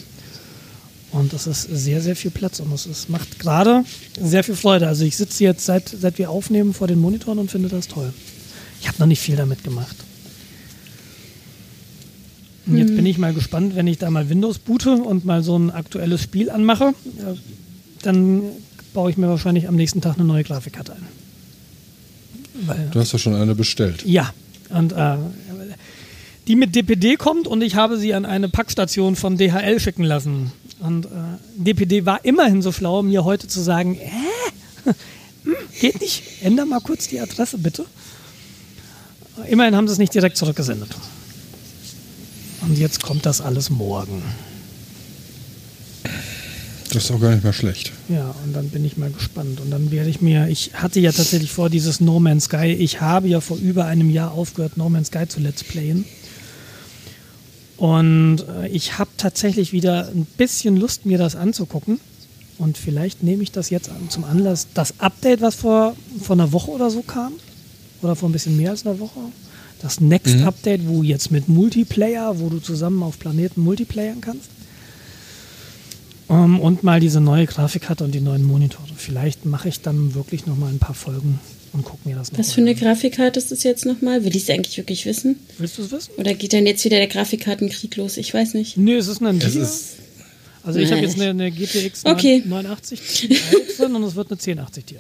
[1.12, 3.84] Und das ist sehr, sehr viel Platz und es ist- macht gerade
[4.22, 4.88] sehr viel Freude.
[4.88, 8.14] Also ich sitze jetzt, seit, seit wir aufnehmen, vor den Monitoren und finde das toll.
[8.82, 9.96] Ich habe noch nicht viel damit gemacht.
[12.68, 15.58] Und jetzt bin ich mal gespannt, wenn ich da mal Windows boote und mal so
[15.58, 17.34] ein aktuelles Spiel anmache, ja,
[18.04, 18.44] dann
[18.94, 21.08] baue ich mir wahrscheinlich am nächsten Tag eine neue Grafikkarte ein.
[22.68, 24.04] Weil, Du hast doch schon eine bestellt.
[24.06, 24.32] ja,
[24.70, 25.16] und äh,
[26.48, 30.52] die mit DPD kommt und ich habe sie an eine Packstation von DHL schicken lassen.
[30.80, 31.10] Und äh,
[31.56, 34.10] DPD war immerhin so schlau, mir heute zu sagen, äh,
[35.44, 37.86] hm, geht nicht, änder mal kurz die Adresse bitte.
[39.48, 40.90] Immerhin haben sie es nicht direkt zurückgesendet.
[42.62, 44.22] Und jetzt kommt das alles morgen.
[46.92, 47.92] Das ist auch gar nicht mehr schlecht.
[48.08, 49.60] Ja, und dann bin ich mal gespannt.
[49.60, 53.00] Und dann werde ich mir, ich hatte ja tatsächlich vor, dieses No Man's Sky, ich
[53.00, 56.06] habe ja vor über einem Jahr aufgehört, No Man's Sky zu Let's Playen.
[57.80, 62.00] Und äh, ich habe tatsächlich wieder ein bisschen Lust, mir das anzugucken.
[62.58, 64.68] Und vielleicht nehme ich das jetzt zum Anlass.
[64.74, 67.32] Das Update, was vor, vor einer Woche oder so kam,
[68.02, 69.20] oder vor ein bisschen mehr als einer Woche,
[69.82, 74.50] das Next Update, wo jetzt mit Multiplayer, wo du zusammen auf Planeten multiplayern kannst.
[76.30, 78.90] Ähm, und mal diese neue Grafikkarte und die neuen Monitore.
[78.98, 81.40] Vielleicht mache ich dann wirklich noch mal ein paar Folgen
[81.74, 82.78] und gucke mir das noch Was für eine an.
[82.78, 84.24] Grafikkarte ist das jetzt nochmal?
[84.24, 85.38] Will ich es eigentlich wirklich wissen?
[85.58, 86.12] Willst du es wissen?
[86.18, 88.18] Oder geht dann jetzt wieder der Grafikkartenkrieg los?
[88.18, 88.78] Ich weiß nicht.
[88.78, 89.62] Nee, es ist eine Nvidia.
[89.64, 89.96] ist-
[90.64, 92.44] also ich habe jetzt eine, eine GTX Okay.
[92.46, 94.96] 980 Ti und es wird eine 1080 Ti.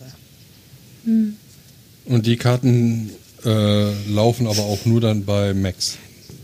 [2.06, 3.10] Und die Karten
[3.46, 5.98] äh, laufen aber auch nur dann bei Max.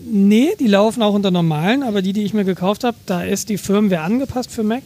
[0.07, 3.49] Nee, die laufen auch unter normalen, aber die, die ich mir gekauft habe, da ist
[3.49, 4.83] die Firmware angepasst für Mac.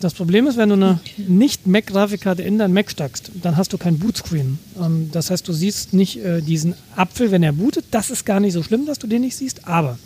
[0.00, 3.98] Das Problem ist, wenn du eine nicht-Mac-Grafikkarte in dein Mac steckst, dann hast du kein
[3.98, 4.58] Bootscreen.
[4.80, 7.86] Ähm, das heißt, du siehst nicht äh, diesen Apfel, wenn er bootet.
[7.90, 9.66] Das ist gar nicht so schlimm, dass du den nicht siehst.
[9.66, 9.98] Aber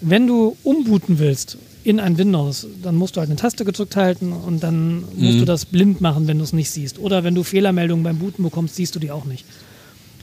[0.00, 4.32] wenn du umbooten willst in ein Windows, dann musst du halt eine Taste gedrückt halten
[4.32, 6.98] und dann musst du das blind machen, wenn du es nicht siehst.
[6.98, 9.44] Oder wenn du Fehlermeldungen beim Booten bekommst, siehst du die auch nicht.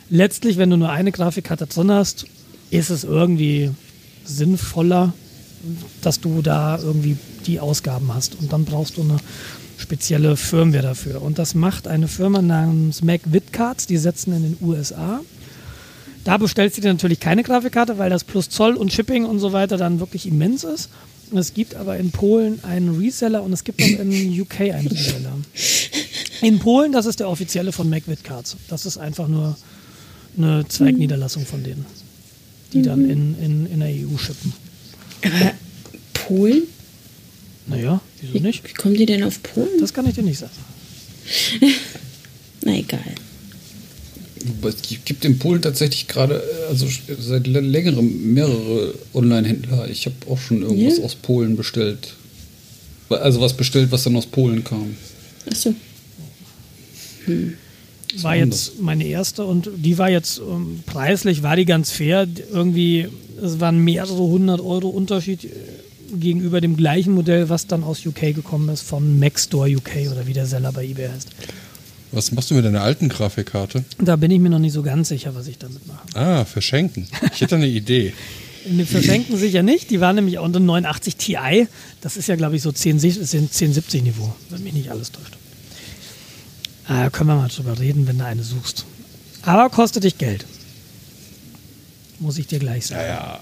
[0.09, 2.25] Letztlich, wenn du nur eine Grafikkarte drin hast,
[2.71, 3.71] ist es irgendwie
[4.25, 5.13] sinnvoller,
[6.01, 8.35] dass du da irgendwie die Ausgaben hast.
[8.35, 9.17] Und dann brauchst du eine
[9.77, 11.21] spezielle Firmware dafür.
[11.21, 15.21] Und das macht eine Firma namens Mac Vidcards, die setzen in den USA.
[16.23, 19.53] Da bestellst du dir natürlich keine Grafikkarte, weil das plus Zoll und Shipping und so
[19.53, 20.89] weiter dann wirklich immens ist.
[21.33, 25.33] Es gibt aber in Polen einen Reseller und es gibt auch in UK einen Reseller.
[26.41, 28.57] In Polen, das ist der offizielle von Mac Vidcards.
[28.67, 29.55] Das ist einfach nur
[30.37, 31.85] eine Zweigniederlassung von denen,
[32.73, 34.53] die dann in, in, in der EU shippen.
[35.23, 35.53] Aber
[36.13, 36.63] Polen?
[37.67, 38.63] Naja, wieso Wie, nicht?
[38.67, 39.79] wie kommen die denn auf Polen?
[39.79, 40.51] Das kann ich dir nicht sagen.
[42.63, 42.99] Na egal.
[44.63, 46.87] Es gibt in Polen tatsächlich gerade, äh, also
[47.19, 49.87] seit lä- längerem mehrere Online-Händler.
[49.89, 51.03] Ich habe auch schon irgendwas Ja?
[51.03, 52.13] aus Polen bestellt.
[53.09, 54.95] Also was bestellt, was dann aus Polen kam.
[58.13, 58.23] Achso.
[58.23, 62.27] war jetzt meine erste und die war jetzt ähm, preislich, war die ganz fair.
[62.51, 63.07] Irgendwie,
[63.41, 65.49] es waren mehrere hundert Euro Unterschied äh,
[66.13, 70.33] gegenüber dem gleichen Modell, was dann aus UK gekommen ist, von Maxstore UK oder wie
[70.33, 71.29] der Seller bei eBay heißt.
[72.11, 73.85] Was machst du mit deiner alten Grafikkarte?
[73.99, 76.05] Da bin ich mir noch nicht so ganz sicher, was ich damit mache.
[76.13, 77.07] Ah, verschenken.
[77.33, 78.13] Ich hätte eine Idee.
[78.69, 79.89] Ne, Verschenken sicher nicht.
[79.89, 81.67] Die war nämlich auch eine 89 Ti.
[82.01, 85.35] Das ist ja, glaube ich, so 10, 1070 Niveau, wenn mich nicht alles täuscht.
[86.91, 88.85] Ah, können wir mal drüber reden, wenn du eine suchst.
[89.43, 90.45] Aber kostet dich Geld.
[92.19, 93.07] Muss ich dir gleich sagen.
[93.07, 93.39] Ja,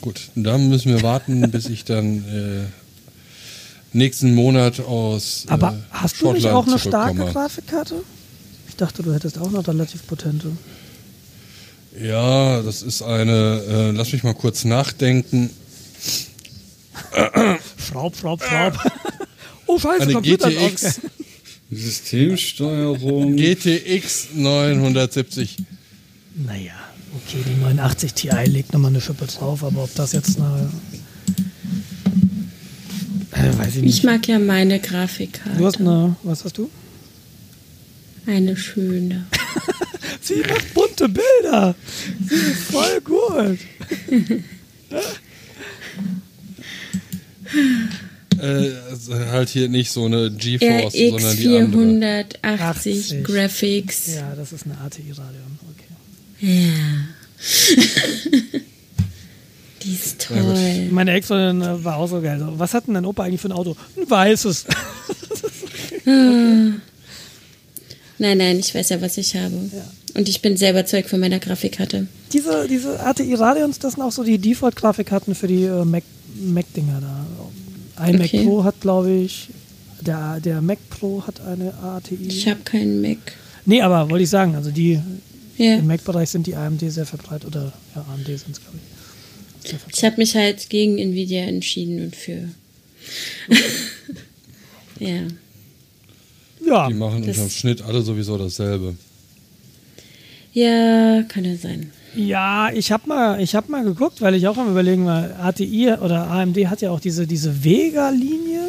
[0.00, 0.30] gut.
[0.34, 2.64] Dann müssen wir warten, bis ich dann äh,
[3.92, 7.32] nächsten Monat aus äh, Aber hast du nicht Schottland auch eine starke.
[7.32, 7.94] Grafikkarte?
[8.68, 10.50] Ich dachte, du hättest auch noch relativ potente.
[11.96, 15.50] Ja, das ist eine, äh, lass mich mal kurz nachdenken,
[17.78, 18.74] Schraub, schraub, schraub.
[19.66, 21.00] oh, scheiße, eine Computer GTX,
[21.70, 23.36] Systemsteuerung.
[23.36, 25.56] GTX 970.
[26.36, 26.72] Naja,
[27.14, 30.70] okay, die 89 Ti legt nochmal eine Schippe drauf, aber ob das jetzt eine.
[33.32, 33.98] Äh, weiß ich nicht.
[33.98, 35.58] Ich mag ja meine Grafikkarte.
[35.58, 36.16] du hast eine.
[36.22, 36.70] Was hast du?
[38.26, 39.26] Eine schöne.
[40.20, 41.74] Sie macht bunte Bilder.
[42.28, 43.58] Sie ist voll gut.
[48.44, 51.82] Äh, also halt hier nicht so eine GeForce, sondern die andere.
[52.22, 53.24] RX 480 80.
[53.24, 54.14] Graphics.
[54.14, 55.58] Ja, das ist eine ATI Radeon.
[55.72, 55.88] Okay.
[56.40, 56.72] Ja.
[59.82, 60.88] Die ist toll.
[60.92, 62.42] Meine Ex-Freundin äh, war auch so geil.
[62.56, 63.76] Was hat denn dein Opa eigentlich für ein Auto?
[63.98, 64.64] Ein weißes.
[68.18, 69.52] Nein, nein, ich weiß ja, was ich habe.
[70.14, 72.06] Und ich bin sehr überzeugt von meiner Grafikkarte.
[72.32, 76.04] diese, diese ATI Radeons, das sind auch so die Default-Grafikkarten für die äh, Mac-
[76.36, 77.26] Mac-Dinger da.
[77.96, 78.38] Ein Okay.
[78.38, 79.48] Mac Pro hat, glaube ich,
[80.00, 82.18] der, der Mac Pro hat eine ATI.
[82.26, 83.18] Ich habe keinen Mac.
[83.66, 85.00] Nee, aber wollte ich sagen, also die
[85.56, 85.76] Ja.
[85.76, 87.46] im Mac-Bereich sind die AMD sehr verbreitet.
[87.46, 89.70] Oder ja, AMD sind es, glaube ich.
[89.70, 89.96] Sehr verbreitet.
[89.98, 92.48] Ich habe mich halt gegen Nvidia entschieden und für.
[94.98, 95.22] ja.
[96.66, 98.96] Ja, Die machen Das- unterm Schnitt alle sowieso dasselbe.
[100.54, 101.90] Ja, kann ja sein.
[102.14, 105.94] Ja, ich habe mal, ich hab mal geguckt, weil ich auch am überlegen war, ATI
[105.94, 108.60] oder AMD hat ja auch diese, diese Vega-Linie,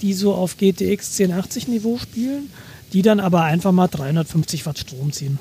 [0.00, 2.48] die so auf GTX 1080 Niveau spielen,
[2.92, 5.40] die dann aber einfach mal 350 Watt Strom ziehen.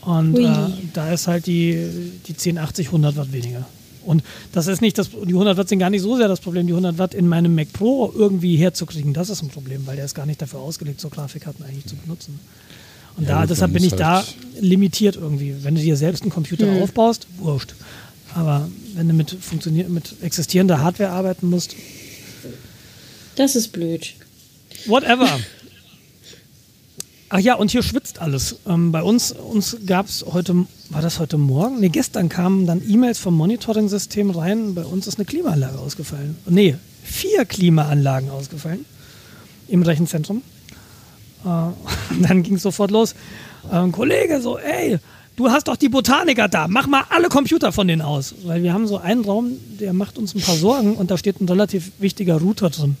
[0.00, 0.48] Und äh,
[0.94, 1.74] da ist halt die,
[2.26, 3.66] die 1080 100 Watt weniger.
[4.06, 4.22] Und
[4.52, 6.72] das ist nicht das, die 100 Watt sind gar nicht so sehr das Problem, die
[6.72, 10.14] 100 Watt in meinem Mac Pro irgendwie herzukriegen, das ist ein Problem, weil der ist
[10.14, 12.40] gar nicht dafür ausgelegt, so Grafikkarten eigentlich zu benutzen.
[13.16, 15.54] Und Ja, da, deshalb bin ich muss da halt- limitiert irgendwie.
[15.62, 16.82] Wenn du dir selbst einen Computer Mhm.
[16.82, 17.74] aufbaust, wurscht.
[18.34, 21.74] Aber wenn du mit, funktionier- mit existierender Hardware arbeiten musst,
[23.36, 24.14] Das ist blöd.
[24.86, 25.28] whatever.
[27.32, 28.56] Ach ja, und hier schwitzt alles.
[28.66, 31.78] Ähm, bei uns, uns gab es heute, war das heute Morgen?
[31.78, 34.74] Nee, gestern kamen dann E-Mails vom Monitoring-System rein.
[34.74, 36.36] Bei uns ist eine Klimaanlage ausgefallen.
[36.48, 38.84] Nee, vier Klimaanlagen ausgefallen
[39.68, 40.42] im Rechenzentrum.
[41.44, 41.48] Äh,
[42.14, 43.14] und dann ging es sofort los.
[43.70, 44.98] Äh, ein Kollege so, ey,
[45.36, 48.34] du hast doch die Botaniker da, mach mal alle Computer von denen aus.
[48.44, 51.40] Weil wir haben so einen Raum, der macht uns ein paar Sorgen und da steht
[51.40, 52.96] ein relativ wichtiger Router drin.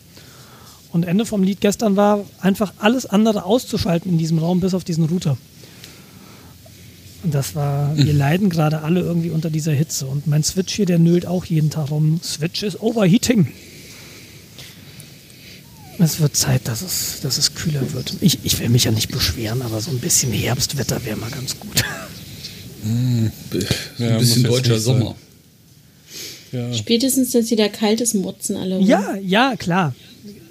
[0.92, 4.82] Und Ende vom Lied gestern war, einfach alles andere auszuschalten in diesem Raum, bis auf
[4.82, 5.36] diesen Router.
[7.22, 10.06] Und das war, wir leiden gerade alle irgendwie unter dieser Hitze.
[10.06, 12.18] Und mein Switch hier, der nölt auch jeden Tag rum.
[12.22, 13.48] Switch ist overheating.
[16.02, 18.14] Es wird Zeit, dass es, dass es kühler wird.
[18.20, 21.58] Ich, ich will mich ja nicht beschweren, aber so ein bisschen Herbstwetter wäre mal ganz
[21.60, 21.84] gut.
[22.82, 22.88] So
[23.98, 24.80] Ja, ein muss bisschen deutscher.
[24.80, 25.14] Sommer.
[26.52, 26.72] Ja.
[26.72, 28.86] Spätestens, es wieder kalt ist, motzen alle rum.
[28.86, 29.94] Ja, ja, klar.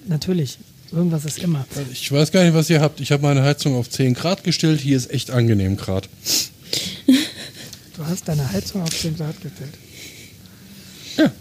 [0.08, 0.60] Natürlich.
[0.92, 1.66] Irgendwas ist immer.
[1.92, 3.00] Ich weiß gar nicht, was ihr habt.
[3.00, 4.80] Ich habe meine Heizung auf 10 Grad gestellt.
[4.82, 6.10] Hier ist echt angenehm Grad.
[7.98, 9.74] Du hast deine Heizung auf 10 Grad gestellt.
[11.18, 11.32] Ja.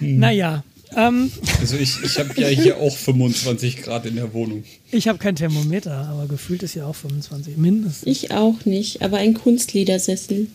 [0.00, 0.64] Naja,
[0.94, 1.30] ähm,
[1.60, 4.64] Also ich, ich habe ja hier auch 25 Grad in der Wohnung.
[4.90, 8.06] ich habe kein Thermometer, aber gefühlt ist ja auch 25, mindestens.
[8.06, 10.46] Ich auch nicht, aber ein Kunstledersessel.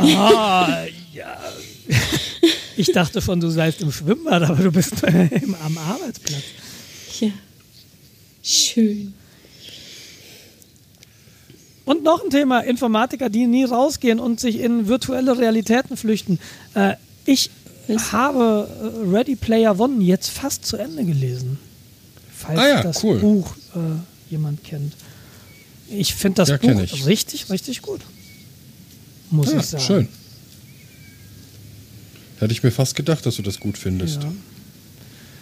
[0.00, 1.38] Ah, ja.
[2.76, 6.42] Ich dachte schon, du seist im Schwimmbad, aber du bist im, am Arbeitsplatz.
[7.20, 7.30] Ja.
[8.42, 9.14] Schön.
[11.84, 16.38] Und noch ein Thema, Informatiker, die nie rausgehen und sich in virtuelle Realitäten flüchten.
[16.74, 16.94] Äh,
[17.32, 17.50] ich
[17.88, 18.12] Was?
[18.12, 18.68] habe
[19.04, 21.58] äh, Ready Player One jetzt fast zu Ende gelesen.
[22.36, 23.18] Falls Ah ja, das cool.
[23.18, 23.78] Buch äh,
[24.30, 24.94] jemand kennt.
[25.88, 28.00] Ich finde das Ja, Buch richtig, richtig gut.
[29.30, 29.84] Muss Ja, ich sagen.
[29.84, 30.08] schön.
[32.38, 34.22] Hätte ich mir fast gedacht, dass du das gut findest.
[34.22, 34.32] Ja.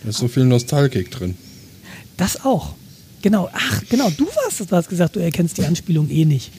[0.03, 1.37] Da ist so viel Nostalgik drin.
[2.17, 2.75] Das auch.
[3.23, 3.49] Genau.
[3.53, 4.11] Ach, genau.
[4.11, 6.51] Du warst es, du hast gesagt, du erkennst die Anspielung eh nicht.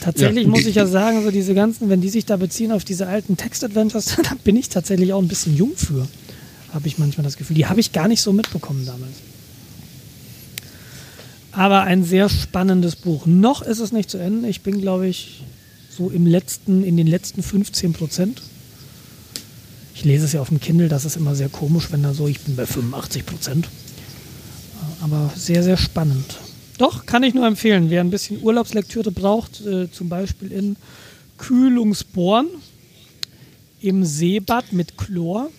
[0.00, 0.50] Tatsächlich Ja.
[0.50, 3.36] muss ich ja sagen, so diese ganzen, wenn die sich da beziehen auf diese alten
[3.36, 6.06] Text-Adventures, da bin ich tatsächlich auch ein bisschen jung für.
[6.72, 7.56] Habe ich manchmal das Gefühl.
[7.56, 9.12] Die habe ich gar nicht so mitbekommen damals.
[11.52, 13.26] Aber ein sehr spannendes Buch.
[13.26, 14.48] Noch ist es nicht zu Ende.
[14.48, 15.42] Ich bin, glaube ich,
[15.90, 18.42] so im letzten, in den letzten 15 Prozent.
[19.96, 22.28] Ich lese es ja auf dem Kindle, das ist immer sehr komisch, wenn da so,
[22.28, 23.68] ich bin bei 85 Prozent
[25.00, 26.38] aber sehr, sehr spannend.
[26.80, 27.90] Doch, kann ich nur empfehlen.
[27.90, 30.76] Wer ein bisschen Urlaubslektüre braucht, äh, zum Beispiel in
[31.36, 32.46] Kühlungsborn
[33.82, 35.50] im Seebad mit Chlor.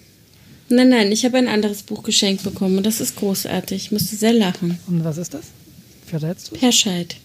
[0.69, 3.83] Nein, nein, ich habe ein anderes Buch geschenkt bekommen und das ist großartig.
[3.85, 4.79] Ich musste sehr lachen.
[4.87, 5.45] Und was ist das?
[6.07, 6.55] Verrätst du?
[6.55, 7.15] Perscheid.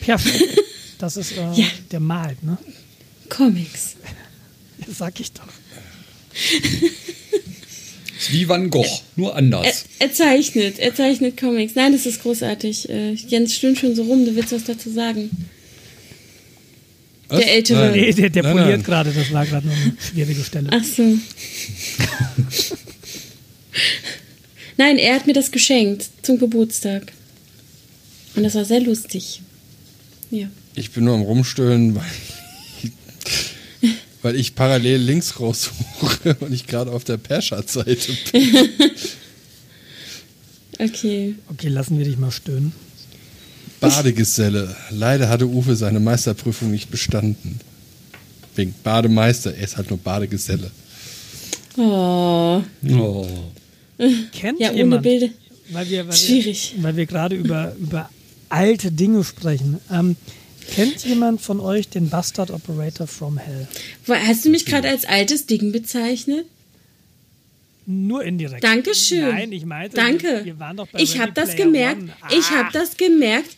[0.00, 0.60] Perfekt.
[0.98, 1.66] Das ist äh, Ja.
[1.90, 2.56] der malt, ne?
[3.30, 3.96] Comics.
[4.86, 5.42] Das sag ich doch.
[8.32, 9.84] Wie Van Gogh, nur Er, anders.
[9.98, 11.74] er zeichnet, er zeichnet Comics.
[11.74, 12.88] Nein, das ist großartig.
[12.88, 15.30] Äh, Jens stöhnt schon so rum, du willst was dazu sagen.
[17.28, 17.40] Was?
[17.40, 17.90] Der Ältere.
[17.92, 20.68] Nee, der, der Nein, poliert gerade, das war gerade noch eine schwierige Stelle.
[20.72, 21.02] Ach so.
[24.76, 27.12] Nein, er hat mir das geschenkt zum Geburtstag.
[28.36, 29.40] Und das war sehr lustig.
[30.30, 30.48] Ja.
[30.74, 32.02] Ich bin nur am Rumstöhnen, weil
[34.24, 38.68] weil ich parallel links raussuche und ich gerade auf der Perschat-Seite bin.
[40.76, 41.36] Okay.
[41.48, 42.72] Okay, lassen wir dich mal stöhnen.
[43.78, 44.74] Badegeselle.
[44.90, 47.60] Leider hatte Uwe seine Meisterprüfung nicht bestanden.
[48.56, 50.72] Wegen Bademeister, er ist halt nur Badegeselle.
[51.76, 52.60] Oh.
[52.90, 53.26] Oh.
[54.32, 55.28] Kennt Ja, ohne jemand, Bilder.
[55.70, 56.72] weil wir, weil Schwierig.
[56.74, 58.10] wir, weil wir gerade über, über
[58.48, 59.78] alte Dinge sprechen.
[59.92, 60.16] Ähm,
[60.72, 63.66] kennt jemand von euch den Bastard Operator from Hell?
[64.08, 66.46] Hast du mich gerade als altes Ding bezeichnet?
[67.86, 68.64] Nur indirekt.
[68.64, 69.28] Dankeschön.
[69.28, 70.40] Nein, ich meinte, Danke.
[70.44, 72.02] Wir, waren doch bei ich habe das gemerkt.
[72.30, 73.56] Ich Ah, habe das gemerkt.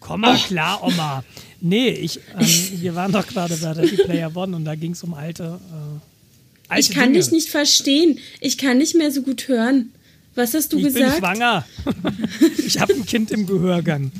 [0.00, 1.22] Komm mal klar, Oma.
[1.60, 2.46] Nee, ich, ähm,
[2.80, 6.72] wir waren doch gerade bei Ready Player One und da ging es um alte, äh,
[6.72, 7.18] alte Ich kann Dinge.
[7.22, 8.18] dich nicht verstehen.
[8.40, 9.92] Ich kann nicht mehr so gut hören.
[10.34, 11.12] Was hast du ich gesagt?
[11.12, 11.66] bin schwanger.
[12.66, 14.10] ich habe ein Kind im Gehörgang.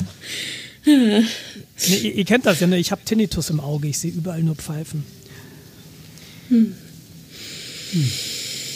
[0.84, 1.24] Nee,
[2.02, 2.78] ihr, ihr kennt das ja, ne?
[2.78, 3.88] ich habe Tinnitus im Auge.
[3.88, 5.04] Ich sehe überall nur Pfeifen.
[6.48, 6.74] Hm.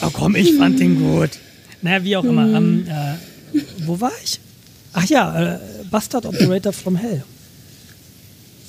[0.02, 1.30] Oh komm, ich fand den gut.
[1.82, 2.46] Naja, wie auch immer.
[2.54, 4.40] Ähm, äh, wo war ich?
[4.92, 5.58] Ach ja, äh,
[5.90, 7.24] Bastard Operator from Hell.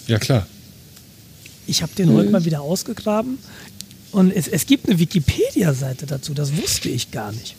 [0.07, 0.47] Ja, klar.
[1.67, 3.39] Ich habe den heute mal wieder ausgegraben
[4.11, 7.55] und es, es gibt eine Wikipedia-Seite dazu, das wusste ich gar nicht.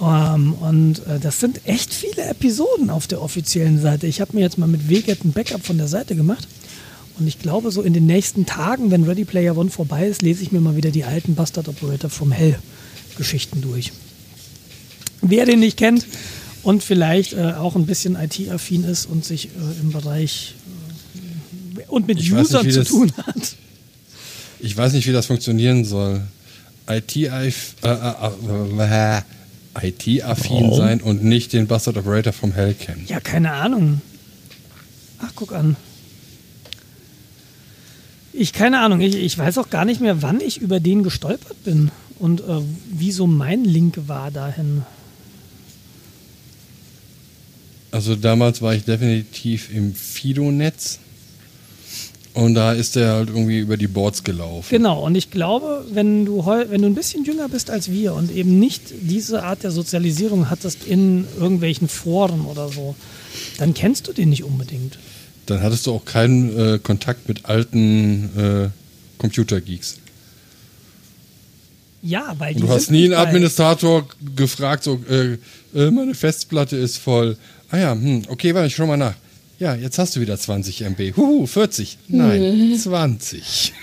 [0.00, 4.06] Ähm, und äh, das sind echt viele Episoden auf der offiziellen Seite.
[4.06, 6.46] Ich habe mir jetzt mal mit Weget ein Backup von der Seite gemacht
[7.18, 10.42] und ich glaube, so in den nächsten Tagen, wenn Ready Player One vorbei ist, lese
[10.42, 12.58] ich mir mal wieder die alten Bastard Operator from Hell
[13.16, 13.92] Geschichten durch.
[15.22, 16.04] Wer den nicht kennt
[16.62, 20.54] und vielleicht äh, auch ein bisschen IT-affin ist und sich äh, im Bereich
[21.78, 23.56] äh, und mit Ich nicht, Usern wie zu das- tun hat.
[24.60, 26.22] Ich weiß nicht, wie das funktionieren soll.
[26.88, 27.62] IT-affin
[29.82, 33.04] IT-affin sein und nicht den Bastard Operator vom Hell kennen.
[33.08, 34.00] Ja, keine Ahnung.
[35.18, 35.76] Ach, guck an.
[38.32, 41.64] Ich, keine Ahnung, ich, ich weiß auch gar nicht mehr, wann ich über den gestolpert
[41.64, 42.60] bin und äh,
[42.92, 44.82] wie so mein Link war dahin.
[47.90, 50.98] Also damals war ich definitiv im Fido-Netz
[52.36, 54.68] und da ist der halt irgendwie über die Boards gelaufen.
[54.68, 58.30] Genau, und ich glaube, wenn du, wenn du ein bisschen jünger bist als wir und
[58.30, 62.94] eben nicht diese Art der Sozialisierung hattest in irgendwelchen Foren oder so,
[63.56, 64.98] dann kennst du den nicht unbedingt.
[65.46, 68.68] Dann hattest du auch keinen äh, Kontakt mit alten äh,
[69.16, 69.96] Computergeeks.
[72.02, 74.06] Ja, weil die du hast nie einen Administrator
[74.36, 75.38] gefragt, so, äh,
[75.74, 77.38] äh, meine Festplatte ist voll.
[77.70, 79.14] Ah ja, hm, okay, warte, ich schau mal nach.
[79.58, 81.16] Ja, jetzt hast du wieder 20 MB.
[81.16, 81.98] Huhu, 40.
[82.08, 83.72] Nein, 20.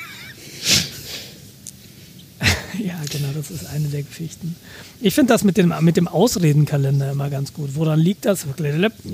[2.79, 4.55] Ja, genau, das ist eine der Geschichten.
[4.99, 7.75] Ich finde das mit dem, mit dem Ausredenkalender immer ganz gut.
[7.75, 8.47] Woran liegt das?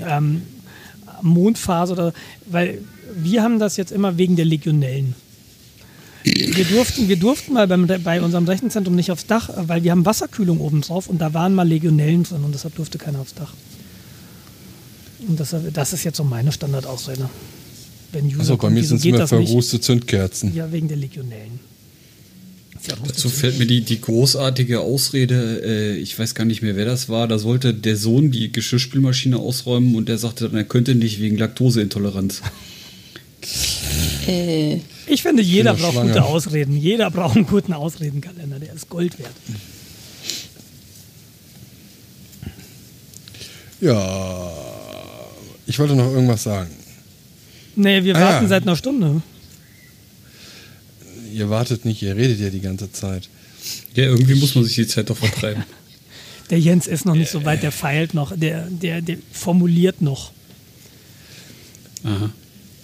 [0.00, 0.42] Ähm,
[1.20, 2.12] Mondphase oder.
[2.46, 2.78] Weil
[3.14, 5.14] wir haben das jetzt immer wegen der Legionellen.
[6.24, 10.06] Wir durften, wir durften mal beim, bei unserem Rechenzentrum nicht aufs Dach, weil wir haben
[10.06, 13.52] Wasserkühlung oben drauf und da waren mal Legionellen drin und deshalb durfte keiner aufs Dach.
[15.28, 17.28] Und deshalb, das ist jetzt so meine Standardausrede.
[18.12, 20.54] Wenn User Also bei mir sind es immer das verrußte Zündkerzen.
[20.54, 21.60] Ja, wegen der Legionellen.
[23.06, 27.10] Dazu fällt mir die, die großartige Ausrede, äh, ich weiß gar nicht mehr, wer das
[27.10, 31.20] war, da sollte der Sohn die Geschirrspülmaschine ausräumen und der sagte dann, er könnte nicht
[31.20, 32.42] wegen Laktoseintoleranz.
[34.28, 36.08] Äh, Ich finde, jeder braucht schwanger.
[36.12, 36.76] gute Ausreden.
[36.76, 38.58] Jeder braucht einen guten Ausredenkalender.
[38.60, 39.30] Der ist Gold wert.
[43.80, 44.52] Ja,
[45.70, 46.70] ich wollte noch irgendwas sagen.
[47.76, 48.48] Nee, wir Ah, warten ja.
[48.48, 49.22] seit einer Stunde.
[51.32, 53.28] Ihr wartet nicht, ihr redet ja die ganze Zeit.
[53.94, 55.62] Ja, irgendwie muss man sich die Zeit doch vertreiben.
[56.50, 60.32] Der Jens ist noch nicht so weit, der feilt noch, der, der, der formuliert noch.
[62.02, 62.30] Aha.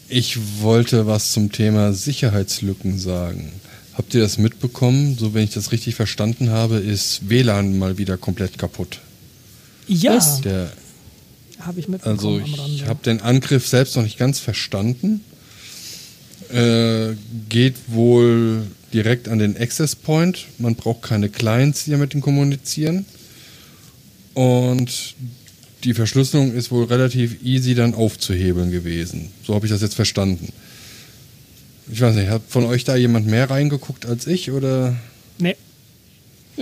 [0.09, 3.51] Ich wollte was zum Thema Sicherheitslücken sagen.
[3.95, 5.17] Habt ihr das mitbekommen?
[5.19, 9.01] So, wenn ich das richtig verstanden habe, ist WLAN mal wieder komplett kaputt.
[9.89, 10.21] Ja?
[10.45, 10.71] Der,
[11.61, 15.23] habe ich mitbekommen also ich habe den Angriff selbst noch nicht ganz verstanden.
[16.53, 17.15] Äh,
[17.49, 20.47] geht wohl direkt an den Access Point.
[20.59, 23.05] Man braucht keine Clients, die damit kommunizieren.
[24.35, 25.15] Und
[25.85, 29.31] die Verschlüsselung ist wohl relativ easy dann aufzuhebeln gewesen.
[29.45, 30.53] So habe ich das jetzt verstanden.
[31.91, 34.97] Ich weiß nicht, hat von euch da jemand mehr reingeguckt als ich oder?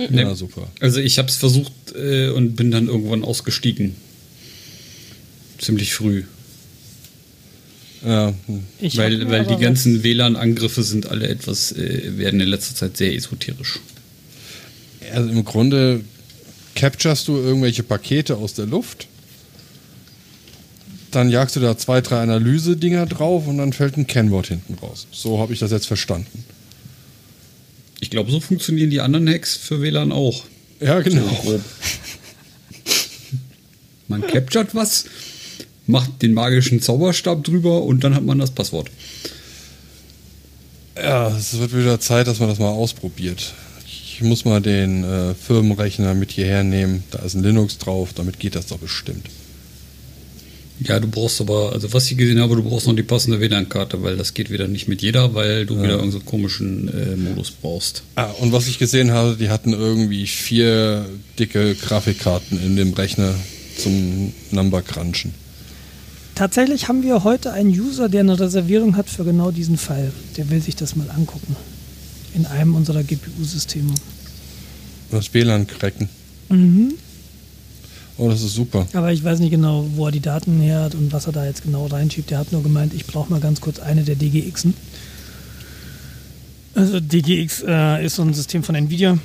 [0.09, 0.67] nee, Ja, super.
[0.79, 3.95] Also ich habe es versucht äh, und bin dann irgendwann ausgestiegen.
[5.59, 6.23] Ziemlich früh.
[8.03, 8.35] Hab
[8.95, 13.79] weil weil die ganzen WLAN-Angriffe sind alle etwas, äh, werden in letzter Zeit sehr esoterisch.
[15.11, 16.03] also im Grunde
[16.75, 19.07] capturest du irgendwelche Pakete aus der Luft.
[21.09, 25.07] Dann jagst du da zwei, drei Analyse-Dinger drauf und dann fällt ein Kennwort hinten raus.
[25.11, 26.43] So habe ich das jetzt verstanden.
[28.01, 30.43] Ich glaube, so funktionieren die anderen Hacks für WLAN auch.
[30.81, 31.23] Ja, genau.
[34.07, 35.05] Man capturet was,
[35.87, 38.89] macht den magischen Zauberstab drüber und dann hat man das Passwort.
[40.95, 43.53] Ja, es wird wieder Zeit, dass man das mal ausprobiert.
[43.85, 47.03] Ich muss mal den äh, Firmenrechner mit hierher nehmen.
[47.11, 49.27] Da ist ein Linux drauf, damit geht das doch bestimmt.
[50.79, 54.03] Ja, du brauchst aber, also was ich gesehen habe, du brauchst noch die passende WLAN-Karte,
[54.03, 57.51] weil das geht wieder nicht mit jeder, weil du wieder irgendeinen so komischen äh, Modus
[57.51, 58.03] brauchst.
[58.15, 61.05] Ah, und was ich gesehen habe, die hatten irgendwie vier
[61.39, 63.35] dicke Grafikkarten in dem Rechner
[63.77, 65.33] zum Number Crunchen.
[66.35, 70.11] Tatsächlich haben wir heute einen User, der eine Reservierung hat für genau diesen Fall.
[70.35, 71.55] Der will sich das mal angucken.
[72.33, 73.93] In einem unserer GPU-Systeme.
[75.11, 76.09] Das WLAN cracken.
[76.49, 76.95] Mhm.
[78.17, 78.85] Oh, das ist super.
[78.93, 81.45] Aber ich weiß nicht genau, wo er die Daten her hat und was er da
[81.45, 82.29] jetzt genau reinschiebt.
[82.29, 84.73] Der hat nur gemeint, ich brauche mal ganz kurz eine der DGXen.
[86.75, 89.17] Also DGX äh, ist so ein System von Nvidia.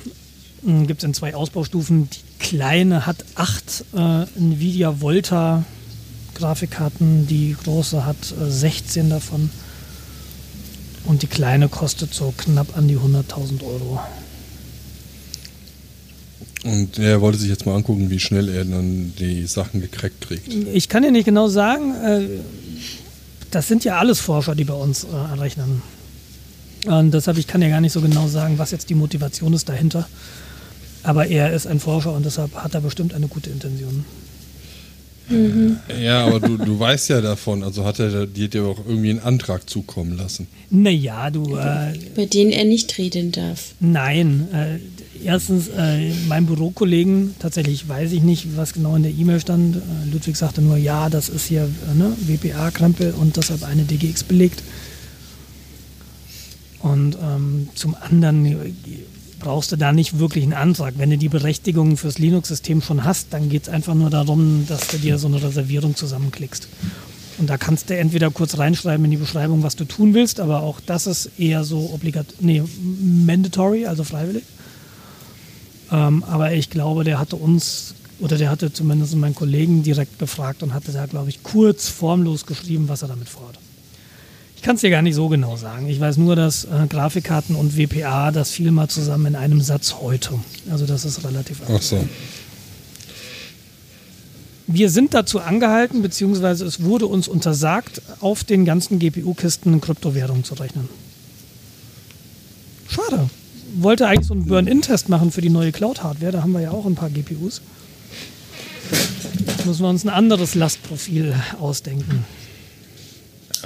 [0.63, 2.09] Gibt es in zwei Ausbaustufen.
[2.09, 5.65] Die kleine hat acht äh, Nvidia Volta
[6.41, 9.49] Grafikkarten, die große hat äh, 16 davon.
[11.05, 13.99] Und die kleine kostet so knapp an die 100.000 Euro.
[16.63, 20.47] Und er wollte sich jetzt mal angucken, wie schnell er dann die Sachen gecrackt kriegt.
[20.73, 22.27] Ich kann dir nicht genau sagen, äh,
[23.49, 25.81] das sind ja alles Forscher, die bei uns äh, rechnen.
[26.85, 29.69] Und deshalb, ich kann ja gar nicht so genau sagen, was jetzt die Motivation ist
[29.69, 30.07] dahinter.
[31.03, 34.05] Aber er ist ein Forscher und deshalb hat er bestimmt eine gute Intention.
[36.01, 39.19] Ja, aber du, du weißt ja davon, also hat er dir dir auch irgendwie einen
[39.19, 40.47] Antrag zukommen lassen.
[40.69, 43.73] Naja, du, äh, Bei denen er nicht reden darf.
[43.79, 44.47] nein.
[44.53, 44.79] Äh,
[45.25, 49.75] erstens, äh, mein Bürokollegen, tatsächlich weiß ich nicht, was genau in der E-Mail stand.
[49.77, 49.79] Äh,
[50.11, 54.63] Ludwig sagte nur, ja, das ist hier äh, ne, WPA-Krempel und deshalb eine DGX belegt.
[56.79, 58.55] Und ähm, zum anderen äh,
[59.41, 60.93] brauchst du da nicht wirklich einen Antrag.
[60.97, 64.87] Wenn du die Berechtigung fürs Linux-System schon hast, dann geht es einfach nur darum, dass
[64.87, 66.67] du dir so eine Reservierung zusammenklickst.
[67.37, 70.61] Und da kannst du entweder kurz reinschreiben in die Beschreibung, was du tun willst, aber
[70.61, 72.61] auch das ist eher so obligat nee,
[73.01, 74.43] mandatory, also freiwillig.
[75.91, 80.61] Ähm, aber ich glaube, der hatte uns, oder der hatte zumindest meinen Kollegen direkt befragt
[80.61, 83.57] und hatte da, glaube ich, kurz formlos geschrieben, was er damit vorhat.
[84.61, 85.87] Ich kann es dir gar nicht so genau sagen.
[85.87, 89.95] Ich weiß nur, dass äh, Grafikkarten und WPA, das fiel mal zusammen in einem Satz
[89.99, 90.35] heute.
[90.69, 92.07] Also das ist relativ Ach so.
[94.67, 100.53] Wir sind dazu angehalten, beziehungsweise es wurde uns untersagt, auf den ganzen GPU-Kisten Kryptowährungen zu
[100.53, 100.87] rechnen.
[102.87, 103.31] Schade.
[103.77, 106.33] Wollte eigentlich so einen Burn-In-Test machen für die neue Cloud-Hardware.
[106.33, 107.63] Da haben wir ja auch ein paar GPUs.
[109.47, 112.25] Jetzt müssen wir uns ein anderes Lastprofil ausdenken.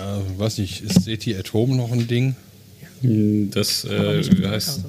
[0.05, 2.35] Ja, weiß nicht, ist SETI at Home noch ein Ding?
[3.51, 4.81] Das Aber äh, heißt.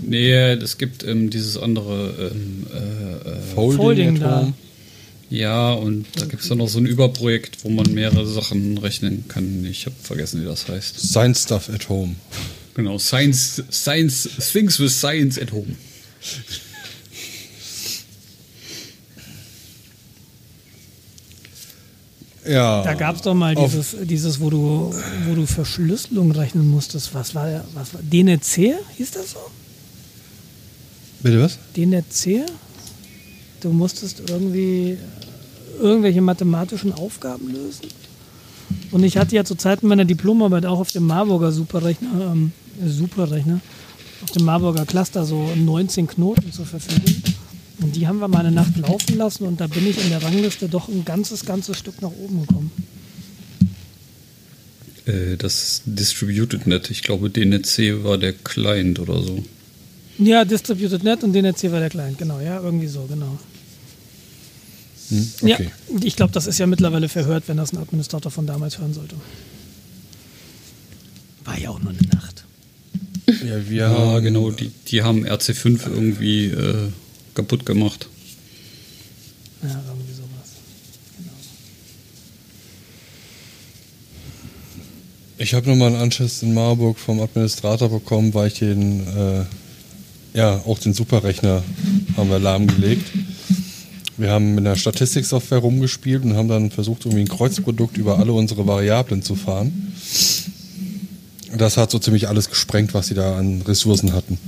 [0.00, 2.32] Nee, das gibt ähm, dieses andere.
[2.32, 4.40] Ähm, äh, äh, Folding, Folding at da.
[4.40, 4.54] Home?
[5.28, 9.24] ja, und da gibt es dann noch so ein Überprojekt, wo man mehrere Sachen rechnen
[9.28, 9.66] kann.
[9.66, 10.98] Ich habe vergessen, wie das heißt.
[10.98, 12.16] Science Stuff at Home.
[12.74, 15.76] Genau, Science, Science, Things with Science at Home.
[22.48, 22.82] Ja.
[22.82, 24.92] Da gab es doch mal dieses, dieses wo, du,
[25.28, 27.14] wo du Verschlüsselung rechnen musstest.
[27.14, 28.74] Was war, der- was war DNC?
[28.96, 29.38] Hieß das so?
[31.20, 31.58] Bitte was?
[31.76, 32.46] DNC?
[33.60, 34.98] Du musstest irgendwie
[35.80, 37.86] irgendwelche mathematischen Aufgaben lösen.
[38.90, 42.52] Und ich hatte ja zu Zeiten meiner Diplomarbeit auch auf dem Marburger Superrechner, ähm,
[42.84, 43.60] Superrechner,
[44.24, 47.21] auf dem Marburger Cluster so 19 Knoten zur Verfügung.
[47.80, 50.22] Und die haben wir mal eine Nacht laufen lassen und da bin ich in der
[50.22, 52.70] Rangliste doch ein ganzes, ganzes Stück nach oben gekommen.
[55.06, 59.42] Äh, das Distributed Net, ich glaube, DNC war der Client oder so.
[60.18, 63.38] Ja, Distributed Net und DNC war der Client, genau, ja, irgendwie so, genau.
[65.08, 65.32] Hm?
[65.42, 65.70] Okay.
[65.90, 68.94] Ja, ich glaube, das ist ja mittlerweile verhört, wenn das ein Administrator von damals hören
[68.94, 69.16] sollte.
[71.44, 72.44] War ja auch nur eine Nacht.
[73.26, 76.88] Ja, wir Ja, haben, genau, die, die haben RC5 irgendwie äh,
[77.34, 78.08] kaputt gemacht.
[79.62, 80.28] Ja, irgendwie sowas.
[81.16, 81.32] Genau.
[85.38, 89.44] Ich habe nochmal einen Anschluss in Marburg vom Administrator bekommen, weil ich den, äh,
[90.34, 91.62] ja, auch den Superrechner
[92.16, 93.06] haben wir lahmgelegt.
[94.18, 98.32] Wir haben mit einer Statistiksoftware rumgespielt und haben dann versucht, irgendwie ein Kreuzprodukt über alle
[98.32, 99.94] unsere Variablen zu fahren.
[101.56, 104.38] Das hat so ziemlich alles gesprengt, was sie da an Ressourcen hatten.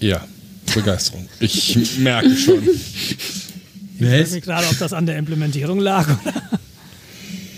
[0.00, 0.26] Ja,
[0.74, 1.26] Begeisterung.
[1.40, 2.62] Ich merke schon.
[3.98, 6.06] Ich weiß nicht gerade, ob das an der Implementierung lag.
[6.20, 6.42] Oder?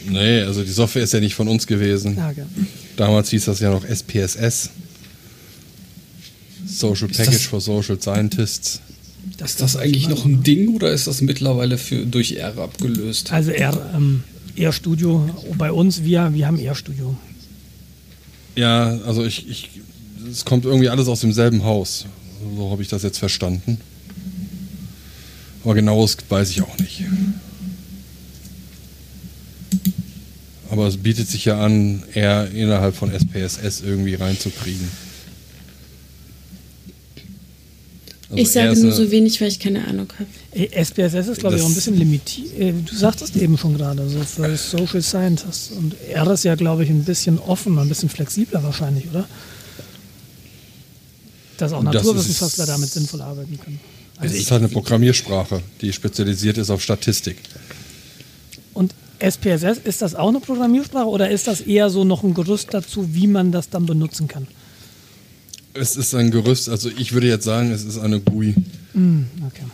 [0.09, 2.17] Nee, also die Software ist ja nicht von uns gewesen.
[2.17, 2.45] Ja, okay.
[2.97, 4.71] Damals hieß das ja noch SPSS.
[6.67, 8.81] Social Ist Package das- for Social Scientists.
[9.45, 13.31] Ist das eigentlich noch ein Ding oder ist das mittlerweile für, durch R abgelöst?
[13.33, 14.23] Also R, ähm,
[14.57, 17.17] R-Studio, bei uns, wir, wir haben R-Studio.
[18.57, 19.71] Ja, also ich, ich,
[20.31, 22.07] es kommt irgendwie alles aus demselben Haus.
[22.57, 23.81] So habe ich das jetzt verstanden.
[25.65, 27.05] Aber genaues weiß ich auch nicht.
[30.71, 34.89] Aber es bietet sich ja an, eher innerhalb von SPSS irgendwie reinzukriegen.
[38.31, 40.75] Also ich sage nur so wenig, weil ich keine Ahnung habe.
[40.75, 42.59] SPSS ist, glaube ich, auch ein bisschen limitiert.
[42.59, 45.71] Äh, Du sagtest eben schon gerade, so für Social Scientists.
[45.71, 49.27] Und R ist ja, glaube ich, ein bisschen offener, ein bisschen flexibler wahrscheinlich, oder?
[51.59, 53.79] Dass auch Naturwissenschaftler ist- damit sinnvoll arbeiten können.
[54.17, 57.37] Also Es ich, ist halt eine Programmiersprache, die spezialisiert ist auf Statistik.
[58.75, 62.69] und SPSS, ist das auch eine Programmiersprache oder ist das eher so noch ein Gerüst
[62.73, 64.47] dazu, wie man das dann benutzen kann?
[65.75, 68.55] Es ist ein Gerüst, also ich würde jetzt sagen, es ist eine GUI.
[68.95, 69.65] Hm, okay.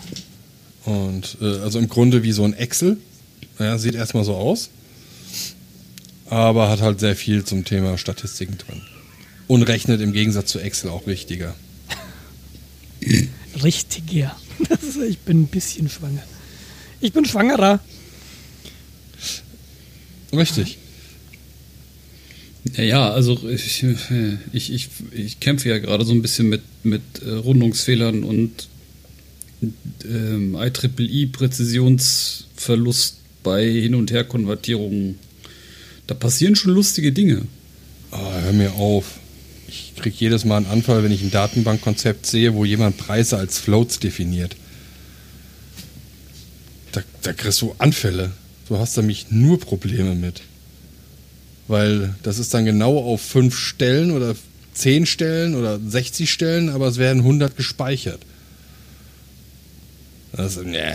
[0.91, 2.97] Und äh, also im Grunde wie so ein Excel.
[3.59, 4.69] Ja, sieht erstmal so aus.
[6.29, 8.81] Aber hat halt sehr viel zum Thema Statistiken drin.
[9.47, 11.55] Und rechnet im Gegensatz zu Excel auch richtiger.
[13.63, 14.37] Richtiger.
[14.69, 16.25] Das ist, ich bin ein bisschen schwanger.
[17.01, 17.79] Ich bin schwangerer.
[20.33, 20.79] Richtig.
[22.77, 23.85] Ja, ja, also ich,
[24.53, 28.69] ich, ich, ich kämpfe ja gerade so ein bisschen mit, mit äh, Rundungsfehlern und
[30.05, 35.19] ähm, IEEE-Präzisionsverlust bei Hin- und Her-Konvertierungen.
[36.07, 37.43] Da passieren schon lustige Dinge.
[38.11, 39.21] Ah, hör mir auf.
[39.75, 43.59] Ich kriege jedes Mal einen Anfall, wenn ich ein Datenbankkonzept sehe, wo jemand Preise als
[43.59, 44.55] Floats definiert.
[46.93, 48.31] Da, da kriegst du Anfälle.
[48.69, 50.43] Du hast da mich nur Probleme mit.
[51.67, 54.37] Weil das ist dann genau auf fünf Stellen oder
[54.75, 58.21] zehn Stellen oder 60 Stellen, aber es werden 100 gespeichert.
[60.33, 60.95] Also, nee.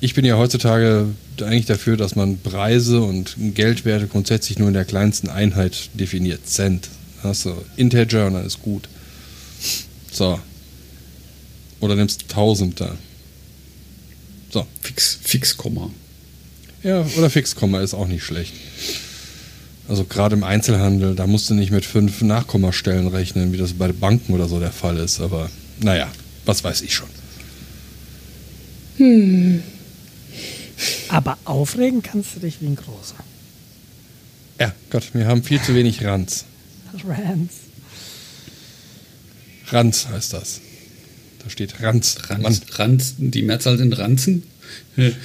[0.00, 1.08] Ich bin ja heutzutage
[1.40, 6.46] eigentlich dafür, dass man Preise und Geldwerte grundsätzlich nur in der kleinsten Einheit definiert.
[6.46, 6.88] Cent.
[7.22, 8.88] Hast du Integer und dann ist gut.
[10.12, 10.38] So.
[11.80, 12.96] Oder nimmst 1000 da.
[14.50, 14.66] So.
[14.80, 15.90] Fix, Fixkomma.
[16.82, 18.52] Ja, oder Fixkomma ist auch nicht schlecht.
[19.88, 23.92] Also gerade im Einzelhandel, da musst du nicht mit fünf Nachkommastellen rechnen, wie das bei
[23.92, 25.20] Banken oder so der Fall ist.
[25.20, 26.08] Aber naja,
[26.44, 27.08] was weiß ich schon.
[31.08, 33.16] Aber aufregen kannst du dich wie ein Großer.
[34.60, 36.44] Ja, Gott, wir haben viel zu wenig Ranz.
[37.04, 37.54] Rants.
[39.68, 40.60] Ranz heißt das.
[41.42, 42.16] Da steht Ranz.
[42.28, 44.42] Mann, Ranz, Ranz, die Mehrzahl sind Ranzen.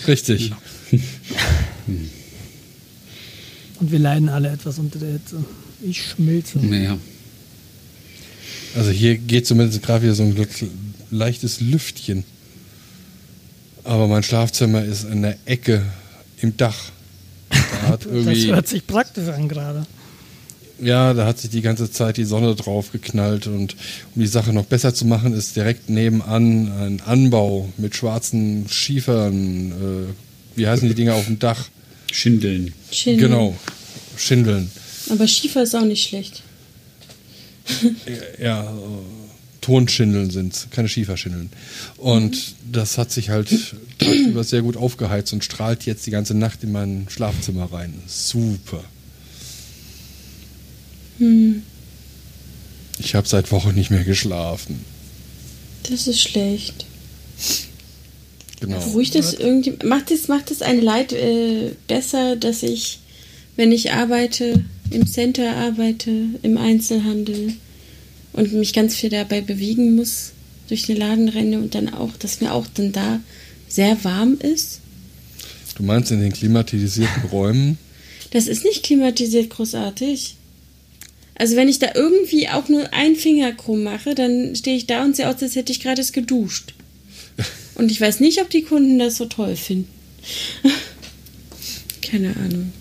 [0.07, 0.51] richtig.
[3.79, 5.43] Und wir leiden alle etwas unter der Hitze.
[5.81, 6.59] Ich schmilze.
[6.59, 6.97] Naja.
[8.75, 10.47] Also hier geht zumindest gerade wieder so ein
[11.09, 12.23] leichtes Lüftchen.
[13.83, 15.81] Aber mein Schlafzimmer ist in der Ecke
[16.41, 16.77] im Dach.
[17.49, 19.85] Da hat Das hört sich praktisch an gerade.
[20.79, 23.75] ja, da hat sich die ganze Zeit die Sonne drauf geknallt und
[24.15, 29.71] um die Sache noch besser zu machen, ist direkt nebenan ein Anbau mit schwarzen Schiefern.
[29.71, 31.69] Äh, wie heißen die Dinger auf dem Dach?
[32.11, 32.73] Schindeln.
[32.91, 33.17] Schön.
[33.17, 33.55] Genau,
[34.17, 34.69] Schindeln.
[35.09, 36.41] Aber Schiefer ist auch nicht schlecht.
[38.41, 38.65] ja, äh,
[39.61, 41.51] Tonschindeln sind keine Schieferschindeln.
[41.97, 46.63] Und das hat sich halt tagsüber sehr gut aufgeheizt und strahlt jetzt die ganze Nacht
[46.63, 47.93] in mein Schlafzimmer rein.
[48.07, 48.83] Super.
[52.99, 54.83] Ich habe seit Wochen nicht mehr geschlafen.
[55.89, 56.85] Das ist schlecht.
[58.59, 58.79] Genau.
[58.79, 59.73] Beruhigt das irgendwie.
[59.85, 62.99] Macht es macht es ein Leid äh, besser, dass ich,
[63.55, 66.11] wenn ich arbeite, im Center arbeite,
[66.41, 67.53] im Einzelhandel
[68.33, 70.31] und mich ganz viel dabei bewegen muss,
[70.67, 73.19] durch den Laden renne und dann auch, dass mir auch dann da
[73.67, 74.79] sehr warm ist?
[75.75, 77.77] Du meinst in den klimatisierten Räumen?
[78.31, 80.35] Das ist nicht klimatisiert großartig.
[81.35, 85.03] Also wenn ich da irgendwie auch nur einen Finger krumm mache, dann stehe ich da
[85.03, 86.73] und sehe aus, als hätte ich gerade erst geduscht.
[87.75, 89.87] Und ich weiß nicht, ob die Kunden das so toll finden.
[92.01, 92.73] Keine Ahnung.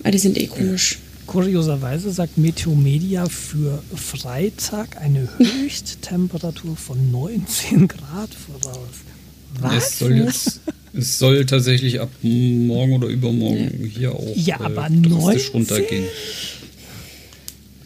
[0.00, 0.98] Aber die sind eh komisch.
[1.28, 8.88] Kurioserweise sagt Meteomedia für Freitag eine Höchsttemperatur von 19 Grad voraus.
[9.60, 9.74] Was?
[9.92, 10.60] Es soll jetzt,
[10.94, 15.52] es soll tatsächlich ab morgen oder übermorgen hier auch Ja, aber drastisch 19?
[15.52, 16.04] runtergehen.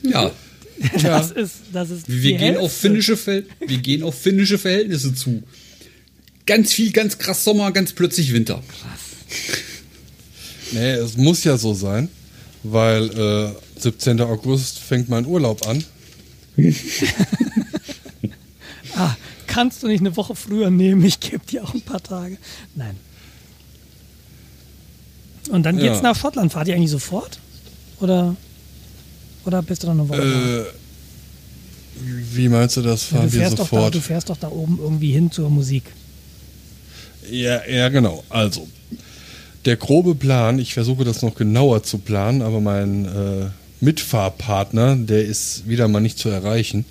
[0.05, 0.31] Ja,
[1.03, 5.43] Das ist, das ist Wir gehen, auf finnische Verhält- wir gehen auf finnische Verhältnisse zu.
[6.47, 8.63] Ganz viel, ganz krass Sommer, ganz plötzlich Winter.
[10.73, 12.09] Nee, es muss ja so sein,
[12.63, 14.21] weil äh, 17.
[14.21, 15.85] August fängt mein Urlaub an.
[18.95, 19.17] Ah,
[19.47, 21.03] kannst du nicht eine Woche früher nehmen?
[21.05, 22.37] Ich gebe dir auch ein paar Tage.
[22.75, 22.97] Nein.
[25.51, 26.03] Und dann geht's Ja.
[26.03, 26.53] nach Schottland.
[26.53, 27.39] Fahrt ihr eigentlich sofort?
[28.01, 28.37] Oder,
[29.47, 30.59] oder bist du dann eine Woche da?
[30.61, 30.65] Äh,
[32.35, 33.11] wie meinst du das?
[33.11, 33.95] Ja, Fahren du, wir doch da, sofort?
[33.95, 35.85] du fährst doch da oben irgendwie hin zur Musik.
[37.31, 38.23] Ja, ja, genau.
[38.29, 38.69] Also,
[39.65, 43.47] der grobe Plan, ich versuche das noch genauer zu planen, aber mein äh,
[43.81, 46.85] Mitfahrpartner, der ist wieder mal nicht zu erreichen.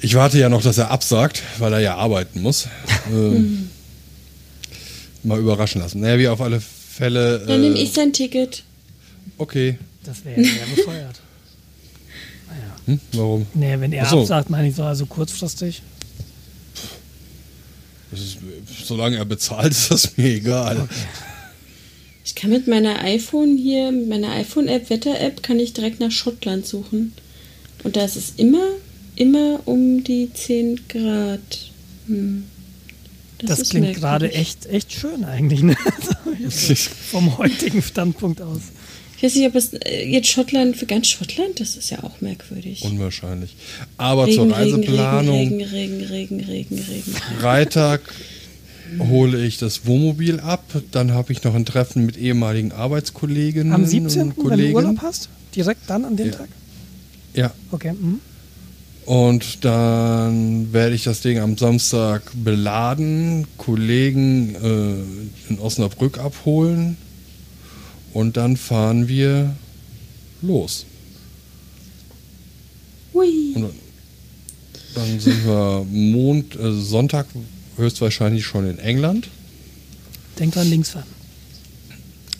[0.00, 2.68] Ich warte ja noch, dass er absagt, weil er ja arbeiten muss.
[3.10, 3.70] ähm,
[5.22, 6.00] mal überraschen lassen.
[6.00, 7.44] Naja, wie auf alle Fälle.
[7.46, 8.64] Dann nehme äh, ich sein Ticket.
[9.38, 9.78] Okay.
[10.04, 11.20] Das wäre ja sehr bescheuert.
[12.84, 13.46] Hm, warum?
[13.54, 14.20] Nee, wenn er Ach so.
[14.22, 15.82] absagt, meine ich so, also kurzfristig.
[18.12, 18.38] Das ist,
[18.84, 20.88] solange er bezahlt, ist das mir egal.
[22.24, 26.66] Ich kann mit meiner iPhone hier, mit meiner iPhone-App, Wetter-App, kann ich direkt nach Schottland
[26.66, 27.14] suchen.
[27.82, 28.68] Und da ist es immer,
[29.16, 31.40] immer um die 10 Grad.
[32.06, 32.44] Hm.
[33.38, 35.62] Das, ist klingt gerade echt, echt schön eigentlich.
[35.62, 35.74] Ne?
[37.10, 38.60] Vom heutigen Standpunkt aus.
[39.22, 42.20] Ich weiß nicht, ob es äh, jetzt Schottland, für ganz Schottland, das ist ja auch
[42.20, 42.82] merkwürdig.
[42.82, 43.54] Unwahrscheinlich.
[43.96, 45.36] Aber zur Reiseplanung.
[45.36, 47.12] Regen, Regen, Regen, Regen, Regen, Regen.
[47.38, 48.00] Freitag
[48.98, 50.64] hole ich das Wohnmobil ab.
[50.90, 54.74] Dann habe ich noch ein Treffen mit ehemaligen Arbeitskolleginnen Am 17., und wenn du Kollegen.
[54.74, 55.28] Urlaub hast?
[55.54, 56.32] Direkt dann an dem Ja.
[56.32, 56.48] Tag?
[57.34, 57.54] Ja.
[57.70, 57.92] Okay.
[57.92, 58.18] Mhm.
[59.06, 66.96] Und dann werde ich das Ding am Samstag beladen, Kollegen äh, in Osnabrück abholen
[68.12, 69.54] und dann fahren wir
[70.40, 70.86] los.
[73.14, 73.52] Hui.
[73.54, 73.70] Und
[74.94, 77.26] dann sind wir Mond, äh, Sonntag
[77.76, 79.28] höchstwahrscheinlich schon in England.
[80.38, 81.06] Denk dran, links fahren.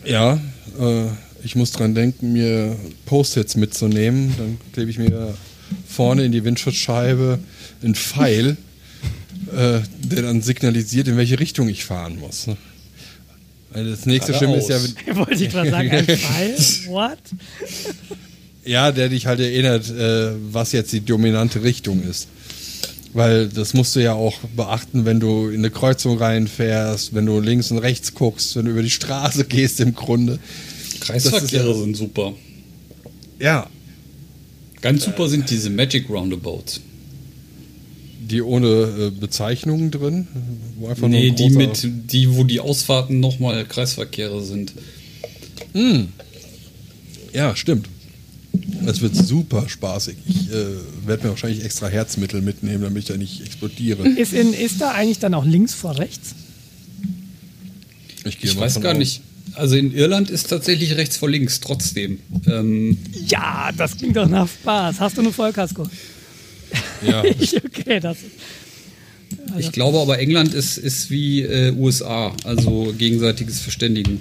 [0.05, 0.39] Ja,
[0.79, 1.05] äh,
[1.43, 2.75] ich muss dran denken, mir
[3.05, 4.33] Post-its mitzunehmen.
[4.37, 5.35] Dann klebe ich mir
[5.87, 7.39] vorne in die Windschutzscheibe
[7.81, 8.57] einen Pfeil,
[9.51, 12.47] äh, der dann signalisiert, in welche Richtung ich fahren muss.
[12.47, 12.57] ne?
[13.73, 14.77] Weil Das nächste Schlimme ist ja.
[15.15, 16.55] Wollte ich gerade sagen, ein Pfeil?
[16.87, 17.17] What?
[18.65, 22.27] ja, der dich halt erinnert, äh, was jetzt die dominante Richtung ist.
[23.13, 27.39] Weil das musst du ja auch beachten, wenn du in eine Kreuzung reinfährst, wenn du
[27.39, 30.39] links und rechts guckst, wenn du über die Straße gehst im Grunde.
[30.99, 32.33] Kreisverkehre ist sind super.
[33.39, 33.67] Ja,
[34.83, 36.81] Ganz super sind diese Magic Roundabouts.
[38.29, 40.27] Die ohne äh, Bezeichnungen drin,
[40.77, 44.73] wo einfach Nee, nur die mit, die, wo die Ausfahrten nochmal Kreisverkehre sind.
[47.33, 47.87] Ja, stimmt.
[48.85, 50.15] Das wird super spaßig.
[50.27, 50.65] Ich äh,
[51.07, 54.07] werde mir wahrscheinlich extra Herzmittel mitnehmen, damit ich da nicht explodiere.
[54.17, 56.35] Ist, in, ist da eigentlich dann auch links vor rechts?
[58.25, 58.97] Ich, Ich weiß gar aus.
[58.99, 59.21] nicht.
[59.55, 62.19] Also in Irland ist tatsächlich rechts vor links trotzdem.
[62.47, 62.97] Ähm,
[63.27, 64.99] Ja, das klingt doch nach Spaß.
[64.99, 65.85] Hast du eine Vollkasko?
[67.05, 67.23] Ja,
[67.65, 68.17] okay, das
[69.57, 74.19] ich glaube aber, England ist, ist wie äh, USA, also gegenseitiges Verständigen.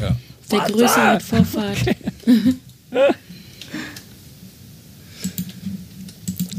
[0.00, 0.16] ja.
[0.50, 1.76] Der Größe hat Vorfahrt.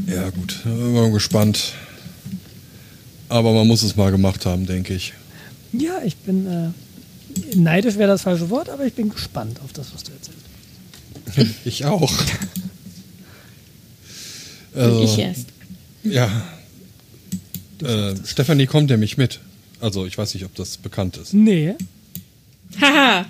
[0.06, 0.60] ja, gut.
[0.62, 1.74] Bin mal gespannt.
[3.28, 5.12] Aber man muss es mal gemacht haben, denke ich.
[5.72, 6.68] Ja, ich bin äh,
[7.56, 10.38] neidisch wäre das falsche Wort, aber ich bin gespannt auf das, was du erzählst.
[11.64, 12.12] Ich auch.
[14.74, 15.46] Und Also, ich erst.
[16.04, 16.30] ja.
[17.82, 19.40] Äh, Stefanie kommt nämlich mit.
[19.80, 21.32] Also, ich weiß nicht, ob das bekannt ist.
[21.32, 21.74] Nee.
[22.80, 23.26] Haha,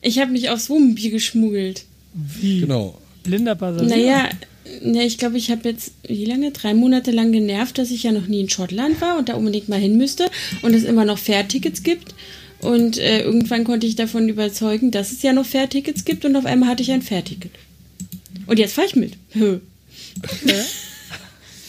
[0.00, 1.84] ich habe mich aufs Wohnmobil geschmuggelt.
[2.12, 2.60] Wie?
[2.60, 2.98] Genau.
[3.22, 3.88] Blinder Passagier?
[3.88, 4.28] Naja,
[4.82, 6.50] na, ich glaube, ich habe jetzt, wie lange?
[6.50, 9.68] Drei Monate lang genervt, dass ich ja noch nie in Schottland war und da unbedingt
[9.68, 10.26] mal hin müsste
[10.62, 12.14] und es immer noch Fährtickets gibt.
[12.60, 16.44] Und äh, irgendwann konnte ich davon überzeugen, dass es ja noch Fährtickets gibt und auf
[16.46, 17.50] einmal hatte ich ein Fährticket.
[18.46, 19.14] Und jetzt fahre ich mit.
[20.44, 20.62] Hö.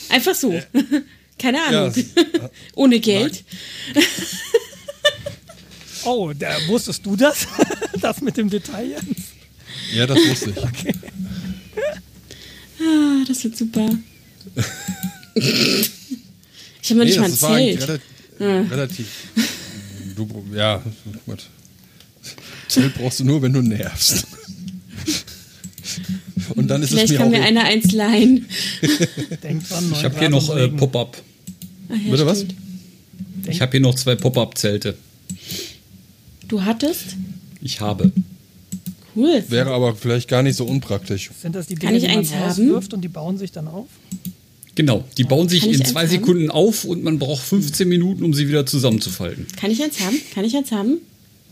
[0.10, 0.62] Einfach so.
[1.40, 1.94] Keine Ja, Ahnung.
[1.96, 2.06] es-
[2.76, 3.44] Ohne Geld.
[6.06, 7.48] Oh, da, wusstest du das?
[8.02, 9.06] das mit dem Detail jetzt?
[9.94, 10.58] Ja, das wusste ich.
[12.82, 13.90] Ah, das wird super.
[14.54, 15.46] ich
[16.90, 17.88] habe noch nicht Nee, mal ein Zelt.
[17.88, 18.02] relativ,
[18.72, 19.08] relativ.
[20.18, 20.84] Du, ja,
[21.26, 21.48] gut.
[22.68, 24.28] Zelt brauchst du nur, wenn du nervst.
[26.74, 27.32] Dann ist es Vielleicht mir kann auch.
[27.32, 28.48] mir einer eins leihen.
[29.94, 31.22] Ich habe hier noch äh, Pop-up.
[31.90, 32.46] Ja, Bitte was?
[33.48, 34.98] Ich habe hier noch zwei Pop-up-Zelte.
[36.48, 37.16] Du hattest?
[37.62, 38.12] Ich habe.
[39.16, 39.44] Cool.
[39.50, 41.30] Wäre aber vielleicht gar nicht so unpraktisch.
[41.40, 42.42] Sind das die Kann Dinge, ich die man eins haben?
[42.72, 43.86] rauswirft und die bauen sich dann auf?
[44.74, 46.10] Genau, die bauen sich Kann ich in eins zwei haben?
[46.10, 49.46] Sekunden auf und man braucht 15 Minuten, um sie wieder zusammenzufalten.
[49.58, 50.20] Kann ich eins haben?
[50.34, 50.98] Kann ich eins haben?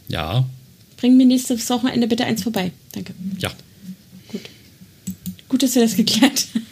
[0.07, 0.45] Ja,
[0.97, 2.71] Bring mir nächstes Wochenende bitte eins vorbei.
[2.93, 3.13] Danke.
[3.37, 3.51] ja.
[5.51, 5.63] Gut.
[5.63, 6.65] Dass wir das geklärt haben.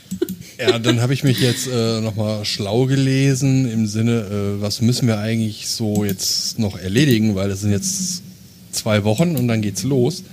[0.57, 5.05] Ja, dann habe ich mich jetzt äh, nochmal schlau gelesen im Sinne, äh, was müssen
[5.05, 8.23] wir eigentlich so jetzt noch erledigen, weil es sind jetzt
[8.71, 10.23] zwei Wochen und dann geht's los.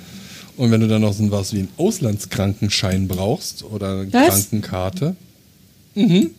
[0.56, 4.48] Und wenn du dann noch so was wie einen Auslandskrankenschein brauchst oder eine Was?
[4.48, 5.16] Krankenkarte,
[5.96, 6.30] mhm,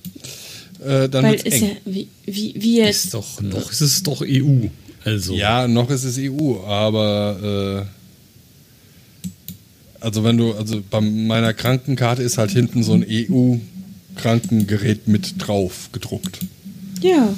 [0.86, 1.64] äh, dann Weil wird's ist eng.
[1.64, 3.06] ja, wie, wie, wie jetzt.
[3.06, 4.68] Ist doch, noch ist es doch EU.
[5.04, 5.34] Also.
[5.34, 7.97] Ja, noch ist es EU, aber äh,
[10.08, 15.90] also wenn du, also bei meiner Krankenkarte ist halt hinten so ein EU-Krankengerät mit drauf
[15.92, 16.40] gedruckt.
[17.02, 17.36] Ja.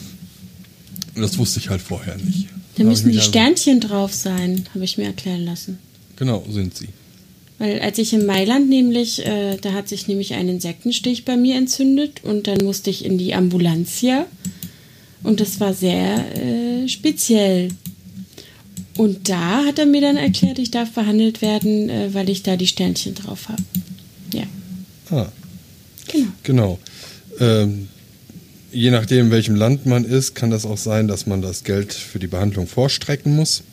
[1.16, 2.46] Und das wusste ich halt vorher nicht.
[2.78, 5.80] Da müssen die also- Sternchen drauf sein, habe ich mir erklären lassen.
[6.16, 6.90] Genau, sind sie.
[7.58, 11.58] Weil als ich in Mailand nämlich, äh, da hat sich nämlich ein Insektenstich bei mir
[11.58, 14.28] entzündet und dann musste ich in die Ambulancia
[15.24, 17.70] und das war sehr äh, speziell.
[19.00, 22.58] Und da hat er mir dann erklärt, ich darf behandelt werden, äh, weil ich da
[22.58, 23.64] die Sternchen drauf habe.
[24.34, 24.44] Ja,
[25.10, 25.32] Ah,
[26.12, 26.28] genau.
[26.44, 26.80] genau.
[27.40, 27.88] Ähm,
[28.74, 31.94] je nachdem, in welchem Land man ist, kann das auch sein, dass man das Geld
[31.94, 33.64] für die Behandlung vorstrecken muss.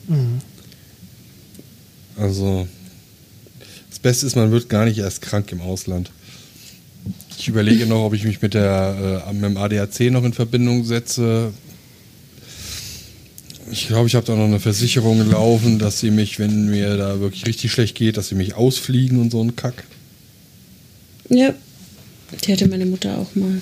[2.15, 2.67] Also,
[3.89, 6.09] das Beste ist, man wird gar nicht erst krank im Ausland.
[7.37, 10.85] Ich überlege noch, ob ich mich mit, der, äh, mit dem ADAC noch in Verbindung
[10.85, 11.51] setze.
[13.71, 17.19] Ich glaube, ich habe da noch eine Versicherung laufen, dass sie mich, wenn mir da
[17.19, 19.83] wirklich richtig schlecht geht, dass sie mich ausfliegen und so ein Kack.
[21.29, 21.53] Ja,
[22.43, 23.61] die hatte meine Mutter auch mal.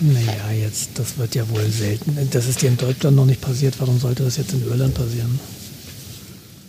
[0.00, 2.16] Naja, jetzt, das wird ja wohl selten.
[2.30, 3.74] Das ist dir in Deutschland noch nicht passiert.
[3.78, 5.38] Warum sollte das jetzt in Irland passieren?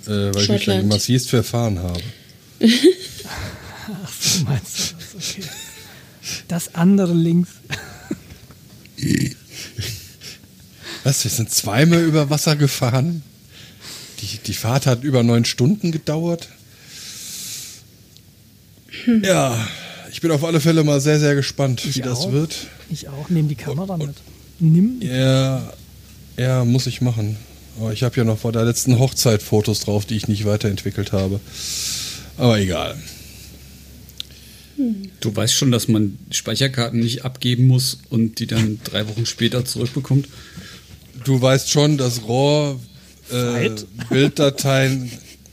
[0.07, 2.01] Äh, weil ich mich da massivst verfahren habe.
[2.61, 5.29] Ach, so meinst du das?
[5.29, 5.43] Okay.
[6.47, 7.49] Das andere links.
[11.03, 13.23] Was, wir sind zweimal über Wasser gefahren?
[14.21, 16.49] Die, die Fahrt hat über neun Stunden gedauert.
[19.23, 19.67] Ja,
[20.11, 22.31] ich bin auf alle Fälle mal sehr, sehr gespannt, Ich wie das auch.
[22.31, 22.67] wird.
[22.89, 23.29] Ich auch.
[23.29, 24.15] Nimm die Kamera mit.
[24.59, 25.01] Nimm.
[25.01, 25.71] Ja,
[26.37, 27.37] ja, muss ich machen.
[27.79, 31.13] Aber ich habe ja noch vor der letzten Hochzeit Fotos drauf, die ich nicht weiterentwickelt
[31.13, 31.39] habe.
[32.37, 32.97] Aber egal.
[35.19, 39.63] Du weißt schon, dass man Speicherkarten nicht abgeben muss und die dann drei Wochen später
[39.65, 40.27] zurückbekommt.
[41.23, 42.75] Du weißt schon, dass RAW
[43.31, 43.69] äh,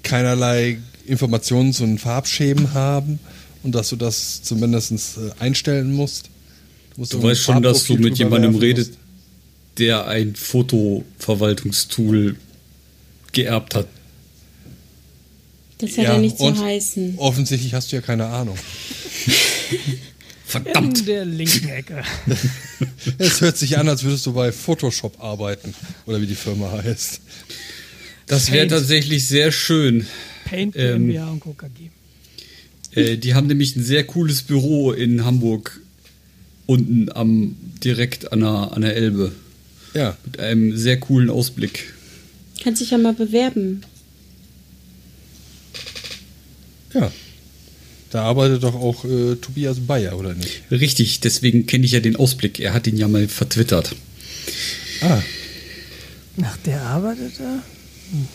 [0.03, 3.19] keinerlei Informationen zu den Farbschemen haben
[3.63, 4.97] und dass du das zumindest äh,
[5.39, 6.31] einstellen musst.
[6.97, 8.93] musst Du weißt schon, dass du mit jemandem musst.
[9.79, 12.37] der ein Fotoverwaltungstool
[13.33, 13.87] geerbt hat.
[15.79, 17.19] Das hat Ja, ja nicht zu und heißen.
[17.19, 18.57] Offensichtlich hast du ja keine Ahnung.
[20.65, 20.99] Verdammt!
[21.01, 22.03] In der linken Ecke.
[23.19, 25.75] Es hört sich an, als würdest du bei Photoshop arbeiten
[26.05, 27.21] oder wie die Firma heißt.
[28.27, 30.07] Das wäre tatsächlich sehr schön.
[30.45, 31.91] Paint Ähm, GmbH und KKG.
[32.95, 35.81] Äh, die haben nämlich ein sehr cooles Büro in Hamburg
[36.67, 39.33] unten am direkt an der, an der Elbe
[39.95, 41.95] Ja, mit einem sehr coolen Ausblick.
[42.63, 43.83] Kannst dich ja mal bewerben.
[46.93, 47.11] ja.
[48.11, 50.63] Da arbeitet doch auch äh, Tobias Bayer, oder nicht?
[50.71, 52.61] Richtig, deswegen kenne ich ja den Ausblick.
[52.61, 53.95] Er hat ihn ja mal vertwittert.
[55.03, 55.21] Ah,
[56.43, 57.63] Ach, der arbeitet da?
[58.11, 58.29] Hm.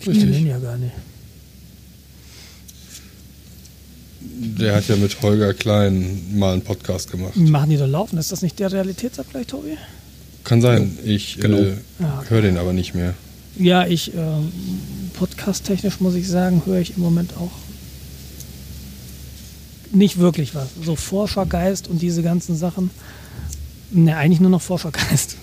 [0.00, 0.92] Ich kenne den ja gar nicht.
[4.22, 7.36] der hat ja mit Holger Klein mal einen Podcast gemacht.
[7.36, 8.18] Machen die da laufen?
[8.18, 9.76] Ist das nicht der Realitätsabgleich, Tobi?
[10.44, 11.58] Kann sein, ich Genau.
[11.58, 12.30] äh, Ja, okay.
[12.30, 13.14] höre den aber nicht mehr.
[13.58, 14.50] Ja, ich, ähm,
[15.10, 17.50] podcast-technisch muss ich sagen, höre ich im Moment auch
[19.92, 20.68] nicht wirklich was.
[20.84, 22.90] So Forschergeist und diese ganzen Sachen.
[23.90, 25.36] Ne, eigentlich nur noch Forschergeist.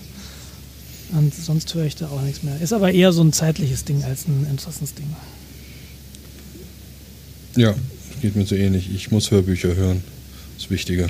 [1.12, 2.60] Und sonst höre ich da auch nichts mehr.
[2.60, 5.06] Ist aber eher so ein zeitliches Ding als ein Interessensding.
[7.56, 7.74] Ja,
[8.20, 8.90] geht mir so ähnlich.
[8.94, 10.02] Ich muss Hörbücher hören.
[10.58, 11.08] Ist wichtiger.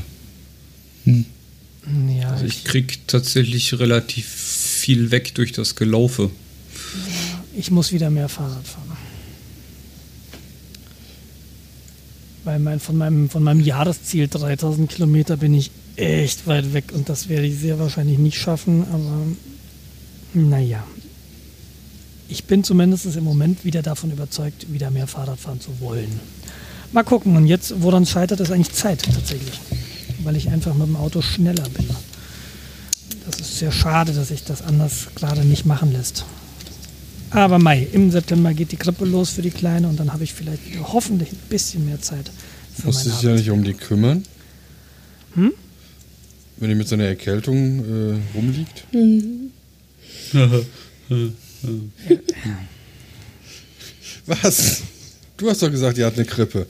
[1.05, 6.30] Ja, Also ich, ich krieg tatsächlich relativ viel weg durch das Gelaufe.
[7.59, 8.97] Ich muss wieder mehr Fahrrad fahren.
[12.44, 17.09] Weil mein, von, meinem, von meinem Jahresziel 3000 Kilometer bin ich echt weit weg und
[17.09, 19.26] das werde ich sehr wahrscheinlich nicht schaffen, aber
[20.35, 20.85] naja.
[22.28, 26.20] Ich bin zumindest im Moment wieder davon überzeugt, wieder mehr Fahrrad fahren zu wollen.
[26.93, 27.36] Mal gucken.
[27.36, 29.59] Und jetzt, woran scheitert, ist eigentlich Zeit tatsächlich.
[30.22, 31.89] Weil ich einfach mit dem Auto schneller bin.
[33.26, 36.24] Das ist sehr schade, dass sich das anders gerade nicht machen lässt.
[37.30, 40.32] Aber Mai, im September geht die Krippe los für die Kleine und dann habe ich
[40.32, 42.30] vielleicht wieder hoffentlich ein bisschen mehr Zeit
[42.74, 44.24] für Musst du dich ja nicht um die kümmern?
[45.34, 45.52] Hm?
[46.56, 48.84] Wenn die mit so einer Erkältung äh, rumliegt?
[54.26, 54.82] Was?
[55.36, 56.66] Du hast doch gesagt, die hat eine Krippe.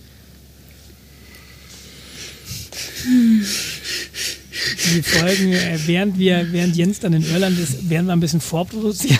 [4.94, 8.40] Die Folgen, äh, während, wir, während Jens dann in Irland ist, werden wir ein bisschen
[8.40, 9.18] vorproduzieren.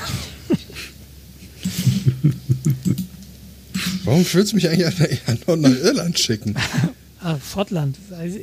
[4.08, 6.54] Warum willst du mich eigentlich nach, nach Irland schicken?
[7.20, 7.98] Ah, Schottland.
[8.18, 8.38] Also,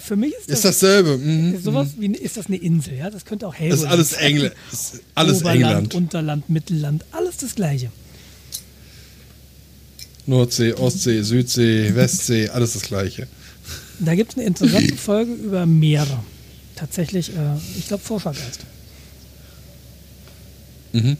[0.00, 1.18] für mich ist das, Ist dasselbe.
[1.18, 1.60] Mhm.
[1.62, 3.08] sowas wie ist das eine Insel, ja?
[3.08, 4.20] Das könnte auch Das Helgoland ist alles sein.
[4.24, 4.54] England.
[4.72, 5.94] Das ist alles Oberland, England.
[5.94, 7.92] Unterland, Mittelland, alles das gleiche.
[10.26, 13.28] Nordsee, Ostsee, Südsee, Westsee, alles das gleiche.
[14.00, 16.24] Da gibt es eine interessante Folge über Meere.
[16.74, 18.60] Tatsächlich, äh, ich glaube, Forschergeist.
[20.92, 21.16] Mhm.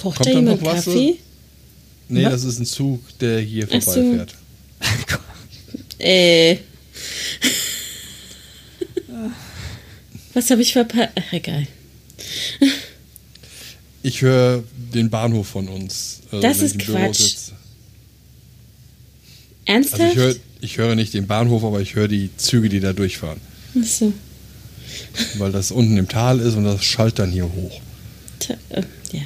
[0.00, 1.16] Kocht Kommt da jemand noch was, Kaffee?
[2.08, 2.30] Nee, Ja.
[2.30, 3.92] das ist ein Zug, der hier Ach so.
[3.92, 4.34] vorbeifährt.
[5.98, 6.58] Äh.
[10.34, 11.10] Was habe ich verpasst?
[11.18, 11.66] Ach, egal.
[14.02, 16.20] Ich höre den Bahnhof von uns.
[16.30, 17.36] also Das ist Quatsch.
[19.64, 20.00] Ernsthaft?
[20.02, 22.92] Also ich höre, ich höre nicht den Bahnhof, aber ich höre die Züge, die da
[22.92, 23.40] durchfahren.
[23.80, 24.12] Achso.
[25.38, 27.80] Weil das unten im Tal ist und das schallt dann hier hoch.
[28.70, 29.22] Äh, Ja.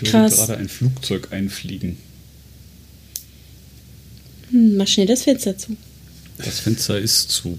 [0.00, 0.36] Ich höre Krass.
[0.36, 1.96] gerade ein Flugzeug einfliegen.
[4.50, 5.76] Hm, mach schnell das Fenster zu.
[6.38, 7.58] Das Fenster ist zu.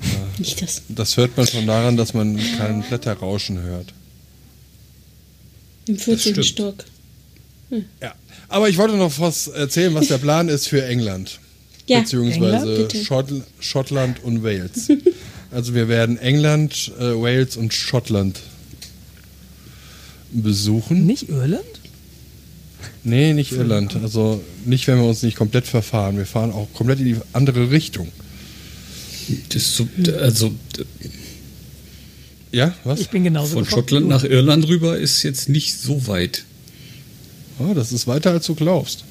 [0.38, 0.82] Nicht das.
[0.88, 3.94] Das hört man schon daran, dass man kein Blätterrauschen hört.
[5.86, 6.32] Im 14.
[6.32, 6.46] stimmt.
[6.46, 6.84] Stock.
[8.02, 8.14] Ja.
[8.48, 11.38] Aber ich wollte noch was erzählen, was der Plan ist für England.
[11.86, 12.00] Ja.
[12.00, 13.06] Beziehungsweise England.
[13.06, 13.28] Schott,
[13.60, 14.88] Schottland und Wales.
[15.52, 18.40] also wir werden England, äh, Wales und Schottland
[20.32, 21.06] besuchen.
[21.06, 21.64] Nicht Irland?
[23.04, 23.96] Nee, nicht Irland.
[24.02, 26.16] Also nicht, wenn wir uns nicht komplett verfahren.
[26.16, 28.08] Wir fahren auch komplett in die andere Richtung.
[29.48, 29.88] Das ist so,
[30.20, 30.52] also
[32.52, 33.00] Ja, was?
[33.00, 36.44] Ich bin genauso von Schottland nach Irland rüber ist jetzt nicht so weit.
[37.58, 39.04] Oh, das ist weiter, als du glaubst.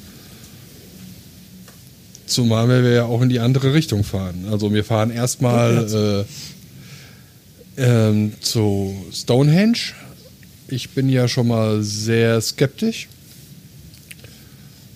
[2.25, 4.45] Zumal wir ja auch in die andere Richtung fahren.
[4.51, 6.25] Also wir fahren erstmal
[7.77, 9.79] äh, ähm, zu Stonehenge.
[10.71, 13.07] Ich bin ja schon mal sehr skeptisch.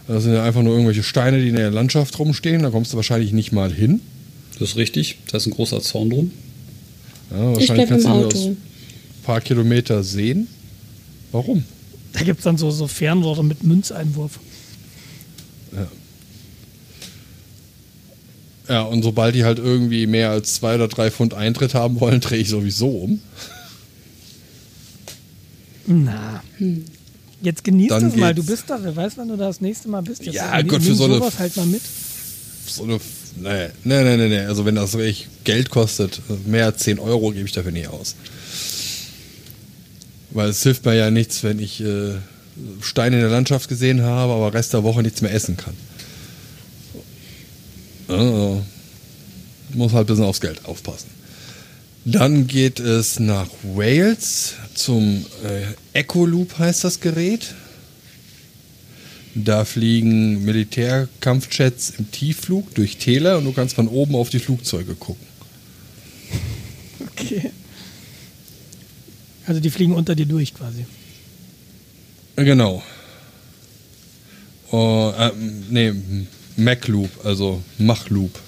[0.08, 2.62] Das sind ja einfach nur irgendwelche Steine, die in der Landschaft rumstehen.
[2.64, 4.02] Da kommst du wahrscheinlich nicht mal hin.
[4.60, 5.18] Das ist richtig.
[5.32, 6.32] Da ist ein großer Zaun drum.
[7.32, 8.48] Ja, Ich bleib im kannst du Auto.
[8.50, 8.58] ein
[9.24, 10.48] paar Kilometer sehen.
[11.32, 11.64] Warum?
[12.12, 14.40] Da gibt es dann so, so Fernrohre mit Münzeinwurf.
[18.70, 22.22] Ja, und sobald die halt irgendwie mehr als zwei oder drei Pfund Eintritt haben wollen,
[22.22, 23.20] drehe ich sowieso um.
[25.88, 26.44] Na.
[27.42, 28.34] Jetzt genieß Dann das mal.
[28.34, 28.80] Du bist da.
[28.82, 30.26] Wer weiß, wann du da das nächste Mal bist.
[30.26, 31.82] Jetzt Ja, Gott, für so eine- sowas halt mal mit.
[32.68, 33.00] So eine.
[33.36, 34.40] Nee, nee, nee, nee, nee.
[34.40, 38.16] Also, wenn das wirklich Geld kostet, mehr als 10 Euro gebe ich dafür nicht aus.
[40.32, 42.14] Weil es hilft mir ja nichts, wenn ich äh,
[42.82, 45.74] Steine in der Landschaft gesehen habe, aber Rest der Woche nichts mehr essen kann.
[48.08, 48.64] Also,
[49.74, 51.10] muss halt ein bisschen aufs Geld aufpassen.
[52.06, 57.54] Dann geht es nach Wales zum äh, Ecoloop heißt das Gerät.
[59.36, 64.96] Da fliegen Militärkampfjets im Tiefflug durch Täler und du kannst von oben auf die Flugzeuge
[64.96, 65.26] gucken.
[67.16, 67.52] Okay.
[69.46, 70.86] Also die fliegen unter dir durch quasi.
[72.36, 72.82] Äh, Genau.
[74.72, 75.94] Oh, ähm, nee,
[76.58, 78.40] Macloop, also Machloop.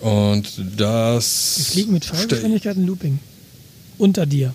[0.00, 0.46] Und
[0.76, 1.54] das.
[1.56, 3.18] Die fliegen mit Schallgeschwindigkeit und Looping.
[3.98, 4.54] Unter dir.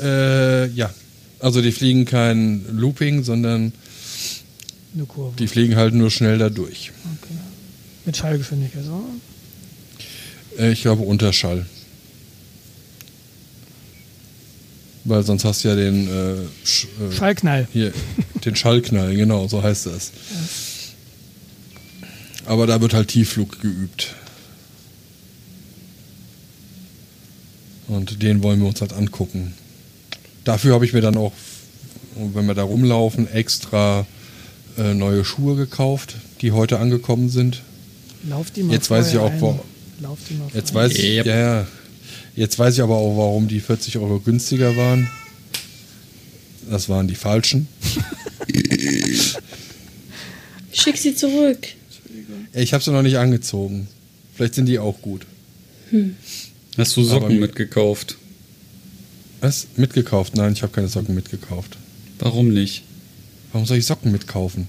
[0.00, 0.92] Äh, ja.
[1.38, 3.72] Also die fliegen kein Looping, sondern
[4.94, 5.36] Eine Kurve.
[5.36, 6.90] die fliegen halt nur schnell da durch.
[7.22, 7.34] Okay.
[8.06, 8.84] Mit Schallgeschwindigkeit.
[8.84, 9.04] So.
[10.64, 11.66] Ich glaube Unterschall.
[15.04, 17.68] Weil sonst hast du ja den äh, Sch äh, Schallknall.
[17.72, 17.92] Hier,
[18.44, 20.12] den Schallknall, genau, so heißt das.
[22.46, 24.14] Aber da wird halt Tiefflug geübt.
[27.88, 29.54] Und den wollen wir uns halt angucken.
[30.44, 31.32] Dafür habe ich mir dann auch,
[32.16, 34.06] wenn wir da rumlaufen, extra
[34.78, 37.62] äh, neue Schuhe gekauft, die heute angekommen sind.
[38.28, 39.58] Lauf die mal Jetzt weiß ich auch, mal
[40.52, 41.26] Jetzt vorher weiß ich, Yep.
[41.26, 41.66] ja, ja.
[42.36, 45.08] Jetzt weiß ich aber auch, warum die 40 Euro günstiger waren.
[46.70, 47.68] Das waren die falschen.
[50.72, 51.68] Schick sie zurück.
[52.54, 53.88] Ich habe sie noch nicht angezogen.
[54.34, 55.26] Vielleicht sind die auch gut.
[56.76, 58.16] Hast du Socken Aber- mitgekauft?
[59.40, 59.66] Was?
[59.76, 60.36] Mitgekauft?
[60.36, 61.76] Nein, ich habe keine Socken mitgekauft.
[62.18, 62.82] Warum nicht?
[63.52, 64.66] Warum soll ich Socken mitkaufen?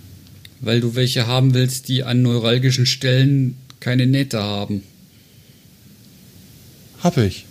[0.61, 4.83] Weil du welche haben willst, die an neuralgischen Stellen keine Nähte haben.
[7.01, 7.45] Hab ich.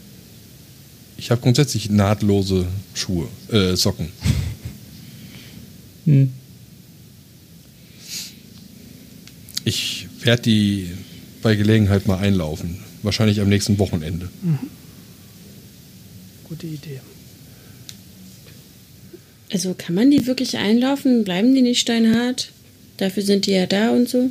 [1.16, 4.08] Ich habe grundsätzlich nahtlose Schuhe, äh, Socken.
[6.06, 6.32] Hm.
[9.64, 10.90] Ich werde die
[11.42, 12.78] bei Gelegenheit mal einlaufen.
[13.02, 14.28] Wahrscheinlich am nächsten Wochenende.
[16.44, 17.00] Gute Idee.
[19.52, 21.24] Also kann man die wirklich einlaufen?
[21.24, 22.50] Bleiben die nicht steinhart?
[22.96, 24.30] Dafür sind die ja da und so.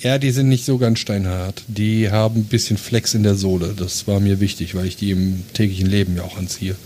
[0.00, 1.62] Ja, die sind nicht so ganz steinhart.
[1.68, 3.74] Die haben ein bisschen Flex in der Sohle.
[3.76, 6.76] Das war mir wichtig, weil ich die im täglichen Leben ja auch anziehe.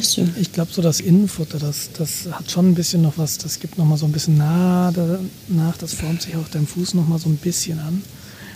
[0.00, 0.26] So.
[0.40, 3.38] Ich glaube, so das Innenfutter, das, das hat schon ein bisschen noch was.
[3.38, 5.76] Das gibt noch mal so ein bisschen Nade nach.
[5.76, 8.02] Das formt sich auch deinem Fuß noch mal so ein bisschen an.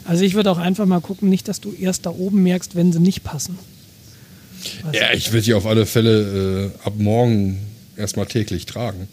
[0.05, 2.93] Also ich würde auch einfach mal gucken, nicht, dass du erst da oben merkst, wenn
[2.93, 3.59] sie nicht passen.
[4.83, 7.59] Weißt Ja, ich will die auf alle Fälle äh, ab morgen
[7.97, 9.09] erstmal täglich tragen.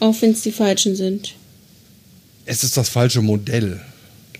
[0.00, 1.34] Auch wenn es die falschen sind.
[2.46, 3.80] Es ist das falsche Modell.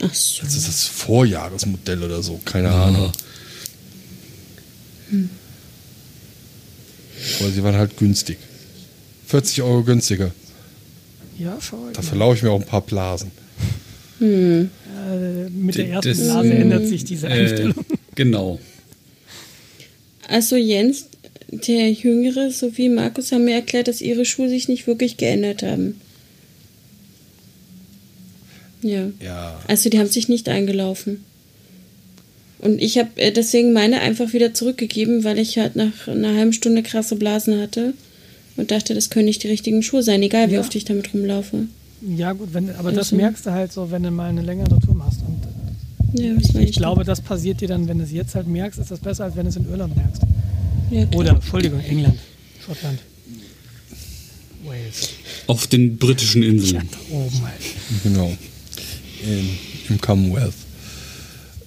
[0.00, 0.46] Ach so.
[0.46, 2.40] Es ist das Vorjahresmodell oder so.
[2.44, 3.12] Keine Ahnung.
[7.40, 8.38] Aber sie waren halt günstig.
[9.26, 10.32] 40 Euro günstiger.
[11.38, 11.88] Ja, schau.
[11.92, 13.30] Da verlaue ich mir auch ein paar Blasen.
[14.20, 14.64] Äh,
[15.50, 17.74] mit der ersten das- Blase ändert sich diese Äh, Einstellung.
[18.14, 18.58] genau.
[20.26, 21.06] Also Jens,
[21.50, 26.00] der Jüngere sowie Markus haben mir erklärt, dass ihre Schuhe sich nicht wirklich geändert haben.
[28.82, 29.08] Ja.
[29.22, 29.60] Ja.
[29.66, 31.24] Also die haben sich nicht eingelaufen.
[32.60, 36.52] Und ich habe äh, deswegen meine einfach wieder zurückgegeben, weil ich halt nach einer halben
[36.52, 37.94] Stunde krasse Blasen hatte
[38.56, 40.60] und dachte, das können nicht die richtigen Schuhe sein, egal wie Ja.
[40.60, 41.66] oft ich damit rumlaufe.
[42.16, 44.78] Ja, gut, wenn, aber das Also- merkst du halt so, wenn du mal eine längere
[44.80, 45.20] Tour machst.
[45.26, 48.78] Und Ja, meine ich glaube, das passiert dir dann, wenn du es jetzt halt merkst,
[48.80, 50.22] ist das besser, als wenn du es in Irland merkst.
[50.90, 51.06] Ja.
[51.18, 52.18] Oder, Entschuldigung, England,
[52.64, 52.98] Schottland,
[54.64, 55.10] Wales.
[55.46, 56.88] Auf den britischen Ja, Inseln.
[56.90, 57.60] da oben halt.
[58.02, 58.32] Genau.
[59.24, 59.48] In,
[59.88, 60.54] Im Commonwealth.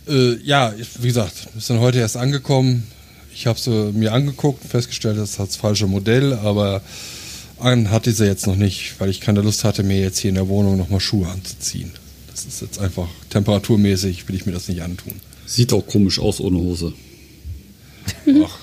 [0.08, 2.88] Äh, ja, wie gesagt, ist dann heute erst angekommen.
[3.34, 6.82] Ich habe sie mir angeguckt, festgestellt, das ist das falsche Modell, aber
[7.60, 10.36] an hatte sie jetzt noch nicht, weil ich keine Lust hatte, mir jetzt hier in
[10.36, 11.92] der Wohnung nochmal Schuhe anzuziehen.
[12.30, 15.14] Das ist jetzt einfach temperaturmäßig, will ich mir das nicht antun.
[15.46, 16.94] Sieht auch komisch aus ohne Hose.
[18.44, 18.58] Ach.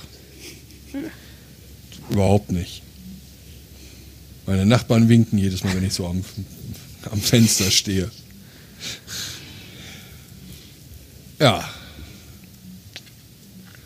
[2.10, 2.82] Überhaupt nicht.
[4.46, 6.24] Meine Nachbarn winken jedes Mal, wenn ich so am,
[7.10, 8.10] am Fenster stehe.
[11.38, 11.68] Ja.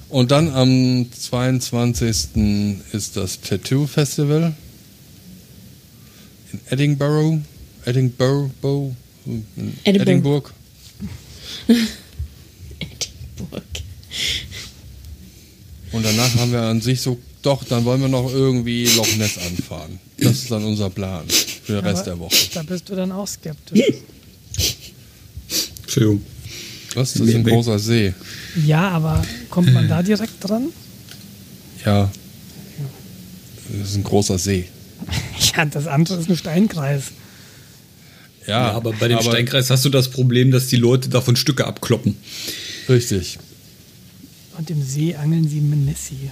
[0.08, 2.08] Und dann am 22.
[2.92, 4.54] ist das Tattoo Festival
[6.52, 7.40] in Edinburgh.
[7.84, 8.50] Edinburgh.
[8.60, 9.44] Bo- in
[9.84, 10.02] Edinburgh.
[10.02, 10.50] Edinburgh.
[12.78, 13.64] Edinburgh.
[15.92, 19.36] Und danach haben wir an sich so, doch, dann wollen wir noch irgendwie Loch Ness
[19.38, 19.98] anfahren.
[20.18, 22.36] Das ist dann unser Plan für den Rest Aber der Woche.
[22.54, 23.80] Da bist du dann auch skeptisch.
[25.82, 26.22] Entschuldigung.
[26.94, 27.14] Was?
[27.14, 28.12] Das ist ein großer See.
[28.64, 30.68] ja, aber kommt man da direkt dran?
[31.84, 32.10] Ja.
[33.80, 34.68] Das ist ein großer See.
[35.56, 37.06] Ja, das andere ist ein Steinkreis.
[38.46, 41.66] Ja, Ja, aber bei dem Steinkreis hast du das Problem, dass die Leute davon Stücke
[41.66, 42.16] abkloppen.
[42.88, 43.38] Richtig.
[44.56, 46.30] Und im See angeln sie Menessi.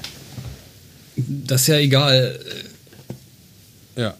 [1.16, 2.39] Das ist ja egal.
[3.97, 4.15] Ja.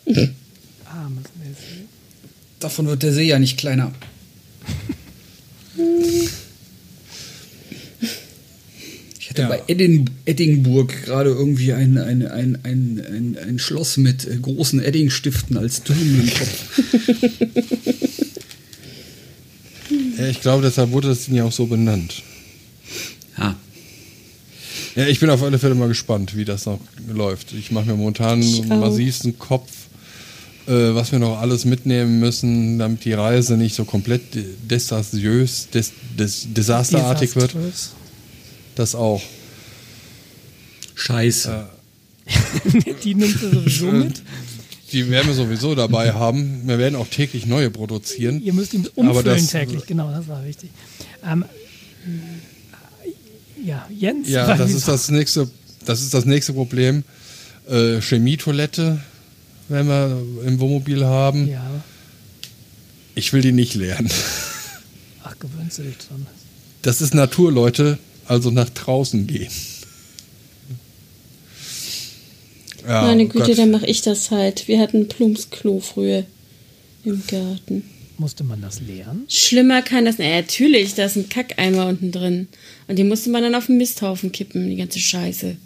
[0.85, 1.87] Armes Nessi.
[2.59, 3.93] Davon wird der See ja nicht kleiner.
[9.19, 9.49] Ich hatte Ja.
[9.49, 14.83] bei Eddin, Eddingburg gerade irgendwie ein, ein, ein, ein, ein, ein Schloss mit äh, großen
[14.83, 16.81] Eddingstiften als Türmen im Kopf.
[20.19, 20.27] ja.
[20.29, 22.23] Ich glaube, deshalb wurde das Ding ja auch so benannt.
[23.39, 23.57] Ja.
[24.97, 27.53] Ja, ich bin auf alle Fälle mal gespannt, wie das noch läuft.
[27.53, 29.71] Ich mache mir momentan massivsten Kopf,
[30.71, 34.23] äh, was wir noch alles mitnehmen müssen, damit die Reise nicht so komplett
[34.71, 37.55] desaströs, des, des, desasterartig wird.
[38.77, 39.21] Das auch.
[40.95, 41.69] Scheiße.
[43.05, 44.23] Die nimmst du sowieso mit.
[44.93, 46.67] Die werden wir sowieso dabei haben.
[46.67, 48.43] Wir werden auch täglich neue produzieren.
[48.43, 49.87] Ihr müsst ihn Aber umfüllen das- täglich.
[49.87, 50.71] Genau, das war wichtig.
[51.25, 51.45] Ähm,
[53.65, 54.29] ja, Jens.
[54.29, 55.51] Ja, das ist das nächste,
[55.85, 57.05] das ist das nächste Problem.
[57.69, 59.01] Äh, Chemietoilette,
[59.71, 61.49] wenn wir im Wohnmobil haben.
[61.49, 61.83] Ja,
[63.15, 64.11] Ich will die nicht lernen.
[65.25, 66.27] ach, gewöhnst du dich dran.
[66.83, 67.99] Das ist Natur, Leute.
[68.27, 69.51] Also nach draußen gehen.
[72.87, 73.59] Ja, Meine oh Güte, Gott.
[73.59, 74.67] dann mache ich das halt.
[74.69, 76.25] Wir hatten Plumsklo früher
[77.05, 77.85] im Garten.
[78.19, 79.25] Musste man das leeren?
[79.29, 80.19] Schlimmer kann das.
[80.19, 82.49] Naja, natürlich, da ist ein Kackeimer unten drin.
[82.89, 85.57] Und den musste man dann auf den Misthaufen kippen, die ganze Scheiße.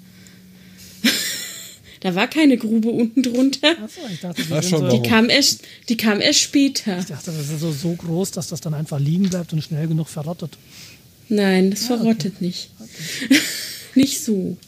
[2.04, 3.70] Da war keine Grube unten drunter.
[3.82, 6.98] Achso, ich dachte, die, sind so, Die kam erst, die kam erst später.
[6.98, 9.88] ich dachte, das ist so, so groß, dass das dann einfach liegen bleibt und schnell
[9.88, 10.58] genug verrottet.
[11.30, 12.68] Nein, das verrottet nicht.
[13.94, 14.58] nicht so.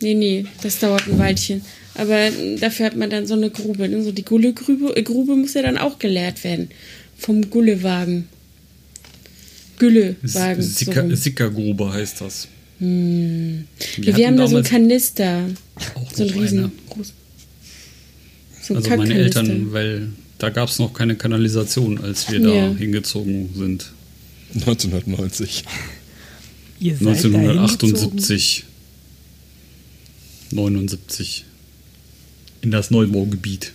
[0.00, 1.62] Nee, nee, das dauert ein Weilchen.
[1.96, 2.30] Aber
[2.60, 3.88] dafür hat man dann so eine Grube.
[3.88, 4.00] Ne?
[4.04, 6.70] So die Gullegrube äh, Grube muss ja dann auch geleert werden.
[7.18, 8.28] Vom Gullewagen.
[9.80, 10.62] Güllewagen.
[10.62, 11.16] So Sicker, rum.
[11.16, 12.46] Sickergrube heißt das.
[12.78, 15.46] Wir, hatten haben da so einen Kanister.
[15.94, 16.58] auch So ein noch riesen.
[16.58, 16.70] eine.
[16.90, 17.12] Groß,
[18.62, 19.14] so Also meine.
[19.14, 22.70] Eltern, weil da gab es noch keine Kanalisation, als wir Ja.
[22.70, 23.92] da hingezogen sind.
[24.54, 25.64] 1990.
[26.80, 27.34] Ihr seid da hingezogen.
[27.50, 28.64] 1978,
[30.50, 31.44] 79
[32.62, 33.72] in das Neubaugebiet.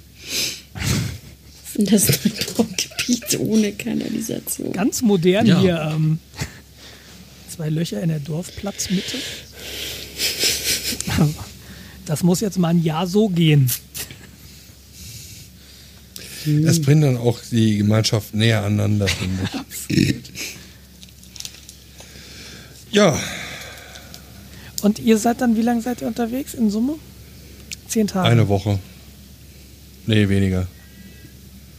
[1.78, 4.74] Das Neubaugebiet ohne Kanalisation.
[4.74, 5.62] Ganz modern Ja.
[5.62, 5.92] hier.
[5.96, 6.20] Ähm,
[7.60, 9.18] zwei Löcher in der Dorfplatzmitte.
[12.06, 13.70] Das muss jetzt mal ein Jahr so gehen.
[16.46, 19.44] Es bringt dann auch die Gemeinschaft näher aneinander, finde
[19.90, 20.22] ich.
[22.92, 23.20] Ja,
[24.82, 26.96] Und ihr seid dann, wie lange seid ihr unterwegs in Summe?
[27.90, 28.30] Zehn Tage.
[28.30, 28.80] eine Woche.
[30.06, 30.66] Nee, weniger.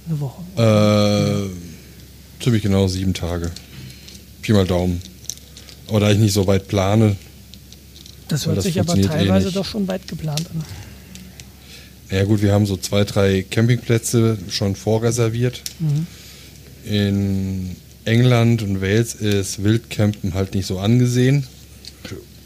[0.07, 1.49] Eine Woche.
[1.49, 3.51] Äh, ziemlich genau sieben Tage.
[4.43, 5.01] Pi mal Daumen.
[5.99, 7.17] Da ich nicht so weit plane,
[8.29, 9.57] Das hört das sich aber eh teilweise nicht.
[9.57, 10.65] doch schon weit geplant an.
[12.17, 15.63] ja gut, wir haben so zwei, drei Campingplätze schon vorreserviert.
[16.85, 21.45] In England und Wales ist Wildcampen halt nicht so angesehen.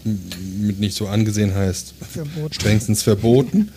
[0.04, 2.52] Mit nicht so angesehen heißt Verboten.
[2.54, 3.70] strengstens verboten.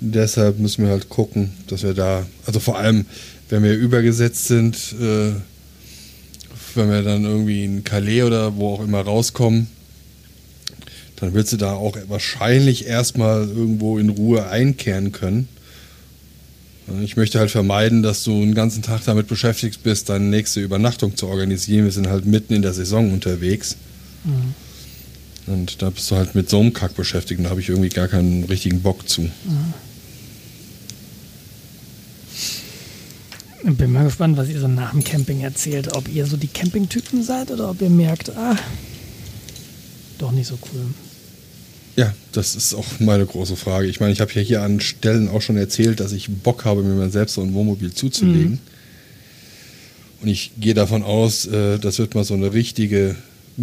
[0.00, 3.06] Deshalb müssen wir halt gucken, dass wir da, also vor allem,
[3.48, 5.32] wenn wir übergesetzt sind, äh,
[6.76, 9.68] wenn wir dann irgendwie in Calais oder wo auch immer rauskommen,
[11.16, 15.48] dann willst du da auch wahrscheinlich erstmal irgendwo in Ruhe einkehren können.
[17.02, 21.16] Ich möchte halt vermeiden, dass du einen ganzen Tag damit beschäftigt bist, deine nächste Übernachtung
[21.16, 21.84] zu organisieren.
[21.84, 23.76] Wir sind halt mitten in der Saison unterwegs.
[25.46, 27.88] Und da bist du halt mit so einem Kack beschäftigt und da habe ich irgendwie
[27.88, 29.22] gar keinen richtigen Bock zu.
[29.22, 29.30] Ich
[33.74, 35.94] bin mal gespannt, was ihr so nach dem Camping erzählt.
[35.94, 38.56] Ob ihr so die Campingtypen seid oder ob ihr merkt, ah,
[40.18, 40.82] doch nicht so cool.
[41.96, 43.88] Ja, das ist auch meine große Frage.
[43.88, 46.82] Ich meine, ich habe ja hier an Stellen auch schon erzählt, dass ich Bock habe,
[46.82, 48.60] mir mal selbst so ein Wohnmobil zuzulegen.
[50.20, 53.16] Und ich gehe davon aus, äh, das wird mal so eine richtige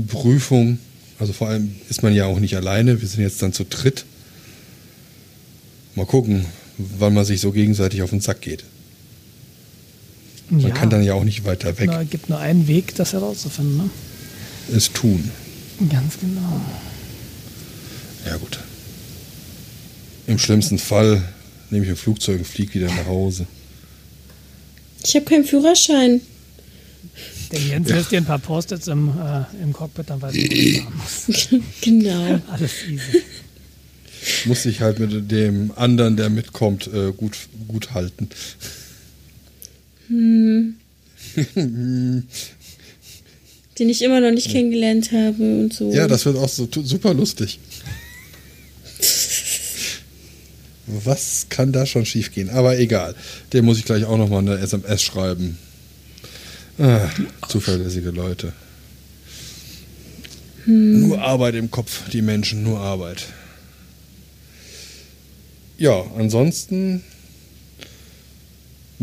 [0.07, 0.79] Prüfung.
[1.19, 3.01] Also vor allem ist man ja auch nicht alleine.
[3.01, 4.05] Wir sind jetzt dann zu dritt.
[5.95, 6.45] Mal gucken,
[6.77, 8.63] wann man sich so gegenseitig auf den Sack geht.
[10.61, 11.89] Man kann dann ja auch nicht weiter weg.
[11.89, 13.77] Es gibt nur einen Weg, das herauszufinden.
[13.77, 13.89] Ne?
[14.75, 15.31] Es tun.
[15.89, 16.61] Ganz genau.
[18.25, 18.59] Ja, gut.
[20.27, 21.21] Im schlimmsten Fall
[21.69, 23.47] nehme ich ein Flugzeug und fliege wieder nach Hause.
[25.03, 26.21] Ich habe keinen Führerschein.
[27.51, 30.81] Der Jens lässt dir ein paar Post-its im, äh, im Cockpit, dann weiß ich,
[31.27, 32.41] wo du genau.
[32.49, 33.21] Alles easy.
[34.45, 38.29] Muss ich halt mit dem anderen, der mitkommt, äh, gut, gut halten.
[43.79, 45.91] Den ich immer noch nicht kennengelernt habe und so.
[45.91, 47.59] Ja, das wird auch so super lustig.
[50.85, 52.49] Was kann da schon schiefgehen?
[52.49, 53.15] Aber egal.
[53.53, 55.57] Dem muss ich gleich auch nochmal eine SMS schreiben.
[56.77, 57.09] Ah,
[57.47, 58.53] zuverlässige Leute.
[60.65, 63.25] Nur Arbeit im Kopf, die Menschen, nur Arbeit.
[65.77, 67.03] Ja, ansonsten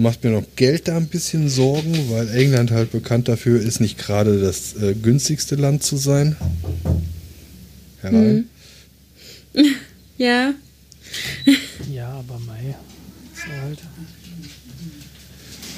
[0.01, 3.99] macht mir noch Geld da ein bisschen Sorgen, weil England halt bekannt dafür ist, nicht
[3.99, 6.37] gerade das äh, günstigste Land zu sein.
[8.01, 8.49] Herein.
[10.17, 10.53] Ja.
[11.91, 12.75] Ja, aber Mai.
[13.35, 13.79] So halt.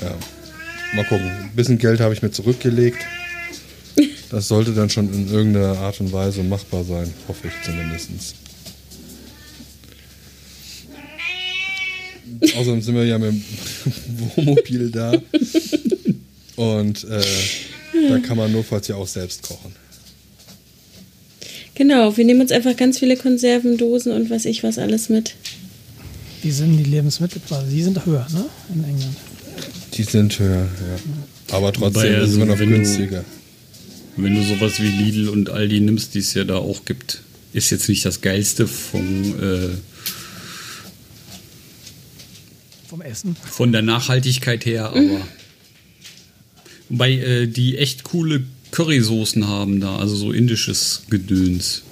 [0.02, 0.16] Ja.
[0.96, 1.30] Mal gucken.
[1.30, 2.98] Ein bisschen Geld habe ich mir zurückgelegt.
[4.30, 8.10] Das sollte dann schon in irgendeiner Art und Weise machbar sein, hoffe ich zumindest.
[12.56, 13.42] Außerdem sind wir ja mit dem
[14.36, 15.12] Wohnmobil da.
[16.56, 17.22] Und äh,
[18.08, 19.72] da kann man notfalls ja auch selbst kochen.
[21.74, 25.34] Genau, wir nehmen uns einfach ganz viele Konservendosen und was ich was alles mit.
[26.42, 27.70] Wie sind die Lebensmittelpreise?
[27.70, 28.44] Die sind höher, ne?
[28.74, 29.16] In England.
[29.94, 31.54] Die sind höher, ja.
[31.56, 33.24] Aber trotzdem Wobei, ist es also, immer noch wenn du- günstiger.
[34.16, 37.22] Wenn du sowas wie Lidl und Aldi nimmst, die es ja da auch gibt,
[37.54, 39.68] ist jetzt nicht das geilste vom, äh,
[42.92, 43.36] vom Essen.
[43.36, 45.26] Von der Nachhaltigkeit her, aber.
[46.90, 51.84] Wobei äh, die echt coole Currysoßen haben da, also so indisches Gedöns.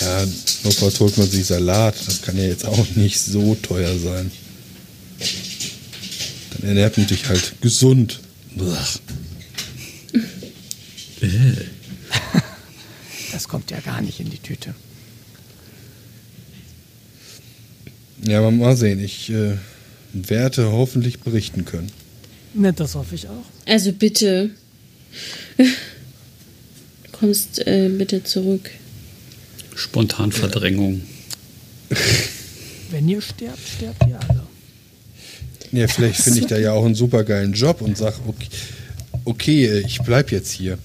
[0.00, 0.26] Ja,
[0.64, 1.94] notfalls holt man sich Salat.
[2.04, 4.32] Das kann ja jetzt auch nicht so teuer sein.
[6.50, 8.18] Dann ernährt man sich halt gesund.
[13.30, 14.74] Das kommt ja gar nicht in die Tüte.
[18.26, 19.02] Ja, aber mal sehen.
[19.02, 19.56] Ich äh,
[20.12, 21.92] werde hoffentlich berichten können.
[22.54, 23.44] Ne, das hoffe ich auch.
[23.66, 24.50] Also bitte.
[25.56, 25.64] Du
[27.12, 28.70] kommst äh, bitte zurück.
[29.76, 31.02] Spontanverdrängung.
[32.90, 34.42] Wenn ihr sterbt, sterbt ihr alle.
[35.72, 38.48] Ja, vielleicht finde ich da ja auch einen super geilen Job und sage, okay,
[39.24, 40.78] okay, ich bleib jetzt hier.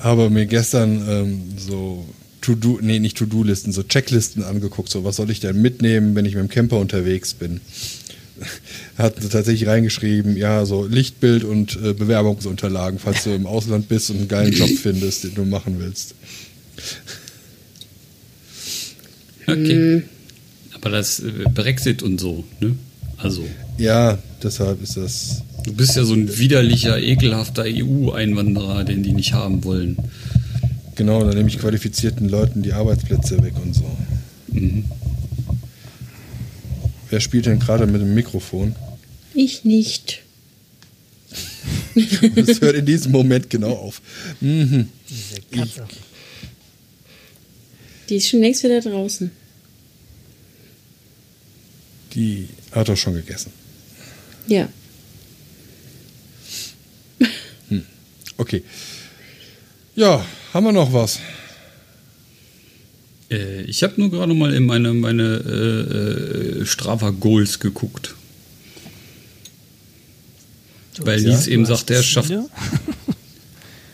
[0.00, 2.04] Habe mir gestern ähm, so
[2.48, 6.34] To-Do, nee, nicht To-Do-Listen, so Checklisten angeguckt, so was soll ich denn mitnehmen, wenn ich
[6.34, 7.60] mit dem Camper unterwegs bin.
[8.96, 14.16] Hat tatsächlich reingeschrieben, ja, so Lichtbild und äh, Bewerbungsunterlagen, falls du im Ausland bist und
[14.16, 16.14] einen geilen Job findest, den du machen willst.
[19.46, 20.02] Okay.
[20.74, 22.76] Aber das äh, Brexit und so, ne?
[23.18, 23.44] Also,
[23.76, 25.42] Ja, deshalb ist das.
[25.64, 29.96] du bist ja so ein widerlicher, ekelhafter EU-Einwanderer, den die nicht haben wollen.
[30.98, 33.88] Genau, da nehme ich qualifizierten Leuten die Arbeitsplätze weg und so.
[34.48, 34.84] Mhm.
[37.08, 38.74] Wer spielt denn gerade mit dem Mikrofon?
[39.32, 40.22] Ich nicht.
[42.34, 44.02] Das hört in diesem Moment genau auf.
[44.40, 44.88] Mhm.
[45.08, 45.86] Diese Katze.
[48.08, 49.30] Die ist schon längst wieder draußen.
[52.14, 53.52] Die hat doch schon gegessen.
[54.48, 54.68] Ja.
[58.36, 58.62] Okay.
[59.96, 61.18] Ja, haben wir noch was?
[63.30, 68.14] Äh, ich habe nur gerade mal in meine, meine äh, äh, Strava Goals geguckt.
[70.96, 72.32] Du Weil Lies du eben sagt, er schafft-.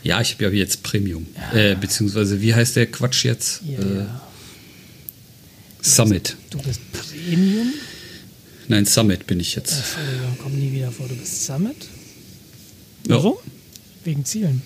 [0.03, 1.25] Ja, ich habe ja jetzt Premium.
[1.51, 3.61] Äh, beziehungsweise, wie heißt der Quatsch jetzt?
[3.67, 4.21] Ja, Äh, ja.
[5.81, 6.35] Summit.
[6.51, 7.73] Du bist Premium.
[8.67, 9.73] Nein, Summit bin ich jetzt.
[9.73, 11.07] Entschuldigung, komm nie wieder vor.
[11.07, 11.75] Du bist Summit.
[13.07, 13.15] Ja.
[13.15, 13.37] Warum?
[14.03, 14.61] Wegen Zielen.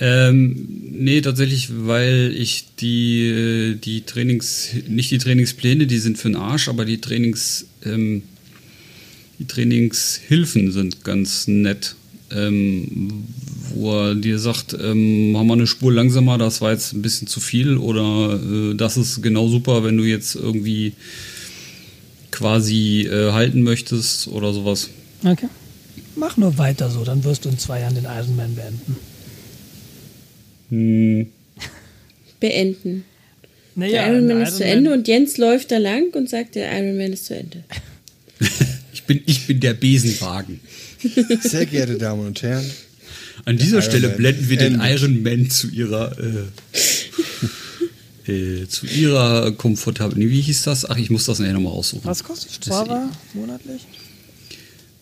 [0.00, 6.28] Ähm, nee, tatsächlich, weil ich die, äh, die Trainings, nicht die Trainingspläne, die sind für
[6.28, 8.22] den Arsch, aber die Trainings, ähm,
[9.38, 11.96] die Trainingshilfen sind ganz nett.
[12.30, 13.24] Ähm,
[13.74, 17.26] wo er dir sagt, ähm, haben wir eine Spur langsamer, das war jetzt ein bisschen
[17.26, 20.92] zu viel oder äh, das ist genau super, wenn du jetzt irgendwie
[22.30, 24.90] quasi äh, halten möchtest oder sowas.
[25.24, 25.48] Okay.
[26.16, 28.96] Mach nur weiter so, dann wirst du in zwei Jahren den Ironman beenden.
[30.70, 31.32] Beenden.
[33.74, 36.70] Naja, der Ironman ein ist zu Ende und Jens läuft da lang und sagt, der
[36.76, 37.64] Ironman ist zu Ende.
[38.92, 40.60] Ich bin, ich bin der Besenwagen.
[41.40, 42.70] Sehr geehrte Damen und Herren,
[43.46, 45.00] An dieser Iron Stelle Man blenden wir den endet.
[45.00, 46.14] Iron Man zu ihrer
[48.26, 50.18] äh, äh, zu ihrer komfortablen.
[50.22, 50.84] Nee, wie hieß das?
[50.90, 52.04] Ach, ich muss das nachher nochmal raussuchen.
[52.04, 53.80] Was kostet Das- Strava monatlich?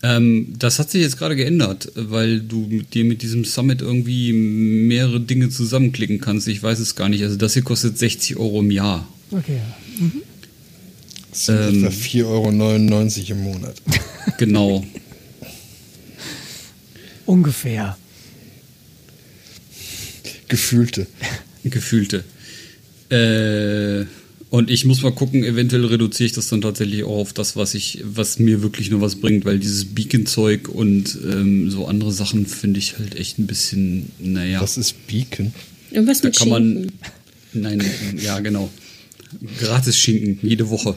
[0.08, 4.32] Ähm, das hat sich jetzt gerade geändert, weil du mit dir mit diesem Summit irgendwie
[4.32, 6.46] mehrere Dinge zusammenklicken kannst.
[6.46, 7.24] Ich weiß es gar nicht.
[7.24, 9.08] Also das hier kostet 60 Euro im Jahr.
[9.32, 9.58] Okay.
[11.30, 11.84] das sind Ähm.
[11.86, 13.82] etwa 4,99 Euro im Monat.
[14.38, 14.84] Genau.
[17.24, 17.96] Ungefähr.
[20.48, 21.06] Gefühlte.
[21.64, 22.22] Gefühlte.
[23.08, 24.04] Äh,
[24.50, 27.74] und ich muss mal gucken, eventuell reduziere ich das dann tatsächlich auch auf das, was
[27.74, 32.46] ich, was mir wirklich nur was bringt, weil dieses Beacon-Zeug und ähm, so andere Sachen
[32.46, 34.60] finde ich halt echt ein bisschen, naja.
[34.60, 35.52] Was ist Beacon?
[35.90, 36.62] Irgendwas Da mit kann man.
[36.62, 36.92] Schinken.
[37.52, 37.84] Nein,
[38.22, 38.70] ja, genau.
[39.58, 40.94] Gratis Schinken, jede Woche.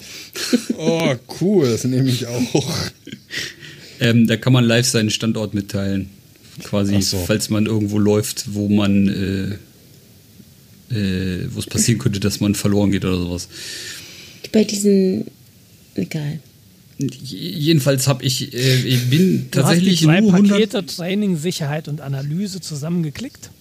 [0.78, 2.74] Oh, cool, das nehme ich auch.
[4.02, 6.10] Ähm, da kann man live seinen Standort mitteilen.
[6.64, 7.18] Quasi, so.
[7.26, 9.58] falls man irgendwo läuft, wo man, äh,
[10.92, 13.48] äh, wo es passieren könnte, dass man verloren geht oder sowas.
[14.52, 15.26] Bei diesen.
[15.96, 16.40] Egal.
[16.98, 20.52] Jedenfalls habe ich, äh, ich bin Du hast die tatsächlich zwei nur 100.
[20.52, 23.52] Pakete Training, Sicherheit und Analyse zusammengeklickt.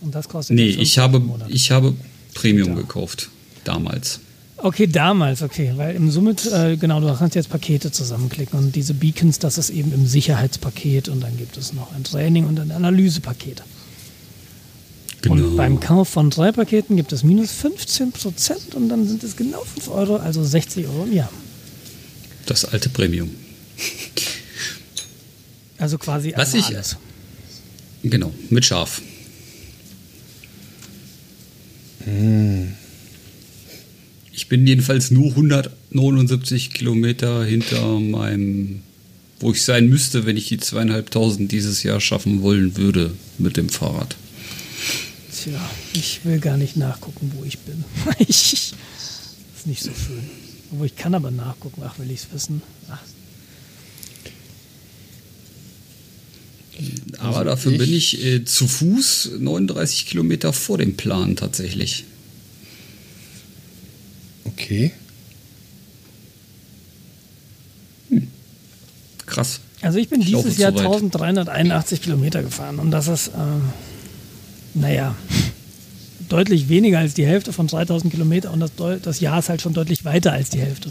[0.00, 1.94] Und das kostet Nee, ich 50 habe, ich habe
[2.34, 2.74] Premium Ja.
[2.74, 3.30] gekauft.
[3.64, 4.20] Damals.
[4.58, 8.94] Okay, damals, okay, weil im Summit, äh, genau, du kannst jetzt Pakete zusammenklicken und diese
[8.94, 12.70] Beacons, das ist eben im Sicherheitspaket und dann gibt es noch ein Training und ein
[12.70, 13.62] Analysepaket.
[15.24, 15.34] Genau.
[15.48, 19.36] Und beim Kauf von drei Paketen gibt es minus 15 Prozent und dann sind es
[19.36, 21.30] genau 5 Euro, also 60 Euro im Jahr.
[22.46, 23.30] Das alte Premium.
[25.78, 26.96] Also quasi Was ich- alles.
[28.02, 29.00] Genau, mit Schaf.
[32.00, 32.12] Ich
[34.32, 38.82] Ich bin jedenfalls nur 179 Kilometer hinter meinem,
[39.40, 43.70] wo ich sein müsste, wenn ich die zweieinhalbtausend dieses Jahr schaffen wollen würde mit dem
[43.70, 44.16] Fahrrad.
[45.44, 45.60] Tja,
[45.92, 47.84] ich will gar nicht nachgucken, wo ich bin.
[48.18, 50.22] ich, ist nicht so schön.
[50.72, 51.82] Obwohl ich kann aber nachgucken.
[51.84, 52.62] Ach, will ich es wissen?
[52.88, 53.00] Ach,
[57.18, 62.04] Aber dafür ich- bin ich äh, zu Fuß 39 Kilometer vor dem Plan tatsächlich.
[64.44, 64.92] Okay.
[69.26, 69.60] Krass.
[69.80, 70.86] Also ich bin Ich dieses Jahr zu weit.
[70.86, 73.32] 1381 Kilometer gefahren und das ist, äh,
[74.74, 75.14] naja,
[76.28, 78.72] deutlich weniger als die Hälfte von 3000 Kilometer und das,
[79.02, 80.90] das Jahr ist halt schon deutlich weiter als die Hälfte.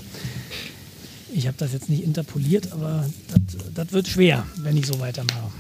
[1.36, 5.52] Ich habe das jetzt nicht interpoliert, aber das- das wird schwer, wenn ich so weitermache.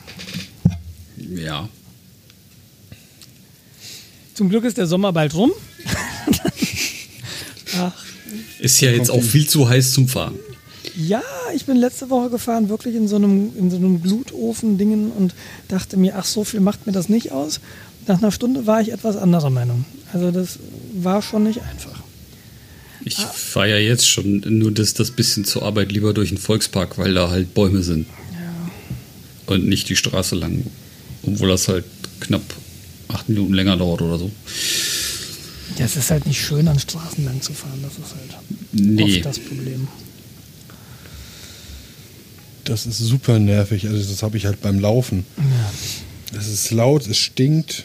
[1.17, 1.67] Ja.
[4.35, 5.51] Zum Glück ist der Sommer bald rum.
[7.77, 7.93] Ach,
[8.59, 10.35] Ist ja jetzt auch viel zu heiß zum Fahren.
[10.95, 11.23] Ja,
[11.55, 15.33] ich bin letzte Woche gefahren, wirklich in so einem, in so einem Glutofen-Dingen und
[15.67, 17.61] dachte mir, ach, so viel macht mir das nicht aus.
[18.07, 19.85] Nach einer Stunde war ich etwas anderer Meinung.
[20.11, 20.59] Also das
[20.93, 22.01] war schon nicht einfach.
[23.05, 26.97] Ich fahre ja jetzt schon nur das, das bisschen zur Arbeit lieber durch den Volkspark,
[26.97, 28.07] weil da halt Bäume sind.
[29.45, 30.65] Und nicht die Straße lang.
[31.23, 31.83] Obwohl das halt
[32.21, 32.41] knapp
[33.09, 34.31] acht Minuten länger dauert oder so.
[35.77, 37.79] Ja, es ist halt nicht schön, an Straßen lang zu fahren.
[37.83, 39.17] Das ist halt Nee.
[39.17, 39.87] oft das Problem.
[42.63, 43.87] Das ist super nervig.
[43.87, 45.25] Also das habe ich halt beim Laufen.
[45.37, 46.39] Ja.
[46.39, 47.83] Es ist laut, es stinkt.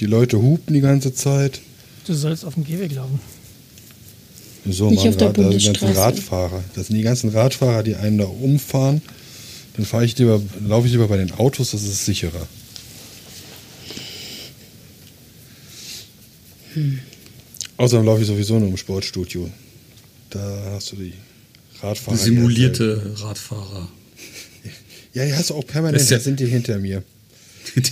[0.00, 1.60] Die Leute hupen die ganze Zeit.
[2.06, 3.20] Du sollst auf dem Gehweg laufen.
[4.68, 5.88] So, Nicht Mann, auf der Rad- also die ganzen.
[5.92, 6.64] Radfahrer.
[6.74, 9.00] Das sind die ganzen Radfahrer, die einen da umfahren.
[9.76, 12.46] Dann fahre ich lieber, laufe ich lieber bei den Autos, das ist sicherer.
[17.76, 19.50] Außerdem laufe ich sowieso nur im Sportstudio.
[20.30, 21.14] Da hast du die
[21.80, 22.16] Radfahrer.
[22.16, 23.88] Simulierte Radfahrer.
[25.14, 27.02] Ja, die hast du auch permanent, Das ja- da sind die hinter mir.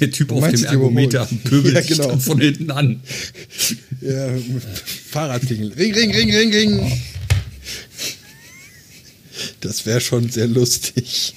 [0.01, 2.09] Der Typ auf dem Ergometer pöbelt Ja, genau.
[2.09, 3.01] dann von hinten an.
[4.01, 4.31] Ja,
[5.11, 5.73] Fahrradklingel.
[5.75, 6.93] Ring, ring, ring, ring, ring.
[9.61, 11.35] Das wäre schon sehr lustig.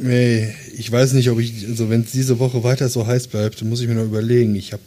[0.00, 3.60] Nee, ich weiß nicht, ob ich, also wenn es diese Woche weiter so heiß bleibt,
[3.60, 4.54] dann muss ich mir noch überlegen.
[4.56, 4.82] Ich habe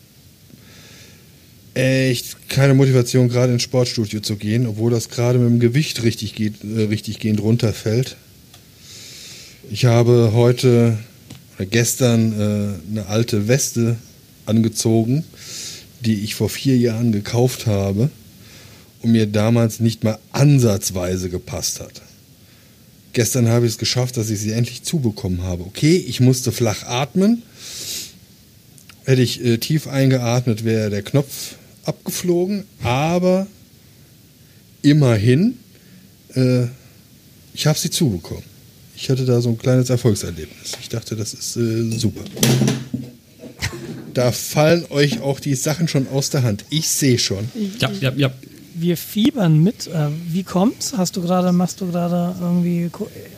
[1.73, 6.35] echt keine Motivation, gerade ins Sportstudio zu gehen, obwohl das gerade mit dem Gewicht richtig,
[6.35, 8.17] geht, äh, richtig gehend runterfällt.
[9.69, 10.97] Ich habe heute
[11.57, 13.97] oder gestern äh, eine alte Weste
[14.45, 15.25] angezogen,
[16.05, 18.09] die ich vor vier Jahren gekauft habe
[19.01, 22.01] und mir damals nicht mal ansatzweise gepasst hat.
[23.11, 25.63] Gestern habe ich es geschafft, dass ich sie endlich zubekommen habe.
[25.63, 27.43] Okay, ich musste flach atmen.
[29.03, 32.63] Hätte ich äh, tief eingeatmet, wäre der Knopf abgeflogen.
[32.83, 33.47] Aber
[34.81, 35.57] immerhin,
[36.35, 36.67] äh,
[37.53, 38.56] ich habe sie zubekommen.
[38.99, 40.75] Ich hatte da so ein kleines Erfolgserlebnis.
[40.81, 42.21] Ich dachte, das ist äh, super.
[44.15, 46.65] Da fallen euch auch die Sachen schon aus der Hand.
[46.71, 47.47] Ich sehe schon.
[47.79, 48.31] Ja, ja, ja.
[48.73, 49.85] Wir fiebern mit.
[49.85, 50.93] Äh, wie kommt's?
[50.97, 52.89] Hast du gerade, machst du gerade irgendwie,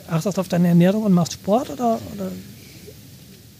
[0.08, 2.32] achtest auf deine Ernährung und machst Sport oder, oder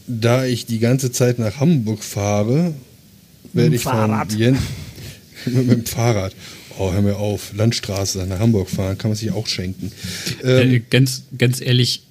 [0.06, 2.72] Da ich die ganze Zeit nach Hamburg fahre,
[3.52, 4.30] werde ich Fahrrad.
[4.32, 4.58] von Jen
[5.44, 6.34] mit dem Fahrrad.
[6.78, 9.92] Oh, hör mir auf, Landstraße nach Hamburg fahren, kann man sich auch schenken.
[10.42, 12.02] Ähm, äh, ganz, ganz ehrlich,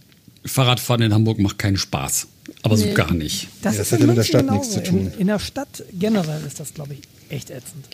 [0.46, 2.28] Fahrradfahren in Hamburg macht keinen Spaß.
[2.62, 2.94] Aber so Nee.
[2.94, 3.48] gar nicht.
[3.62, 5.12] Das Ja, das ist hat mit der Stadt nichts zu tun.
[5.14, 7.00] In, in der Stadt generell ist das, glaube ich,
[7.36, 7.86] echt ätzend.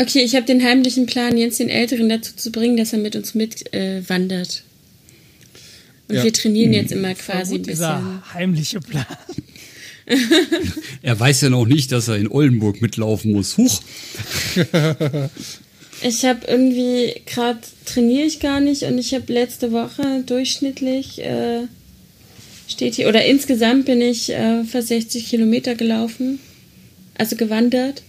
[0.00, 3.14] Okay, ich habe den heimlichen Plan, Jens den Älteren dazu zu bringen, dass er mit
[3.16, 4.62] uns mitwandert.
[4.64, 6.08] Äh.
[6.08, 6.24] Und Ja.
[6.24, 7.74] wir trainieren jetzt immer Voll quasi ein bisschen.
[7.76, 9.06] dieser heimliche Plan.
[11.02, 13.56] Er weiß ja noch nicht, dass er in Oldenburg mitlaufen muss.
[13.56, 13.80] Huch.
[16.04, 21.62] Ich habe irgendwie, gerade trainiere ich gar nicht und ich habe letzte Woche durchschnittlich, äh,
[22.66, 26.40] steht hier, oder insgesamt bin ich äh, fast 60 Kilometer gelaufen,
[27.16, 28.02] also gewandert.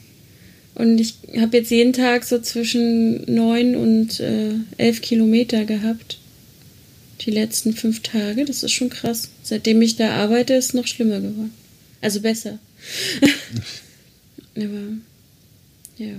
[0.75, 6.17] Und ich habe jetzt jeden Tag so zwischen 9 und äh, 11 Kilometer gehabt.
[7.21, 9.29] Die letzten fünf Tage, das ist schon krass.
[9.43, 11.53] Seitdem ich da arbeite, ist es noch schlimmer geworden.
[12.01, 12.57] Also besser.
[14.55, 14.97] Aber,
[15.97, 16.15] ja.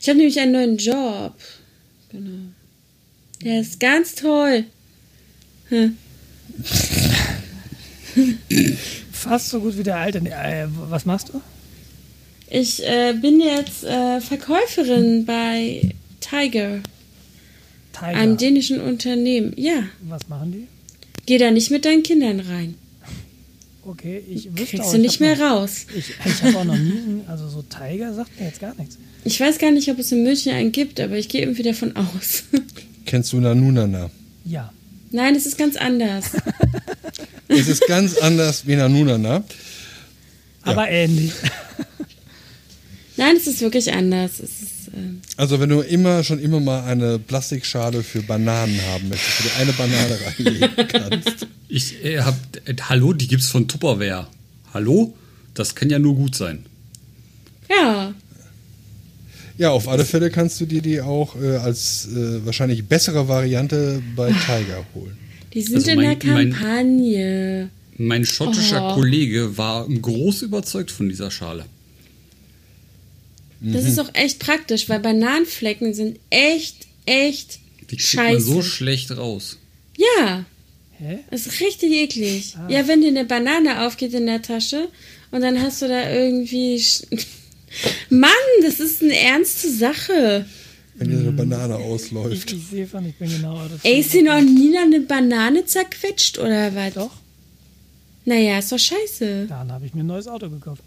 [0.00, 1.34] Ich habe nämlich einen neuen Job.
[2.10, 2.50] Genau.
[3.42, 4.64] Der ist ganz toll.
[5.68, 5.96] Hm.
[9.12, 10.18] Fast so gut wie der alte.
[10.18, 11.40] Äh, was machst du?
[12.48, 16.80] Ich äh, bin jetzt äh, Verkäuferin bei Tiger,
[17.92, 18.06] Tiger.
[18.06, 19.52] einem dänischen Unternehmen.
[19.56, 20.68] Ja, was machen die?
[21.26, 22.74] geh da nicht mit deinen Kindern rein.
[23.86, 25.86] Okay, ich wüsste Kriegst auch, du ich nicht mehr noch, raus.
[25.94, 28.98] Ich, ich habe auch noch nie, also so Tiger sagt mir jetzt gar nichts.
[29.24, 31.96] Ich weiß gar nicht, ob es in München einen gibt, aber ich gehe irgendwie davon
[31.96, 32.44] aus.
[33.06, 34.10] Kennst du Nanunana?
[34.44, 34.72] Ja.
[35.10, 36.24] Nein, es ist ganz anders.
[37.46, 39.44] Es ist ganz anders wie Nanunana.
[40.62, 41.30] Aber ähnlich.
[43.18, 44.40] Nein, es ist wirklich anders.
[44.40, 49.10] Es ist, ähm, Also wenn du immer schon immer mal eine Plastikschale für Bananen haben
[49.10, 51.46] möchtest, wo du eine Banane reinlegen kannst.
[51.68, 52.34] Ich äh, hab,
[52.64, 54.26] äh, hallo, die gibt's von Tupperware.
[54.72, 55.14] Hallo?
[55.52, 56.64] Das kann ja nur gut sein.
[57.68, 58.14] ja,
[59.56, 64.02] Ja, auf alle Fälle kannst du dir die auch äh, als äh, wahrscheinlich bessere Variante
[64.16, 65.16] bei Tiger holen.
[65.52, 67.70] die sind Also in mein- der mein- Kampagne.
[67.96, 68.94] Mein schottischer Oh.
[68.94, 71.64] Kollege war groß überzeugt von dieser Schale.
[73.60, 77.60] Das ist auch echt praktisch, weil Bananenflecken sind echt, echt
[77.90, 78.44] Die kriegt man scheiße.
[78.44, 79.58] so schlecht raus.
[79.96, 80.44] ja,
[80.98, 81.20] Hä?
[81.30, 82.56] das ist richtig eklig.
[82.58, 82.68] Ah.
[82.68, 84.88] Ja, wenn dir eine Banane aufgeht in der Tasche
[85.30, 86.82] und dann hast du da irgendwie...
[88.10, 88.30] Mann,
[88.62, 90.46] das ist eine ernste Sache.
[90.96, 92.52] Wenn dir eine Banane Ich, ausläuft.
[92.52, 93.60] ich sehe von, ich bin genau.
[93.82, 96.94] Ey, ist dir noch nie eine Banane zerquetscht oder was?
[96.94, 97.10] Doch,
[98.24, 99.46] Naja, ist doch scheiße.
[99.48, 100.82] dann habe ich mir ein neues Auto gekauft.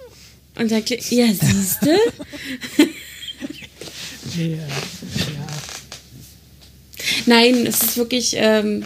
[0.58, 1.98] Und kli- ja, siehste?
[4.38, 5.48] Nee, äh, ja.
[7.26, 8.84] Nein, es ist wirklich ähm,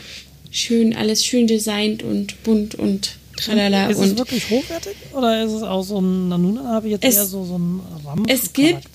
[0.49, 3.90] schön, alles schön designt und bunt und tralala.
[3.90, 6.64] Ist es wirklich hochwertig oder ist es auch so ein Nanuna?
[6.66, 8.24] Habe ich jetzt Es- eher so, so einen Ramm.
[8.28, 8.88] es gibt-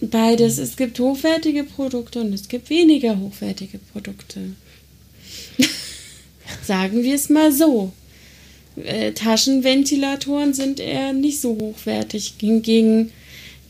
[0.00, 0.58] beides.
[0.58, 4.40] Es gibt hochwertige Produkte und es gibt weniger hochwertige Produkte.
[6.66, 7.92] Sagen wir es mal so.
[8.76, 12.34] Äh, Taschenventilatoren sind eher nicht so hochwertig.
[12.40, 13.12] Hingegen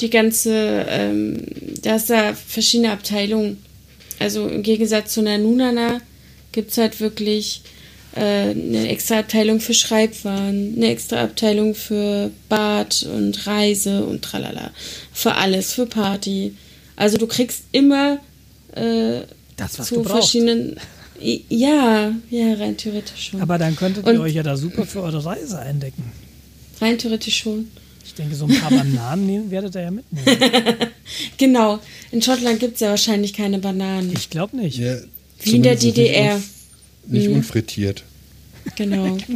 [0.00, 1.38] die ganze, ähm,
[1.82, 3.58] da ist da verschiedene Abteilungen.
[4.18, 6.00] Also im Gegensatz zu einer Nunana
[6.52, 7.62] gibt es halt wirklich
[8.14, 14.70] eine extra Abteilung für Schreibwaren, eine extra Abteilung für Bad und Reise und tralala.
[15.12, 16.54] Für alles, für Party.
[16.96, 18.18] Also du kriegst immer
[18.74, 19.20] äh,
[19.56, 20.12] Das, was zu du brauchst.
[20.32, 20.76] verschiedenen.
[21.20, 23.40] Ja, ja, rein theoretisch schon.
[23.42, 26.02] Aber dann könntet Und- ihr euch ja da super für eure Reise eindecken.
[26.80, 27.68] rein theoretisch schon.
[28.04, 30.26] Ich denke, so ein paar Bananen nehmen, werdet ihr ja mitnehmen.
[31.38, 31.78] Genau.
[32.12, 34.12] In Schottland gibt es ja wahrscheinlich keine Bananen.
[34.12, 34.78] Ich glaube nicht.
[34.78, 34.96] Ja,
[35.42, 36.40] Wie in der DDR.
[37.06, 37.36] Nicht Mhm.
[37.36, 38.04] unfrittiert.
[38.76, 39.16] Genau.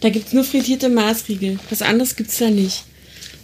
[0.00, 1.58] Da gibt es nur frittierte Maßriegel.
[1.70, 2.82] Was anderes gibt es da nicht.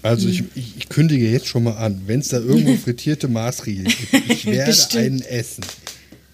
[0.03, 3.85] Also ich, ich, ich kündige jetzt schon mal an, wenn es da irgendwo frittierte Maßriegel
[3.85, 5.05] gibt, ich werde Bestimmt.
[5.05, 5.65] einen essen.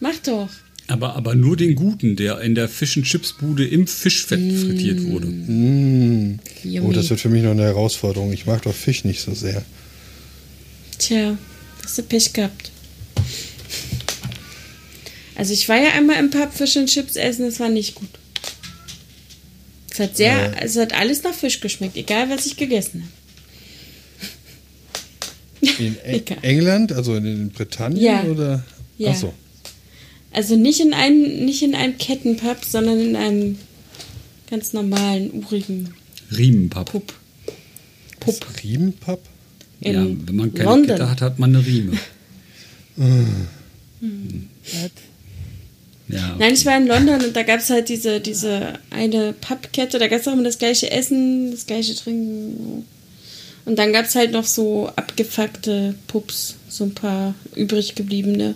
[0.00, 0.48] Mach doch.
[0.86, 5.02] Aber, aber nur den guten, der in der Fish and Chips Bude im Fischfett frittiert
[5.04, 5.26] wurde.
[5.28, 6.38] Mm.
[6.82, 8.32] Oh, das wird für mich noch eine Herausforderung.
[8.32, 9.64] Ich mag doch Fisch nicht so sehr.
[10.98, 11.36] Tja,
[11.82, 12.70] hast du Pech gehabt.
[15.36, 18.08] Also ich war ja einmal im Pub Fish and Chips essen, das war nicht gut.
[19.90, 20.64] Es hat sehr, Äh.
[20.64, 23.08] es hat alles nach Fisch geschmeckt, egal was ich gegessen
[25.62, 25.72] habe.
[25.82, 26.24] In Eng.
[26.42, 28.22] England, also in Britannien Ja.
[28.24, 28.64] oder?
[28.98, 29.12] Ja.
[29.12, 29.32] Ach so.
[30.30, 33.58] Also nicht in einem, nicht in einem Kettenpub, sondern in einem
[34.50, 35.94] ganz normalen, urigen
[36.36, 36.90] Riemenpapp.
[36.90, 37.14] Pub.
[38.20, 38.46] Pup.
[38.62, 39.20] Riemenpapp?
[39.80, 40.86] In Ja, wenn man keine London.
[40.96, 41.98] Kette hat, hat man eine Rieme.
[42.96, 44.90] Was?
[46.08, 46.36] Ja.
[46.38, 50.06] Nein, ich war in London und da gab es halt diese, diese eine Pubkette, da
[50.08, 52.84] gab es auch immer das gleiche Essen, das gleiche Trinken.
[53.64, 58.54] Und dann gab es halt noch so abgefuckte Pubs, so ein paar übrig gebliebene.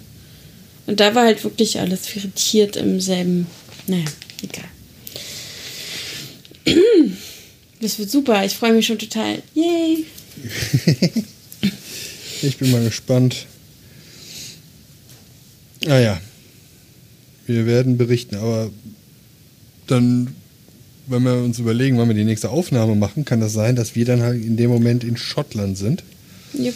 [0.87, 3.47] Und da war halt wirklich alles frittiert im selben.
[3.87, 4.05] Naja,
[4.43, 4.69] egal.
[7.81, 9.41] Das wird super, ich freue mich schon total.
[9.55, 10.05] Yay!
[12.43, 13.47] Ich bin mal gespannt.
[15.87, 16.21] Ah ja.
[17.49, 18.71] Wir werden berichten, aber
[19.87, 20.29] dann,
[21.07, 24.05] wenn wir uns überlegen, wann wir die nächste Aufnahme machen, kann das sein, dass wir
[24.05, 26.05] dann halt in dem Moment in Schottland sind.
[26.53, 26.75] Jupp.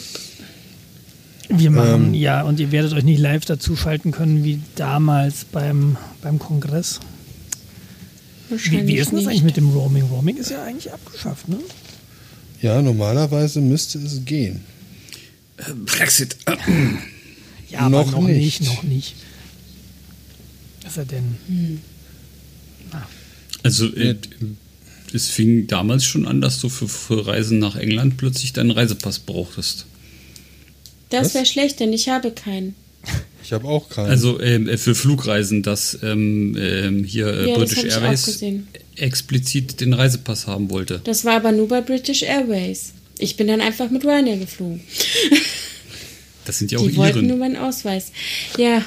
[1.49, 2.13] Wir machen, Ähm.
[2.15, 6.99] ja, und ihr werdet euch nicht live dazu schalten können wie damals beim, beim Kongress.
[8.49, 9.27] Wie, wie ist denn das nicht.
[9.27, 10.03] eigentlich mit dem Roaming?
[10.05, 11.57] Roaming ist ja eigentlich abgeschafft, ne?
[12.61, 14.61] Ja, normalerweise müsste es gehen.
[15.85, 16.35] Brexit.
[17.69, 18.61] Ja, Noch aber noch nicht.
[18.61, 18.73] nicht.
[18.73, 19.15] noch nicht.
[20.85, 21.81] Ist er denn?
[23.63, 24.15] Also äh,
[25.13, 29.19] es fing damals schon an, dass du für, für Reisen nach England plötzlich deinen Reisepass
[29.19, 29.85] brauchtest.
[31.09, 32.75] Das wäre schlecht, denn ich habe keinen.
[33.43, 34.09] Ich habe auch keinen.
[34.09, 38.41] Also ähm, äh, für Flugreisen, dass ähm, ähm, hier äh, Ja, British Airways
[38.95, 41.01] explizit den Reisepass haben wollte.
[41.03, 42.93] Das war aber nur bei British Airways.
[43.19, 44.81] Ich bin dann einfach mit Ryanair geflogen.
[46.45, 47.39] Das sind ja auch Die wollten nur ihren.
[47.39, 48.11] meinen Ausweis.
[48.57, 48.83] Ja,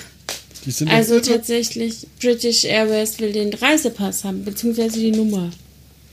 [0.86, 5.50] Also tatsächlich, British Airways will den Reisepass haben, beziehungsweise die Nummer.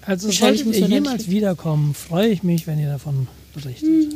[0.06, 4.14] Also Wahrscheinlich solltet muss ihr jemals wiederkommen, freue ich mich, wenn ihr davon berichtet.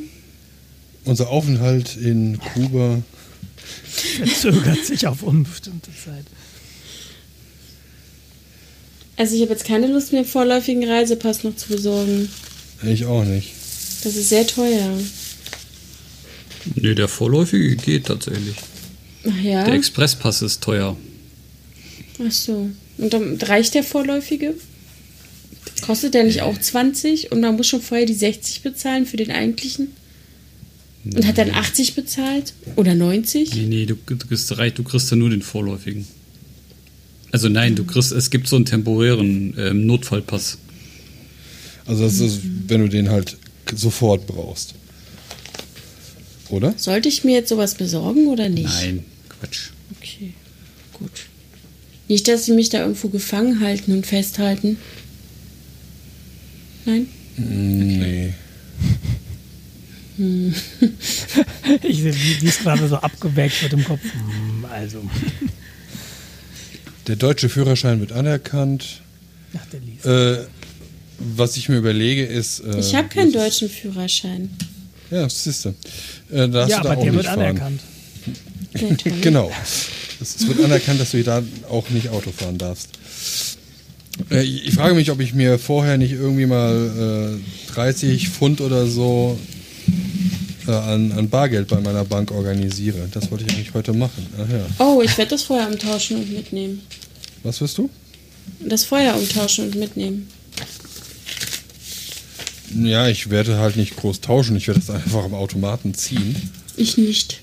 [1.06, 3.02] unser Aufenthalt in Kuba.
[4.18, 6.26] Verzögert sich auf unbestimmte Zeit.
[9.18, 12.30] Also ich habe jetzt keine Lust mehr, vorläufigen Reisepass noch zu besorgen.
[12.84, 13.54] Ich auch nicht.
[14.04, 14.92] Das ist sehr teuer.
[16.76, 18.56] Nee, der vorläufige geht tatsächlich.
[19.26, 19.64] Ach ja.
[19.64, 20.98] Der Expresspass ist teuer.
[22.26, 22.69] Ach so.
[22.98, 24.56] Und dann reicht der vorläufige?
[25.81, 29.31] Kostet der nicht auch 20 und man muss schon vorher die 60 bezahlen für den
[29.31, 29.89] eigentlichen?
[31.06, 32.53] Und hat dann 80 bezahlt?
[32.76, 33.53] Oder 90?
[33.56, 36.06] Nee, nee, du, du, kriegst, du kriegst ja nur den vorläufigen.
[37.31, 40.57] Also nein, du kriegst, es gibt so einen temporären ähm, Notfallpass.
[41.85, 43.38] Also das ist, wenn du den halt
[43.73, 44.73] sofort brauchst.
[46.49, 46.74] Oder?
[46.78, 48.69] Sollte ich mir jetzt sowas besorgen oder nicht?
[48.69, 49.03] Nein,
[49.40, 49.69] Quatsch.
[49.98, 50.34] Okay,
[50.94, 51.11] gut.
[52.07, 54.78] Nicht, dass sie mich da irgendwo gefangen halten und festhalten.
[56.86, 57.07] Nein?
[57.38, 58.34] Nee.
[61.84, 64.02] Ich sehe, wie es gerade so abgewägt wird im Kopf.
[64.02, 65.03] Hm, Also,
[67.06, 69.02] Der deutsche Führerschein wird anerkannt.
[69.56, 70.06] ach, der liest.
[70.06, 70.48] Äh,
[71.19, 72.61] was ich mir überlege ist.
[72.61, 74.49] Äh, Ich habe keinen deutschen Führerschein.
[75.11, 75.76] Ja, siehst du.
[76.32, 77.40] Äh, Ja, du da aber auch der nicht wird fahren.
[77.40, 77.82] anerkannt.
[79.22, 79.52] Genau.
[80.22, 82.90] Es wird anerkannt, dass du da auch nicht Auto fahren darfst.
[84.30, 87.40] Äh, Ich frage mich, ob ich mir vorher nicht irgendwie mal
[87.70, 89.38] äh, 30 Pfund oder so
[90.68, 93.08] äh, an, an Bargeld bei meiner Bank organisiere.
[93.14, 94.26] Das wollte ich eigentlich heute machen.
[94.38, 94.86] Ach ja.
[94.86, 96.82] Oh, ich werde das Feuer umtauschen und mitnehmen.
[97.44, 97.90] Was wirst du?
[98.60, 100.28] Das Feuer umtauschen und mitnehmen.
[102.76, 104.56] Ja, ich werde halt nicht groß tauschen.
[104.57, 106.35] Ich werde das einfach am Automaten ziehen.
[106.76, 107.41] Ich nicht.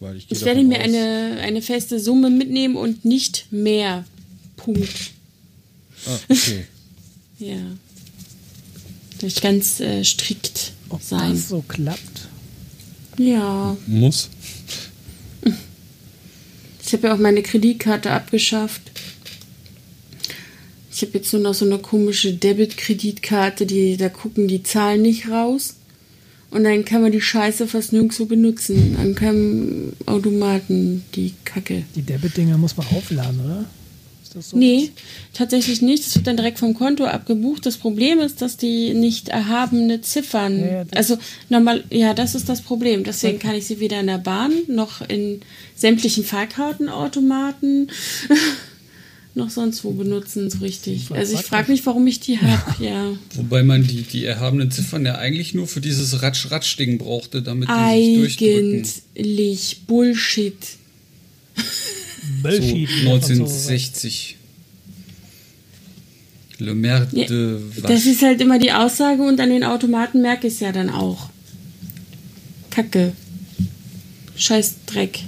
[0.00, 4.04] Weil ich Ich werde mir aus- eine, eine feste Summe mitnehmen und nicht mehr.
[4.56, 4.88] Punkt.
[6.06, 6.64] Ah, okay.
[7.40, 7.56] Ja.
[9.18, 11.32] Da ich ganz äh, strikt Ob sein.
[11.32, 12.28] das so klappt?
[13.18, 13.76] Ja.
[13.86, 14.30] Muss.
[16.86, 18.83] Ich habe ja auch meine Kreditkarte abgeschafft.
[20.94, 25.28] Ich habe jetzt nur noch so eine komische Debit-Kreditkarte, die da gucken die Zahlen nicht
[25.28, 25.74] raus.
[26.50, 28.96] Und dann kann man die Scheiße fast nirgendwo benutzen.
[29.00, 31.82] An keinem Automaten, die Kacke.
[31.96, 33.64] Die Debit-Dinger muss man aufladen, oder?
[34.22, 34.56] Ist das so?
[34.56, 34.90] Nee,
[35.32, 36.06] tatsächlich nicht.
[36.06, 37.66] Es wird dann direkt vom Konto abgebucht.
[37.66, 40.60] Das Problem ist, dass die nicht erhabene Ziffern.
[40.60, 43.02] Ja, ja, das- also normal, ja, das ist das Problem.
[43.02, 45.40] Deswegen kann ich sie weder in der Bahn noch in
[45.74, 47.90] sämtlichen Fahrkartenautomaten
[49.34, 51.10] noch sonst wo benutzen, so richtig.
[51.10, 52.84] Also ich frage mich, warum ich die habe.
[52.84, 53.16] Ja.
[53.34, 58.22] Wobei man die, die erhabenen Ziffern ja eigentlich nur für dieses Ratsch-Ratsch-Ding brauchte, damit die
[58.22, 58.86] sich durchdrücken.
[59.18, 60.56] Eigentlich Bullshit.
[61.56, 61.62] So
[62.42, 62.88] Bullshit.
[63.00, 64.36] 1960.
[66.58, 67.26] Le Maire Ja,
[67.82, 70.90] Das ist halt immer die Aussage und an den Automaten merke ich es ja dann
[70.90, 71.28] auch.
[72.70, 73.12] Kacke.
[74.36, 75.20] Scheiß Dreck.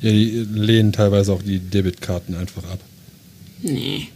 [0.00, 2.80] Ja, die lehnen teilweise auch die Debitkarten einfach ab.
[3.62, 4.08] Nee.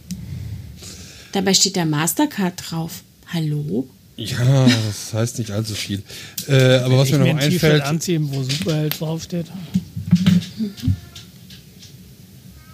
[1.31, 3.03] Dabei steht der Mastercard drauf.
[3.33, 3.87] Hallo?
[4.17, 6.03] Ja, das heißt nicht allzu viel.
[6.47, 9.47] Äh, aber was ich mir noch ein T-Shirt einfällt, anziehen, wo Superheld draufsteht.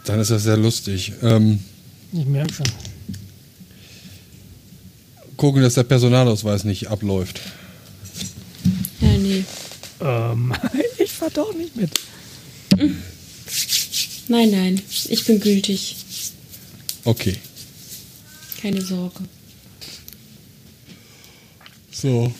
[0.05, 1.13] dann ist das sehr lustig.
[1.21, 1.59] Ähm,
[2.11, 2.65] Ich merke schon.
[5.37, 7.39] gucken, dass der Personalausweis nicht abläuft.
[8.99, 9.43] Ja, nee.
[10.01, 10.53] Ähm,
[10.97, 11.91] ich fahr doch nicht mit.
[14.27, 14.81] Nein, nein.
[15.09, 15.95] Ich bin gültig.
[17.03, 17.35] Okay.
[18.61, 19.19] Keine Sorge.
[21.91, 22.31] So.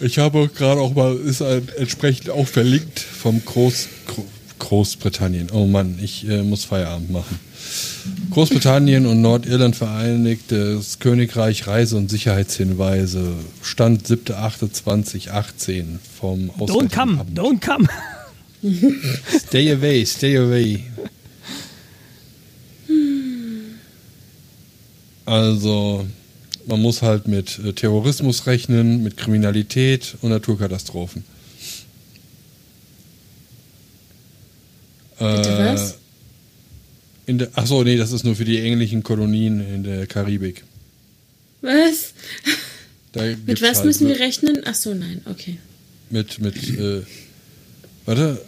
[0.00, 4.24] Ich habe gerade auch mal, ist entsprechend auch verlinkt vom Groß, Gro-
[4.60, 5.50] Großbritannien.
[5.52, 7.38] Oh Mann, ich äh, muss Feierabend machen.
[8.30, 13.32] Großbritannien und Nordirland Vereinigtes Königreich Reise- und Sicherheitshinweise.
[13.62, 17.38] Stand 7.8.2018 vom Don't Auswärtigen come, Amt.
[17.38, 17.88] don't come.
[18.62, 20.84] Stay away, stay away.
[25.24, 26.06] Also,
[26.66, 31.24] man muss halt mit äh, Terrorismus rechnen, mit Kriminalität und Naturkatastrophen.
[35.18, 35.98] Bitte Äh, was?
[37.26, 40.64] In der, ach so, nee, das ist nur für die englischen Kolonien in der Karibik.
[41.60, 42.14] Was?
[43.44, 44.62] Mit was halt müssen wir rechnen?
[44.64, 45.20] Ach so, nein.
[45.26, 45.58] Okay.
[46.08, 47.02] Mit, mit, äh,
[48.06, 48.40] warte,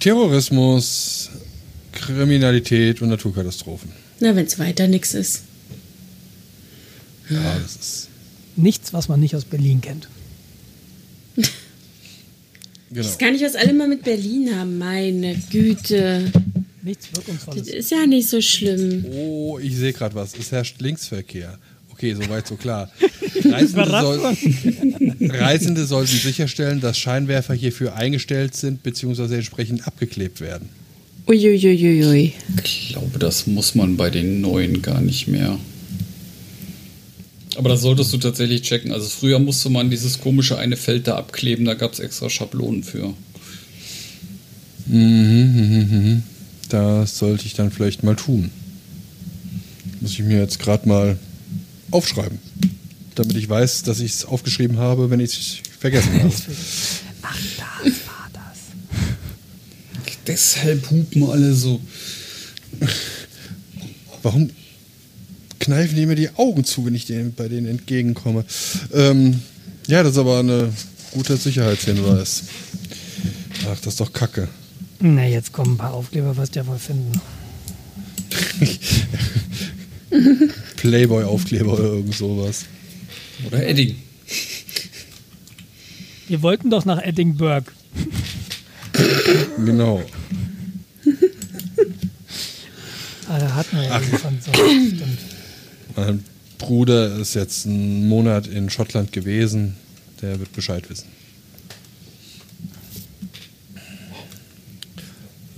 [0.00, 1.30] Terrorismus,
[1.92, 3.90] Kriminalität und Naturkatastrophen.
[4.20, 5.42] Na, wenn es weiter nichts ist.
[7.28, 8.08] Ja, das ist.
[8.56, 10.08] Nichts, was man nicht aus Berlin kennt.
[12.90, 13.08] Genau.
[13.08, 16.30] Das kann ich was alle mal mit Berlin haben, meine Güte.
[16.82, 17.66] Nichts Wirkungsvolles.
[17.66, 19.04] Das ist ja nicht so schlimm.
[19.10, 20.34] Oh, ich sehe gerade was.
[20.38, 21.58] Es herrscht Linksverkehr.
[21.94, 22.90] Okay, soweit so klar.
[23.44, 24.18] Reisende, soll,
[25.30, 29.36] Reisende sollten sicherstellen, dass Scheinwerfer hierfür eingestellt sind bzw.
[29.36, 30.70] entsprechend abgeklebt werden.
[31.28, 32.32] Uiuiuiui.
[32.64, 35.56] Ich glaube, das muss man bei den neuen gar nicht mehr.
[37.56, 38.90] Aber das solltest du tatsächlich checken.
[38.90, 42.82] Also früher musste man dieses komische eine Feld da abkleben, da gab es extra Schablonen
[42.82, 43.14] für.
[46.68, 48.50] Das sollte ich dann vielleicht mal tun.
[50.00, 51.18] Muss ich mir jetzt gerade mal
[51.94, 52.38] aufschreiben,
[53.14, 56.32] damit ich weiß, dass ich es aufgeschrieben habe, wenn ich es vergessen habe.
[57.22, 57.38] Ach,
[57.84, 58.58] das war das.
[60.26, 61.80] Deshalb hupen alle so.
[64.22, 64.50] Warum
[65.60, 68.44] kneifen die mir die Augen zu, wenn ich denen, bei denen entgegenkomme?
[68.92, 69.40] Ähm,
[69.86, 70.74] ja, das ist aber ein
[71.12, 72.44] guter Sicherheitshinweis.
[73.70, 74.48] Ach, das ist doch Kacke.
[75.00, 77.20] Na, jetzt kommen ein paar Aufkleber, was der wohl finden.
[80.76, 82.66] Playboy-Aufkleber oder irgend sowas.
[83.46, 83.96] Oder Edding.
[86.28, 87.70] Wir wollten doch nach Edinburgh.
[89.64, 90.02] Genau.
[93.26, 94.52] Ah, da hatten wir ja irgendwann so.
[94.52, 95.18] Stimmt.
[95.96, 96.24] Mein
[96.58, 99.76] Bruder ist jetzt einen Monat in Schottland gewesen.
[100.20, 101.06] Der wird Bescheid wissen.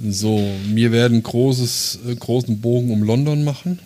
[0.09, 3.81] So, wir werden großes, äh, großen Bogen um London machen.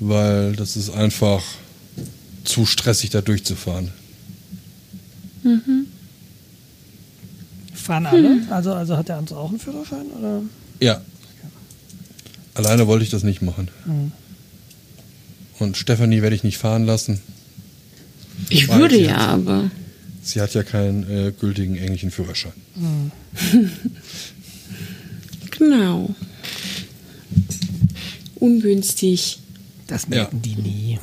[0.00, 1.42] Weil das ist einfach
[2.44, 3.90] zu stressig, da durchzufahren.
[7.74, 8.46] Fahren alle?
[8.50, 10.06] Also, also hat der andere auch einen Führerschein?
[10.18, 10.42] Oder?
[10.80, 11.00] Ja.
[12.54, 13.68] Alleine wollte ich das nicht machen.
[15.58, 17.20] Und Stefanie werde ich nicht fahren lassen.
[18.48, 19.70] Ich Weil würde ja, hat- aber.
[20.22, 22.52] Sie hat ja keinen äh, gültigen englischen Führerschein.
[25.58, 26.14] Genau.
[28.36, 29.40] Ungünstig.
[29.90, 30.98] Das merken die nie.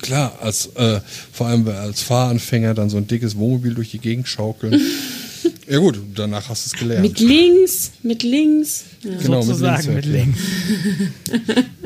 [0.00, 1.00] Klar, als, äh,
[1.32, 4.80] vor allem als Fahranfänger dann so ein dickes Wohnmobil durch die Gegend schaukeln.
[5.68, 7.02] ja gut, danach hast du es gelernt.
[7.02, 8.84] Mit links, mit links.
[9.02, 9.10] Ja.
[9.18, 11.54] Genau, mit Sozusagen mit Linksverkehr.
[11.54, 11.70] links.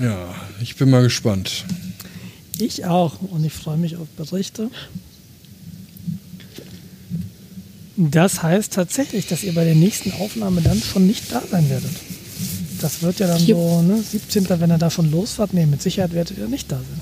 [0.00, 1.64] Ja, ich bin mal gespannt.
[2.58, 3.20] Ich auch.
[3.20, 4.70] Und ich freue mich auf Berichte.
[8.00, 11.90] Das heißt tatsächlich, dass ihr bei der nächsten Aufnahme dann schon nicht da sein werdet.
[12.80, 13.58] Das wird ja dann Jupp.
[13.58, 14.48] so, ne, 17.
[14.48, 15.52] wenn ihr da schon losfahrt.
[15.52, 17.00] Nee, mit Sicherheit werdet ihr nicht da sein.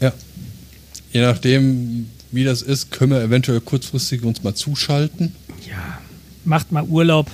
[0.00, 0.12] Ja.
[1.12, 5.32] Je nachdem, wie das ist, können wir eventuell kurzfristig uns mal zuschalten.
[5.68, 6.00] Ja,
[6.44, 7.30] macht mal Urlaub.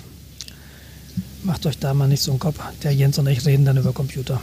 [1.45, 2.59] Macht euch da mal nicht so einen Kopf.
[2.83, 4.39] Der Jens und ich reden dann über Computer.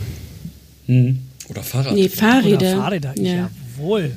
[0.87, 1.93] Oder Fahrrad.
[1.93, 2.55] Nee, Fahrräder.
[2.55, 3.19] Oder Fahrräder.
[3.19, 3.49] Ja.
[3.77, 4.15] Jawohl.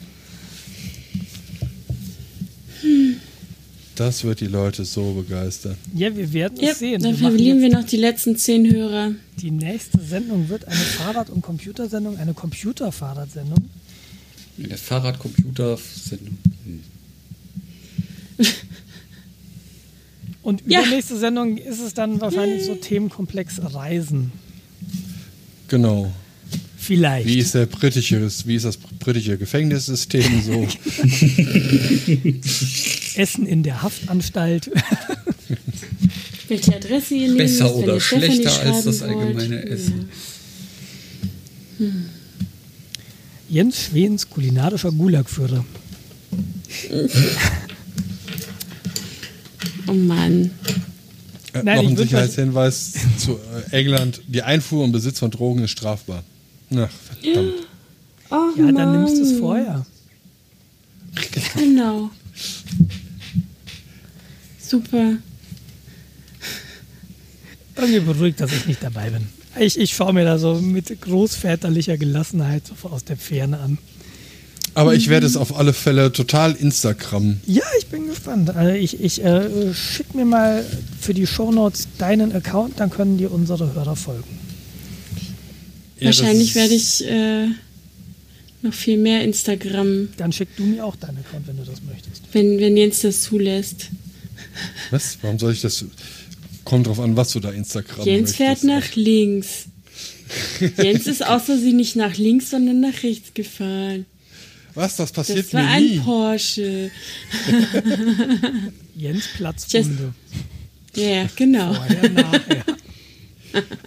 [3.96, 5.76] Das wird die Leute so begeistern.
[5.94, 7.00] Ja, wir werden Ja, es sehen.
[7.02, 9.12] dann verlieren wir noch die letzten zehn Hörer.
[9.40, 13.68] Die nächste Sendung wird eine Fahrrad- und Computersendung, eine Computer-Fahrradsendung.
[14.62, 16.38] Eine Fahrrad-Computer-Sendung.
[20.42, 20.80] Und Ja.
[20.80, 24.32] übernächste Sendung ist es dann wahrscheinlich so Themenkomplex Reisen.
[25.68, 26.12] Genau.
[26.76, 27.26] Vielleicht.
[27.26, 30.68] Wie ist der britische, wie ist das britische Gefängnissystem so?
[33.16, 34.70] Essen in der Haftanstalt.
[36.48, 39.26] Welche Adresse ihr nehmt, Besser wenn oder schlechter als das schreiben wollt.
[39.26, 40.08] allgemeine Essen.
[43.48, 45.64] Jens Schwens kulinarischer Gulagführer.
[49.86, 50.50] Oh Mann.
[51.52, 53.38] Äh, Nein, noch ein Sicherheitshinweis zu
[53.70, 54.22] äh, England.
[54.28, 56.24] Die Einfuhr und Besitz von Drogen ist strafbar.
[56.74, 56.88] Ach,
[57.22, 57.52] verdammt.
[58.30, 58.74] Oh Ja, Mann.
[58.74, 59.86] dann nimmst du es vorher.
[61.56, 62.10] Genau.
[64.74, 65.16] Super.
[67.76, 69.26] Irgendwie beruhigt, dass ich nicht dabei bin.
[69.58, 73.78] Ich, ich schaue mir da so mit großväterlicher Gelassenheit so aus der Ferne an.
[74.76, 77.38] Aber ich werde es auf alle Fälle total Instagram.
[77.46, 78.50] Ja, ich bin gespannt.
[78.50, 80.64] Also ich ich äh, schick mir mal
[81.00, 84.38] für die Shownotes deinen Account, dann können dir unsere Hörer folgen.
[86.00, 87.46] Ja, Wahrscheinlich werde ich äh,
[88.62, 92.22] noch viel mehr Instagram, Dann schick du mir auch deinen Account, wenn du das möchtest.
[92.32, 93.90] wenn, wenn Jens das zulässt.
[94.90, 95.18] Was?
[95.22, 95.84] Warum soll ich das?
[96.64, 98.90] Kommt drauf an, was du da Instagram Jens fährt möchtest.
[98.90, 99.64] nach links.
[100.78, 104.06] Jens ist außer sie nicht nach links, sondern nach rechts gefahren.
[104.74, 104.96] Was?
[104.96, 105.98] Das passiert Das war mir ein nie.
[106.00, 106.90] Porsche.
[108.96, 110.14] Jens Platzfunde.
[110.96, 111.74] Ja, ja, genau.
[111.74, 112.64] Vorher, nachher.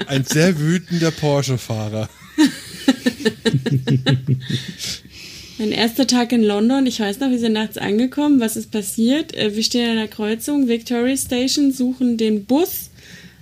[0.06, 2.08] Ein sehr wütender Porsche-Fahrer.
[5.58, 8.40] Mein erster Tag in London, ich weiß noch, wir sind nachts angekommen.
[8.40, 9.36] Was ist passiert?
[9.36, 12.92] Äh, Wir stehen an der Kreuzung, Victoria Station, suchen den Bus.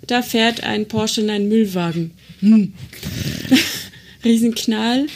[0.08, 2.12] Da fährt ein Porsche in einen Müllwagen.
[2.40, 2.74] Hm.
[4.24, 5.08] Riesenknall.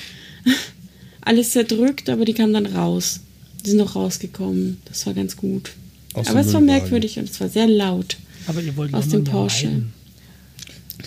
[1.22, 3.22] Alles zerdrückt, aber die kamen dann raus.
[3.64, 4.78] Die sind noch rausgekommen.
[4.86, 5.72] Das war ganz gut.
[6.14, 8.18] Aus aber es war merkwürdig und es war sehr laut.
[8.48, 9.84] Aber ihr wollt Aus London dem Porsche.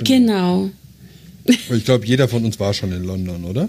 [0.04, 0.70] Genau.
[1.44, 3.68] Und Ich glaube, jeder von uns war schon in London, oder?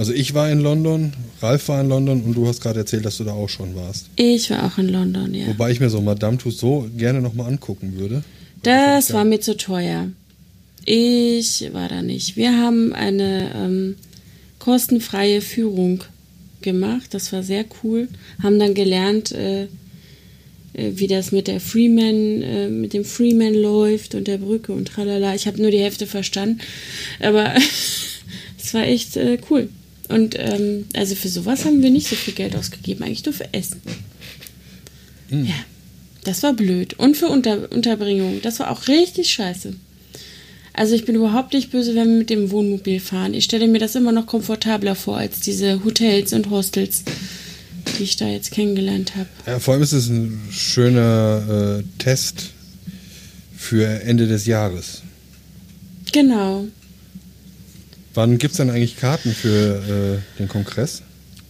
[0.00, 1.12] Also ich war in London,
[1.42, 4.06] Ralf war in London und du hast gerade erzählt, dass du da auch schon warst.
[4.16, 5.46] Ich war auch in London, ja.
[5.48, 8.24] Wobei ich mir so Madame Tussauds gerne nochmal angucken würde.
[8.62, 10.08] Das war mir zu teuer.
[10.86, 12.38] Ich war da nicht.
[12.38, 13.96] Wir haben eine ähm,
[14.58, 16.02] kostenfreie Führung
[16.62, 17.12] gemacht.
[17.12, 18.08] Das war sehr cool.
[18.42, 19.68] Haben dann gelernt, äh, äh,
[20.94, 25.34] wie das mit der Freeman, äh, mit dem Freeman läuft und der Brücke und tralala.
[25.34, 26.62] Ich habe nur die Hälfte verstanden,
[27.20, 27.52] aber
[28.58, 29.68] es war echt äh, cool.
[30.10, 33.52] Und ähm, also für sowas haben wir nicht so viel Geld ausgegeben, eigentlich nur für
[33.54, 33.80] Essen.
[35.30, 35.54] Ja,
[36.24, 36.94] das war blöd.
[36.94, 39.74] Und für Unter Unterbringung, das war auch richtig scheiße.
[40.72, 43.34] Also ich bin überhaupt nicht böse, wenn wir mit dem Wohnmobil fahren.
[43.34, 47.04] Ich stelle mir das immer noch komfortabler vor als diese Hotels und Hostels,
[47.98, 49.28] die ich da jetzt kennengelernt habe.
[49.46, 52.50] Ja, vor allem ist es ein schöner äh, Test
[53.56, 55.02] für Ende des Jahres.
[56.12, 56.66] Genau.
[58.14, 61.02] Wann gibt es denn eigentlich Karten für äh, den Kongress?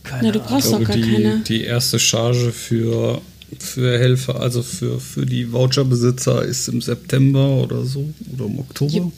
[0.02, 0.48] Keine Na, du Ahnung.
[0.50, 1.40] brauchst Ich doch glaube, gar die, keine.
[1.40, 3.20] die erste Charge für,
[3.58, 8.92] für Helfer, also für, für die Voucherbesitzer ist im September oder so oder im Oktober.
[8.92, 9.12] Jupp.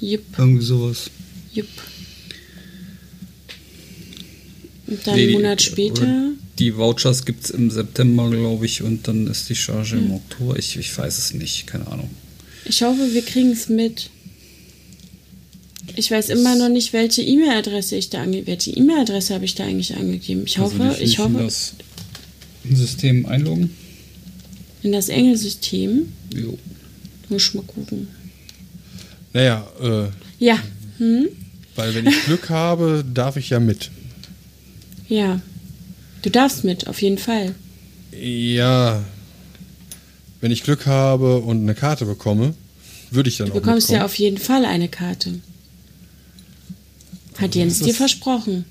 [0.00, 0.22] Jupp.
[0.38, 1.10] Irgendwie sowas.
[1.52, 1.66] Jupp.
[4.86, 6.30] Und dann Nee, einen Monat später.
[6.58, 10.56] Die Vouchers gibt es im September, glaube ich, und dann ist die Charge im Oktober.
[10.58, 12.08] Ich, ich weiß es nicht, keine Ahnung.
[12.64, 14.10] Ich hoffe, wir kriegen es mit.
[15.96, 19.64] Ich weiß immer noch nicht, welche E-Mail-Adresse ich da angegeben Welche E-Mail-Adresse habe ich da
[19.64, 20.42] eigentlich angegeben?
[20.46, 21.72] Ich hoffe, Also, wie ich hoffe, das
[22.70, 23.70] System einloggen.
[24.82, 26.12] in das Engelsystem.
[26.34, 26.58] Jo.
[27.28, 28.08] Muss ich mal gucken.
[29.32, 30.08] Naja, äh,
[30.44, 30.58] Ja.
[30.98, 31.28] Hm?
[31.74, 33.90] weil wenn ich Glück habe, darf ich ja mit.
[35.08, 35.40] Ja.
[36.22, 37.54] Du darfst mit, auf jeden Fall.
[38.18, 39.04] Ja,
[40.40, 42.54] wenn ich Glück habe und eine Karte bekomme,
[43.10, 44.00] würde ich dann Du auch bekommst mitkommen.
[44.00, 45.40] ja auf jeden Fall eine Karte.
[47.38, 47.96] Hat Jens ist dir das?
[47.96, 48.64] versprochen.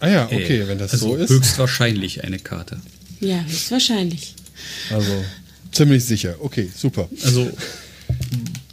[0.00, 1.30] ah ja, okay, Äh, wenn das also so ist.
[1.30, 2.80] Höchstwahrscheinlich eine Karte.
[3.20, 4.34] Ja, höchstwahrscheinlich.
[4.90, 5.12] Also
[5.72, 6.36] ziemlich sicher.
[6.40, 7.08] Okay, super.
[7.24, 7.50] Also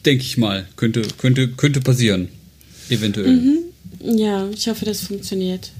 [0.06, 2.30] denke ich mal, könnte, könnte, könnte passieren.
[2.90, 3.60] Eventuell.
[4.02, 5.72] Ja, ich hoffe, das funktioniert.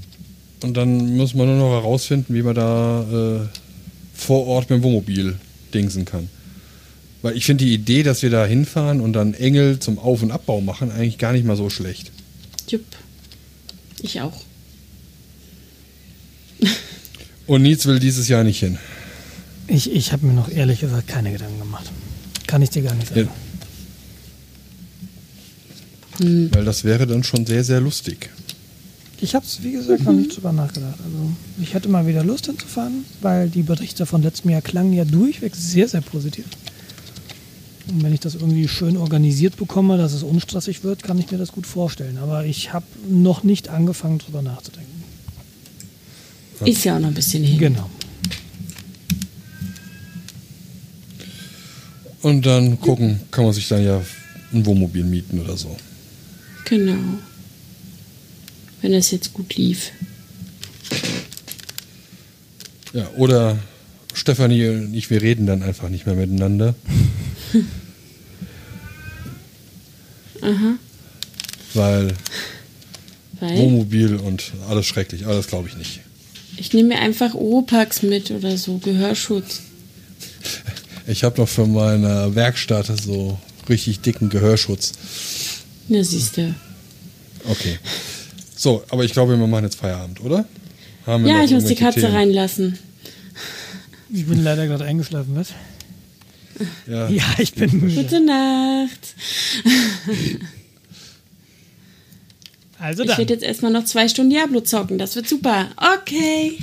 [0.64, 3.48] Und dann muss man nur noch herausfinden, wie man da äh,
[4.16, 5.36] vor Ort mit dem Wohnmobil
[5.74, 6.30] dingsen kann.
[7.22, 10.32] Weil ich finde die Idee, dass wir da hinfahren und dann Engel zum Auf- und
[10.32, 12.12] Abbau machen, eigentlich gar nicht mal so schlecht.
[12.68, 12.84] Jupp.
[14.02, 14.42] Ich auch.
[17.46, 18.78] Und Nietz will dieses Jahr nicht hin.
[19.68, 21.92] Ich, ich habe mir noch ehrlich gesagt keine Gedanken gemacht.
[22.46, 23.30] Kann ich dir gar nicht sagen.
[26.20, 28.30] Weil das wäre dann schon sehr, sehr lustig.
[29.20, 30.96] Ich habe es, wie gesagt, noch nicht drüber nachgedacht.
[31.04, 35.06] Also ich hätte mal wieder Lust hinzufahren, weil die Berichte von letztem Jahr klangen ja
[35.06, 36.46] durchweg sehr, sehr positiv.
[37.90, 41.38] Und wenn ich das irgendwie schön organisiert bekomme, dass es unstressig wird, kann ich mir
[41.38, 42.18] das gut vorstellen.
[42.18, 45.04] Aber ich habe noch nicht angefangen, drüber nachzudenken.
[46.66, 47.60] Ist ja auch noch ein bisschen hin.
[47.60, 47.90] Genau.
[52.22, 54.02] Und dann gucken, kann man sich dann ja
[54.52, 55.78] ein Wohnmobil mieten oder so.
[56.66, 56.98] Genau.
[58.82, 59.92] Wenn das jetzt gut lief.
[62.94, 63.58] Ja, oder
[64.18, 66.76] Stefanie und ich, wir reden dann einfach nicht mehr miteinander.
[70.42, 70.76] Aha.
[71.74, 72.14] Weil
[73.40, 76.02] Weil Wohnmobil und alles schrecklich, aber das glaube ich nicht.
[76.58, 78.78] ich nehme mir einfach Oropax mit oder so.
[78.78, 79.62] Gehörschutz.
[81.08, 83.38] Ich habe noch für meine Werkstatt so
[83.70, 84.94] richtig dicken Gehörschutz.
[85.88, 86.54] Na, siehst du.
[87.46, 87.78] Okay.
[88.56, 90.46] So, aber ich glaube, wir machen jetzt Feierabend, oder?
[91.06, 92.14] Ja, ich muss die Katze Themen?
[92.14, 92.78] reinlassen.
[94.10, 95.50] Ich bin leider gerade eingeschlafen, was?
[96.88, 97.08] Ja.
[97.10, 98.04] Ja, ich bin müde.
[98.04, 99.16] Gute Nacht.
[102.80, 103.18] Also Ich dann.
[103.18, 104.98] werde jetzt erstmal noch zwei Stunden Diablo zocken.
[104.98, 105.70] Das wird super.
[106.02, 106.58] Okay.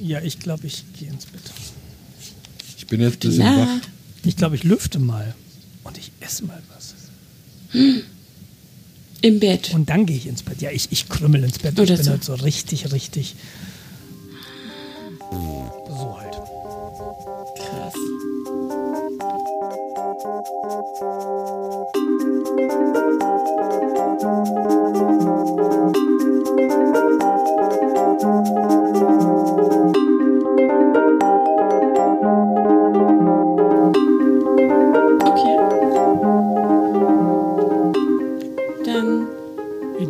[0.00, 1.42] Ja, ich glaube, ich gehe ins Bett.
[2.76, 3.88] Ich bin jetzt ein bisschen Na, wach.
[4.24, 5.34] Ich glaube, ich lüfte mal.
[5.84, 6.94] Und ich esse mal was.
[9.22, 9.72] im Bett.
[9.74, 10.60] Und dann gehe ich ins Bett.
[10.60, 11.78] Ja, ich, ich krümmel ins Bett.
[11.78, 12.10] Oder ich bin so.
[12.10, 13.34] halt so richtig, richtig.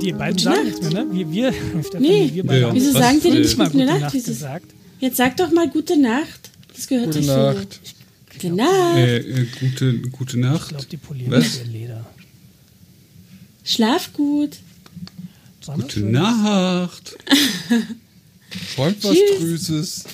[0.02, 0.72] die beiden sagen
[1.98, 2.30] nee.
[2.72, 4.12] Wieso sagen wir denn nicht gute, gute Nacht?
[4.12, 4.66] Gesagt.
[5.00, 6.50] Jetzt sag doch mal gute Nacht.
[6.74, 7.80] Das gehört gute nicht Nacht.
[8.42, 8.96] Gute Nacht.
[8.96, 10.68] Äh, äh, gute, gute Ich Nacht.
[10.70, 11.58] glaube, die polieren Was?
[11.58, 12.06] ihr Leder.
[13.64, 14.58] Schlaf gut.
[15.64, 16.10] Gute schön.
[16.10, 17.16] Nacht.
[18.74, 19.38] Träumt was Tschüss.
[19.38, 20.04] Grüßes.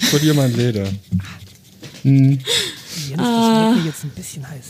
[0.00, 0.88] Ich verliere mein Leder.
[2.04, 2.44] Jens,
[3.16, 4.64] das wird mir jetzt ein bisschen heiß.